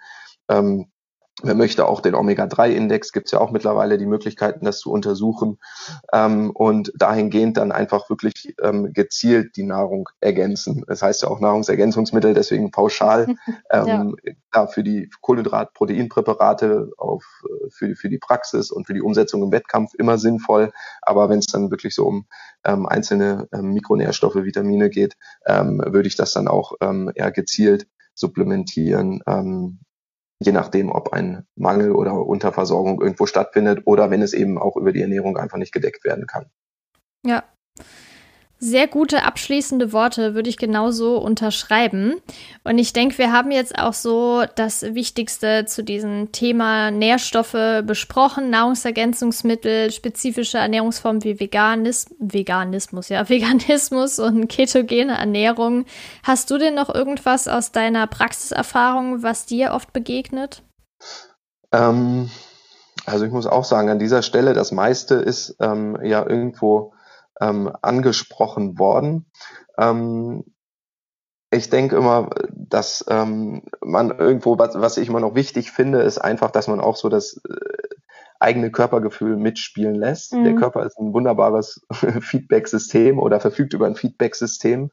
Ähm, 0.50 0.88
Wer 1.44 1.56
möchte 1.56 1.86
auch 1.86 2.00
den 2.00 2.16
Omega-3-Index, 2.16 3.12
gibt 3.12 3.28
es 3.28 3.34
ja 3.34 3.42
auch 3.42 3.52
mittlerweile 3.52 3.98
die 3.98 4.06
Möglichkeiten, 4.06 4.64
das 4.64 4.80
zu 4.80 4.90
untersuchen 4.90 5.60
ähm, 6.14 6.50
und 6.52 6.94
dahingehend 6.96 7.58
dann 7.58 7.74
einfach 7.74 8.10
wirklich 8.10 8.56
ähm, 8.64 8.94
gezielt 8.94 9.58
die 9.58 9.64
Nahrung 9.64 10.08
ergänzen. 10.22 10.86
Das 10.88 11.02
heißt 11.02 11.24
ja 11.24 11.28
auch 11.28 11.42
Nahrungsergänzungsmittel, 11.42 12.34
deswegen 12.34 12.72
pauschal 12.72 13.36
ähm, 13.70 14.16
ja. 14.24 14.34
ja. 14.54 14.68
für 14.68 14.82
die 14.82 15.10
Kohlenhydrat-Proteinpräparate 15.20 16.92
auf, 16.98 17.26
äh, 17.44 17.70
für, 17.70 17.96
für 17.96 18.10
die 18.10 18.20
Praxis 18.20 18.72
und 18.72 18.88
für 18.88 18.94
die 18.94 19.02
Umsetzung 19.02 19.44
im 19.44 19.52
Wettkampf 19.52 19.92
immer 19.98 20.18
sinnvoll. 20.18 20.72
Aber 21.02 21.28
wenn 21.28 21.40
es 21.40 21.48
dann 21.48 21.70
wirklich 21.70 21.96
so 21.96 22.06
um 22.06 22.28
ähm, 22.64 22.86
einzelne 22.86 23.50
ähm, 23.54 23.74
Mikronährstoffe, 23.74 24.36
Vitamine 24.36 24.90
geht, 24.90 25.18
ähm, 25.46 25.84
würde 25.86 26.08
ich 26.08 26.16
das 26.16 26.32
dann 26.32 26.48
auch 26.48 26.74
ähm, 26.80 27.12
eher 27.14 27.32
gezielt 27.32 27.88
supplementieren. 28.14 29.22
Ähm, 29.28 29.80
je 30.46 30.52
nachdem, 30.52 30.92
ob 30.92 31.14
ein 31.14 31.46
Mangel 31.56 31.92
oder 31.92 32.26
Unterversorgung 32.26 33.02
irgendwo 33.02 33.26
stattfindet 33.26 33.82
oder 33.86 34.12
wenn 34.12 34.22
es 34.22 34.34
eben 34.34 34.58
auch 34.58 34.78
über 34.78 34.92
die 34.92 35.02
Ernährung 35.02 35.38
einfach 35.38 35.58
nicht 35.58 35.74
gedeckt 35.74 36.04
werden 36.06 36.28
kann. 36.28 36.46
Ja, 37.26 37.44
sehr 38.58 38.88
gute 38.88 39.24
abschließende 39.24 39.92
Worte 39.92 40.34
würde 40.34 40.50
ich 40.50 40.58
genauso 40.58 41.18
unterschreiben. 41.18 42.16
Und 42.64 42.78
ich 42.78 42.94
denke, 42.94 43.18
wir 43.18 43.32
haben 43.32 43.52
jetzt 43.52 43.78
auch 43.78 43.94
so 43.94 44.44
das 44.56 44.82
Wichtigste 44.82 45.66
zu 45.66 45.84
diesem 45.84 46.32
Thema 46.32 46.90
Nährstoffe 46.90 47.84
besprochen, 47.84 48.50
Nahrungsergänzungsmittel, 48.50 49.92
spezifische 49.92 50.58
Ernährungsformen 50.58 51.24
wie 51.24 51.40
Veganis 51.40 52.08
Veganismus, 52.20 53.10
ja, 53.10 53.28
Veganismus 53.30 54.20
und 54.20 54.48
ketogene 54.48 55.18
Ernährung. 55.18 55.86
Hast 56.24 56.50
du 56.50 56.58
denn 56.58 56.76
noch 56.76 56.94
irgendwas 56.94 57.48
aus 57.48 57.72
deiner 57.72 58.08
Praxiserfahrung, 58.08 59.22
was 59.22 59.46
dir 59.46 59.74
oft 59.74 59.92
begegnet? 59.92 60.64
Ähm, 61.72 62.30
also 63.06 63.26
ich 63.26 63.32
muss 63.32 63.48
auch 63.48 63.66
sagen, 63.66 63.90
an 63.90 64.00
dieser 64.00 64.22
Stelle, 64.22 64.54
das 64.54 64.72
meiste 64.72 65.16
ist 65.16 65.58
ähm, 65.60 66.00
ja 66.04 66.26
irgendwo 66.28 66.94
ähm, 67.42 67.72
angesprochen 67.82 68.80
worden. 68.80 69.26
Ähm, 69.78 70.44
ich 71.52 71.70
denke 71.70 71.96
immer, 71.96 72.30
dass 72.52 73.06
ähm, 73.08 73.64
man 73.82 74.18
irgendwo, 74.18 74.58
was, 74.58 74.76
was 74.76 74.98
ich 74.98 75.08
immer 75.08 75.20
noch 75.20 75.36
wichtig 75.36 75.72
finde, 75.72 76.02
ist 76.02 76.18
einfach, 76.18 76.52
dass 76.52 76.68
man 76.68 76.80
auch 76.80 76.96
so 76.96 77.10
das 77.10 77.42
äh, 77.48 77.56
eigene 78.46 78.70
Körpergefühl 78.70 79.38
mitspielen 79.38 79.96
lässt. 79.96 80.34
Mhm. 80.34 80.44
Der 80.44 80.56
Körper 80.56 80.86
ist 80.86 81.00
ein 81.00 81.14
wunderbares 81.14 81.86
Feedback-System 82.22 83.18
oder 83.18 83.40
verfügt 83.40 83.74
über 83.74 83.88
ein 83.88 83.96
Feedback-System 83.96 84.92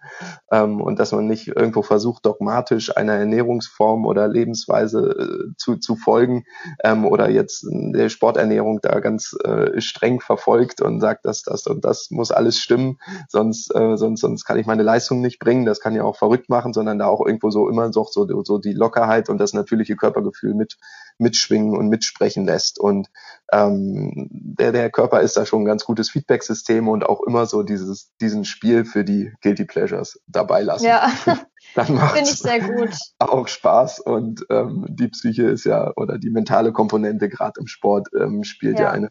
ähm, 0.50 0.80
und 0.80 0.98
dass 0.98 1.12
man 1.12 1.26
nicht 1.26 1.48
irgendwo 1.48 1.82
versucht, 1.82 2.24
dogmatisch 2.24 2.96
einer 2.96 3.12
Ernährungsform 3.12 4.06
oder 4.06 4.26
Lebensweise 4.26 5.50
äh, 5.50 5.54
zu, 5.58 5.76
zu 5.76 5.96
folgen 5.96 6.44
ähm, 6.82 7.04
oder 7.04 7.28
jetzt 7.28 7.66
der 7.68 8.08
Sporternährung 8.08 8.80
da 8.80 9.00
ganz 9.00 9.36
äh, 9.44 9.78
streng 9.82 10.20
verfolgt 10.20 10.80
und 10.80 11.00
sagt, 11.00 11.26
dass 11.26 11.42
das 11.42 11.66
und 11.66 11.84
das 11.84 12.10
muss 12.10 12.30
alles 12.30 12.58
stimmen, 12.58 12.98
sonst, 13.28 13.74
äh, 13.74 13.98
sonst, 13.98 14.22
sonst 14.22 14.46
kann 14.46 14.58
ich 14.58 14.66
meine 14.66 14.82
Leistung 14.82 15.20
nicht 15.20 15.38
bringen. 15.38 15.66
Das 15.66 15.80
kann 15.80 15.94
ja 15.94 16.04
auch 16.04 16.16
verrückt 16.16 16.48
machen, 16.48 16.72
sondern 16.72 16.98
da 16.98 17.06
auch 17.06 17.24
irgendwo 17.24 17.50
so 17.50 17.68
immer 17.68 17.92
so, 17.92 18.06
so, 18.10 18.26
so 18.44 18.58
die 18.58 18.72
Lockerheit 18.72 19.28
und 19.28 19.38
das 19.38 19.52
natürliche 19.52 19.96
Körpergefühl 19.96 20.54
mit 20.54 20.78
mitschwingen 21.22 21.76
und 21.76 21.88
mitsprechen 21.88 22.44
lässt. 22.44 22.78
Und 22.78 23.08
ähm, 23.52 24.28
der, 24.30 24.72
der 24.72 24.90
Körper 24.90 25.20
ist 25.20 25.36
da 25.36 25.46
schon 25.46 25.62
ein 25.62 25.66
ganz 25.66 25.84
gutes 25.84 26.10
Feedback-System 26.10 26.88
und 26.88 27.04
auch 27.04 27.22
immer 27.22 27.46
so 27.46 27.62
dieses, 27.62 28.12
diesen 28.20 28.44
Spiel 28.44 28.84
für 28.84 29.04
die 29.04 29.32
Guilty 29.42 29.64
Pleasures 29.64 30.20
dabei 30.26 30.62
lassen. 30.62 30.86
Ja. 30.86 31.10
Dann 31.74 31.94
macht 31.94 32.16
Finde 32.16 32.30
ich 32.30 32.38
sehr 32.38 32.60
gut. 32.60 32.90
Auch 33.18 33.48
Spaß 33.48 34.00
und 34.00 34.44
ähm, 34.50 34.84
die 34.90 35.08
Psyche 35.08 35.44
ist 35.44 35.64
ja 35.64 35.92
oder 35.96 36.18
die 36.18 36.30
mentale 36.30 36.72
Komponente 36.72 37.28
gerade 37.28 37.60
im 37.60 37.66
Sport 37.66 38.08
ähm, 38.18 38.44
spielt 38.44 38.78
ja, 38.78 38.86
ja 38.86 38.90
eine 38.90 39.10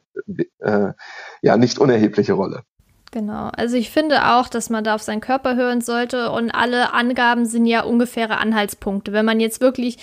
äh, 0.60 0.94
ja 1.42 1.58
nicht 1.58 1.80
unerhebliche 1.80 2.34
Rolle. 2.34 2.64
Genau. 3.12 3.50
Also 3.58 3.76
ich 3.76 3.92
finde 3.92 4.34
auch, 4.34 4.48
dass 4.48 4.70
man 4.70 4.86
da 4.86 4.96
auf 4.96 5.02
seinen 5.02 5.20
Körper 5.20 5.56
hören 5.56 5.82
sollte 5.82 6.32
und 6.32 6.52
alle 6.52 6.94
Angaben 6.94 7.46
sind 7.46 7.66
ja 7.66 7.84
ungefähre 7.84 8.38
Anhaltspunkte. 8.38 9.12
Wenn 9.12 9.26
man 9.26 9.42
jetzt 9.42 9.60
wirklich 9.60 9.98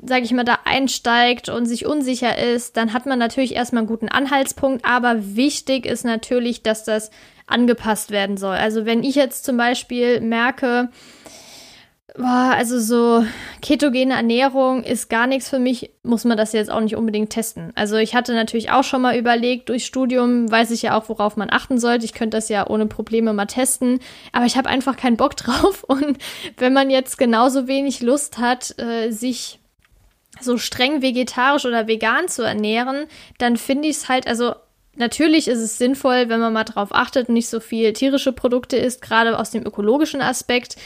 sage 0.00 0.24
ich 0.24 0.32
mal, 0.32 0.44
da 0.44 0.58
einsteigt 0.64 1.48
und 1.48 1.66
sich 1.66 1.86
unsicher 1.86 2.38
ist, 2.38 2.76
dann 2.76 2.92
hat 2.92 3.06
man 3.06 3.18
natürlich 3.18 3.54
erstmal 3.54 3.80
einen 3.80 3.88
guten 3.88 4.08
Anhaltspunkt, 4.08 4.84
aber 4.84 5.34
wichtig 5.36 5.86
ist 5.86 6.04
natürlich, 6.04 6.62
dass 6.62 6.84
das 6.84 7.10
angepasst 7.46 8.10
werden 8.10 8.36
soll. 8.36 8.56
Also 8.56 8.86
wenn 8.86 9.02
ich 9.02 9.16
jetzt 9.16 9.44
zum 9.44 9.56
Beispiel 9.56 10.20
merke, 10.20 10.90
boah, 12.16 12.52
also 12.54 12.78
so 12.78 13.24
ketogene 13.60 14.14
Ernährung 14.14 14.84
ist 14.84 15.08
gar 15.08 15.26
nichts 15.26 15.48
für 15.48 15.58
mich, 15.58 15.90
muss 16.02 16.24
man 16.24 16.36
das 16.36 16.52
jetzt 16.52 16.70
auch 16.70 16.80
nicht 16.80 16.96
unbedingt 16.96 17.30
testen. 17.30 17.72
Also 17.74 17.96
ich 17.96 18.14
hatte 18.14 18.34
natürlich 18.34 18.70
auch 18.70 18.84
schon 18.84 19.02
mal 19.02 19.16
überlegt, 19.16 19.68
durch 19.68 19.86
Studium 19.86 20.50
weiß 20.50 20.70
ich 20.70 20.82
ja 20.82 20.98
auch, 20.98 21.08
worauf 21.08 21.36
man 21.36 21.50
achten 21.50 21.78
sollte. 21.78 22.04
Ich 22.04 22.14
könnte 22.14 22.36
das 22.36 22.48
ja 22.48 22.68
ohne 22.68 22.86
Probleme 22.86 23.32
mal 23.32 23.46
testen, 23.46 24.00
aber 24.32 24.46
ich 24.46 24.56
habe 24.56 24.68
einfach 24.68 24.96
keinen 24.96 25.16
Bock 25.16 25.36
drauf. 25.36 25.84
Und 25.88 26.18
wenn 26.56 26.72
man 26.72 26.90
jetzt 26.90 27.18
genauso 27.18 27.66
wenig 27.66 28.00
Lust 28.00 28.38
hat, 28.38 28.78
äh, 28.78 29.10
sich 29.10 29.60
so 30.40 30.58
streng 30.58 31.02
vegetarisch 31.02 31.64
oder 31.66 31.86
vegan 31.86 32.28
zu 32.28 32.42
ernähren, 32.42 33.06
dann 33.38 33.56
finde 33.56 33.88
ich 33.88 33.96
es 33.96 34.08
halt, 34.08 34.26
also 34.26 34.54
natürlich 34.96 35.48
ist 35.48 35.60
es 35.60 35.78
sinnvoll, 35.78 36.28
wenn 36.28 36.40
man 36.40 36.52
mal 36.52 36.64
drauf 36.64 36.88
achtet 36.92 37.28
nicht 37.28 37.48
so 37.48 37.60
viel 37.60 37.92
tierische 37.92 38.32
Produkte 38.32 38.76
isst, 38.76 39.02
gerade 39.02 39.38
aus 39.38 39.50
dem 39.50 39.64
ökologischen 39.64 40.20
Aspekt. 40.20 40.76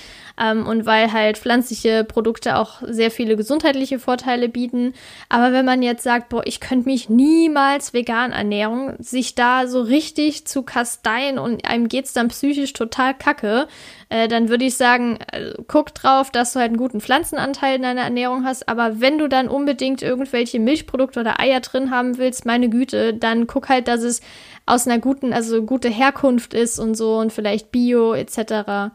Ähm, 0.40 0.66
und 0.66 0.86
weil 0.86 1.12
halt 1.12 1.38
pflanzliche 1.38 2.04
Produkte 2.04 2.56
auch 2.56 2.82
sehr 2.86 3.10
viele 3.10 3.36
gesundheitliche 3.36 3.98
Vorteile 3.98 4.48
bieten. 4.48 4.94
Aber 5.28 5.52
wenn 5.52 5.64
man 5.64 5.82
jetzt 5.82 6.02
sagt, 6.02 6.28
boah, 6.28 6.42
ich 6.46 6.60
könnte 6.60 6.88
mich 6.88 7.08
niemals 7.08 7.92
vegan 7.92 8.32
ernähren, 8.32 8.94
sich 8.98 9.34
da 9.34 9.66
so 9.66 9.82
richtig 9.82 10.46
zu 10.46 10.62
kasteien 10.62 11.38
und 11.38 11.66
einem 11.66 11.88
geht's 11.88 12.12
dann 12.12 12.28
psychisch 12.28 12.72
total 12.72 13.14
kacke, 13.14 13.68
äh, 14.08 14.28
dann 14.28 14.48
würde 14.48 14.64
ich 14.64 14.76
sagen, 14.76 15.18
äh, 15.32 15.54
guck 15.66 15.94
drauf, 15.94 16.30
dass 16.30 16.52
du 16.52 16.60
halt 16.60 16.68
einen 16.68 16.76
guten 16.76 17.00
Pflanzenanteil 17.00 17.76
in 17.76 17.82
deiner 17.82 18.02
Ernährung 18.02 18.44
hast. 18.44 18.68
Aber 18.68 19.00
wenn 19.00 19.18
du 19.18 19.28
dann 19.28 19.48
unbedingt 19.48 20.02
irgendwelche 20.02 20.60
Milchprodukte 20.60 21.20
oder 21.20 21.40
Eier 21.40 21.60
drin 21.60 21.90
haben 21.90 22.18
willst, 22.18 22.44
meine 22.44 22.68
Güte, 22.68 23.14
dann 23.14 23.46
guck 23.46 23.68
halt, 23.68 23.88
dass 23.88 24.02
es 24.02 24.20
aus 24.66 24.86
einer 24.86 24.98
guten, 24.98 25.32
also 25.32 25.62
gute 25.62 25.88
Herkunft 25.88 26.54
ist 26.54 26.78
und 26.78 26.94
so 26.94 27.18
und 27.18 27.32
vielleicht 27.32 27.72
Bio 27.72 28.14
etc. 28.14 28.92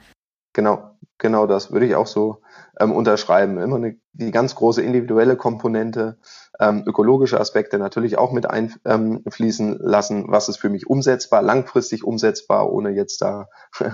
Genau, 0.53 0.96
Genau 1.19 1.47
das 1.47 1.71
würde 1.71 1.87
ich 1.87 1.95
auch 1.95 2.07
so 2.07 2.41
ähm, 2.79 2.91
unterschreiben. 2.91 3.57
Immer 3.57 3.77
eine, 3.77 3.97
die 4.13 4.31
ganz 4.31 4.55
große 4.55 4.81
individuelle 4.81 5.35
Komponente, 5.35 6.19
ähm, 6.59 6.83
ökologische 6.85 7.39
Aspekte 7.39 7.79
natürlich 7.79 8.17
auch 8.17 8.31
mit 8.31 8.47
einfließen 8.49 9.71
ähm, 9.73 9.77
lassen. 9.79 10.25
Was 10.27 10.49
ist 10.49 10.57
für 10.57 10.69
mich 10.69 10.87
umsetzbar, 10.87 11.41
langfristig 11.41 12.03
umsetzbar, 12.03 12.71
ohne 12.71 12.91
jetzt 12.91 13.21
da 13.21 13.47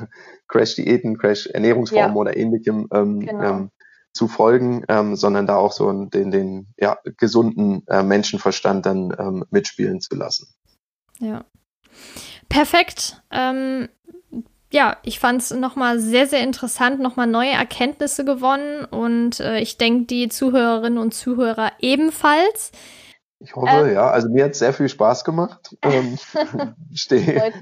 Crash-Diäten, 0.48 1.18
Crash-Ernährungsformen 1.18 2.16
ja. 2.16 2.20
oder 2.20 2.36
ähnlichem 2.36 2.88
ähm, 2.94 3.22
genau. 3.22 3.44
ähm, 3.44 3.72
zu 4.12 4.28
folgen, 4.28 4.84
ähm, 4.90 5.16
sondern 5.16 5.48
da 5.48 5.56
auch 5.56 5.72
so 5.72 5.92
den, 5.92 6.32
den 6.32 6.68
ja, 6.78 6.98
gesunden 7.18 7.84
äh, 7.88 8.04
Menschenverstand 8.04 8.86
dann 8.86 9.16
ähm, 9.18 9.46
mitspielen 9.50 10.02
zu 10.02 10.16
lassen. 10.16 10.48
Ja. 11.20 11.46
Perfekt. 12.50 13.24
Ähm, 13.32 13.90
ja, 14.74 14.98
ich 15.04 15.20
fand 15.20 15.40
es 15.40 15.52
nochmal 15.52 16.00
sehr, 16.00 16.26
sehr 16.26 16.42
interessant, 16.42 17.00
nochmal 17.00 17.28
neue 17.28 17.52
Erkenntnisse 17.52 18.26
gewonnen 18.26 18.86
und 18.86 19.40
äh, 19.40 19.60
ich 19.60 19.78
denke, 19.78 20.08
die 20.08 20.30
Zuhörerinnen 20.30 20.98
und 20.98 21.14
Zuhörer 21.14 21.72
ebenfalls. 21.80 22.72
Ich 23.38 23.56
hoffe, 23.56 23.68
ähm, 23.70 23.94
ja. 23.94 24.10
Also 24.10 24.30
mir 24.30 24.46
hat 24.46 24.56
sehr 24.56 24.74
viel 24.74 24.90
Spaß 24.90 25.26
gemacht. 25.26 25.76
Ähm, 25.84 26.18
stehe 26.94 27.54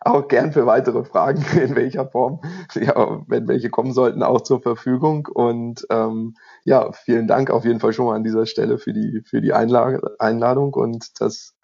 auch 0.00 0.26
gern 0.26 0.52
für 0.52 0.66
weitere 0.66 1.04
Fragen 1.04 1.44
in 1.60 1.76
welcher 1.76 2.08
Form, 2.08 2.40
ja, 2.74 3.20
wenn 3.28 3.46
welche 3.46 3.70
kommen 3.70 3.92
sollten, 3.92 4.24
auch 4.24 4.40
zur 4.40 4.60
Verfügung. 4.60 5.28
Und 5.32 5.86
ähm, 5.90 6.34
ja, 6.64 6.90
vielen 6.90 7.28
Dank 7.28 7.50
auf 7.50 7.64
jeden 7.64 7.78
Fall 7.78 7.92
schon 7.92 8.06
mal 8.06 8.16
an 8.16 8.24
dieser 8.24 8.46
Stelle 8.46 8.78
für 8.78 8.92
die 8.92 9.22
für 9.24 9.40
die 9.40 9.52
Einladung 9.52 10.74
und 10.74 11.20
das 11.20 11.54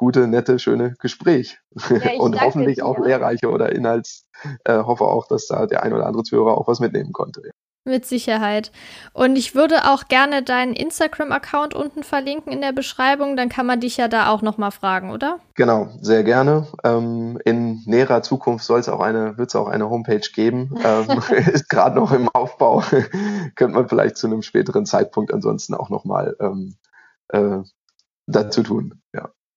gute, 0.00 0.26
nette, 0.26 0.58
schöne 0.58 0.94
Gespräch 0.98 1.58
ja, 1.90 2.12
und 2.18 2.40
hoffentlich 2.40 2.76
dir. 2.76 2.86
auch 2.86 2.98
lehrreiche 2.98 3.50
oder 3.50 3.70
Inhalts. 3.70 4.26
Äh, 4.64 4.78
hoffe 4.78 5.04
auch, 5.04 5.28
dass 5.28 5.46
da 5.46 5.66
der 5.66 5.82
ein 5.82 5.92
oder 5.92 6.06
andere 6.06 6.22
Zuhörer 6.22 6.56
auch 6.56 6.66
was 6.66 6.80
mitnehmen 6.80 7.12
konnte. 7.12 7.42
Ja. 7.44 7.50
Mit 7.84 8.06
Sicherheit. 8.06 8.72
Und 9.12 9.36
ich 9.36 9.54
würde 9.54 9.90
auch 9.90 10.08
gerne 10.08 10.42
deinen 10.42 10.72
Instagram-Account 10.72 11.74
unten 11.74 12.02
verlinken 12.02 12.50
in 12.50 12.62
der 12.62 12.72
Beschreibung. 12.72 13.36
Dann 13.36 13.50
kann 13.50 13.66
man 13.66 13.80
dich 13.80 13.98
ja 13.98 14.08
da 14.08 14.30
auch 14.30 14.40
nochmal 14.40 14.70
fragen, 14.70 15.10
oder? 15.10 15.38
Genau, 15.54 15.88
sehr 16.00 16.24
gerne. 16.24 16.66
Ähm, 16.82 17.38
in 17.44 17.82
näherer 17.84 18.22
Zukunft 18.22 18.64
soll 18.64 18.80
es 18.80 18.88
auch 18.88 19.00
eine, 19.00 19.36
wird 19.36 19.50
es 19.50 19.56
auch 19.56 19.68
eine 19.68 19.90
Homepage 19.90 20.26
geben. 20.34 20.78
Ähm, 20.82 21.08
ist 21.52 21.68
gerade 21.68 21.96
noch 21.96 22.12
im 22.12 22.30
Aufbau. 22.30 22.82
Könnte 23.54 23.74
man 23.74 23.88
vielleicht 23.88 24.16
zu 24.16 24.28
einem 24.28 24.40
späteren 24.40 24.86
Zeitpunkt 24.86 25.34
ansonsten 25.34 25.74
auch 25.74 25.90
nochmal 25.90 26.36
ähm, 26.40 26.76
äh, 27.28 27.58
dazu 28.26 28.62
tun. 28.62 28.99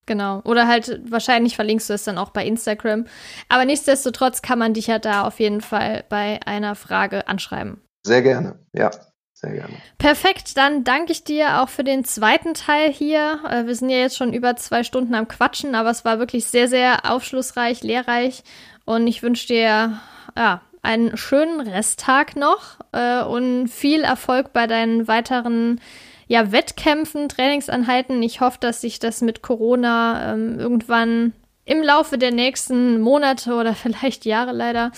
Genau. 0.05 0.41
Oder 0.43 0.67
halt, 0.67 1.01
wahrscheinlich 1.09 1.55
verlinkst 1.55 1.89
du 1.89 1.93
es 1.93 2.03
dann 2.03 2.17
auch 2.17 2.31
bei 2.31 2.45
Instagram. 2.45 3.05
Aber 3.49 3.65
nichtsdestotrotz 3.65 4.41
kann 4.41 4.59
man 4.59 4.73
dich 4.73 4.87
ja 4.87 4.99
da 4.99 5.25
auf 5.25 5.39
jeden 5.39 5.61
Fall 5.61 6.03
bei 6.09 6.39
einer 6.45 6.75
Frage 6.75 7.27
anschreiben. 7.27 7.81
Sehr 8.05 8.21
gerne, 8.21 8.59
ja. 8.73 8.91
Sehr 9.33 9.51
gerne. 9.51 9.73
Perfekt, 9.97 10.55
dann 10.55 10.85
danke 10.85 11.11
ich 11.11 11.25
dir 11.25 11.61
auch 11.61 11.67
für 11.67 11.83
den 11.83 12.05
zweiten 12.05 12.53
Teil 12.53 12.91
hier. 12.91 13.39
Äh, 13.49 13.65
wir 13.65 13.75
sind 13.75 13.89
ja 13.89 13.97
jetzt 13.97 14.15
schon 14.15 14.31
über 14.31 14.55
zwei 14.55 14.83
Stunden 14.83 15.15
am 15.15 15.27
Quatschen, 15.27 15.75
aber 15.75 15.89
es 15.89 16.05
war 16.05 16.17
wirklich 16.17 16.45
sehr, 16.45 16.69
sehr 16.69 17.11
aufschlussreich, 17.11 17.83
lehrreich. 17.83 18.43
Und 18.85 19.07
ich 19.07 19.21
wünsche 19.21 19.47
dir 19.47 19.99
ja, 20.37 20.61
einen 20.81 21.17
schönen 21.17 21.61
Resttag 21.61 22.35
noch 22.35 22.77
äh, 22.91 23.21
und 23.23 23.67
viel 23.67 24.03
Erfolg 24.03 24.53
bei 24.53 24.67
deinen 24.67 25.07
weiteren 25.07 25.81
ja, 26.33 26.51
Wettkämpfen, 26.51 27.29
Trainingsanheiten. 27.29 28.23
Ich 28.23 28.41
hoffe, 28.41 28.57
dass 28.59 28.81
sich 28.81 28.97
das 28.97 29.21
mit 29.21 29.43
Corona 29.43 30.33
ähm, 30.33 30.57
irgendwann 30.57 31.31
im 31.63 31.83
Laufe 31.83 32.17
der 32.17 32.31
nächsten 32.31 32.99
Monate 33.01 33.53
oder 33.53 33.73
vielleicht 33.75 34.25
Jahre 34.25 34.51
leider 34.51 34.91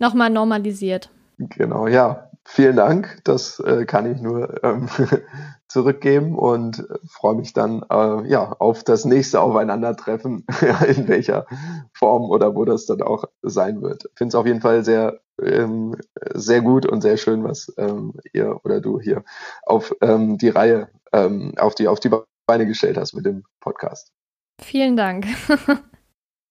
nochmal 0.00 0.30
normalisiert. 0.30 1.08
Genau, 1.38 1.86
ja 1.86 2.28
vielen 2.44 2.76
Dank. 2.76 3.20
Das 3.24 3.60
äh, 3.60 3.84
kann 3.84 4.10
ich 4.10 4.20
nur 4.20 4.64
ähm, 4.64 4.88
zurückgeben 5.68 6.36
und 6.36 6.84
freue 7.08 7.36
mich 7.36 7.52
dann 7.52 7.84
äh, 7.88 8.28
ja 8.28 8.56
auf 8.58 8.82
das 8.82 9.04
nächste 9.04 9.40
Aufeinandertreffen, 9.40 10.44
in 10.88 11.06
welcher 11.06 11.46
Form 11.92 12.24
oder 12.24 12.56
wo 12.56 12.64
das 12.64 12.86
dann 12.86 13.02
auch 13.02 13.24
sein 13.42 13.80
wird. 13.82 14.10
Finde 14.16 14.30
es 14.30 14.34
auf 14.34 14.46
jeden 14.46 14.60
Fall 14.60 14.84
sehr 14.84 15.20
ähm, 15.44 15.96
sehr 16.34 16.60
gut 16.60 16.86
und 16.86 17.00
sehr 17.00 17.16
schön, 17.16 17.44
was 17.44 17.72
ähm, 17.76 18.14
ihr 18.32 18.60
oder 18.64 18.80
du 18.80 19.00
hier 19.00 19.24
auf 19.62 19.94
ähm, 20.00 20.38
die 20.38 20.48
Reihe 20.48 20.88
ähm, 21.12 21.54
auf 21.58 21.74
die 21.74 21.88
auf 21.88 22.00
die 22.00 22.10
Beine 22.46 22.66
gestellt 22.66 22.96
hast 22.96 23.14
mit 23.14 23.26
dem 23.26 23.44
Podcast. 23.60 24.12
Vielen 24.60 24.96
Dank. 24.96 25.26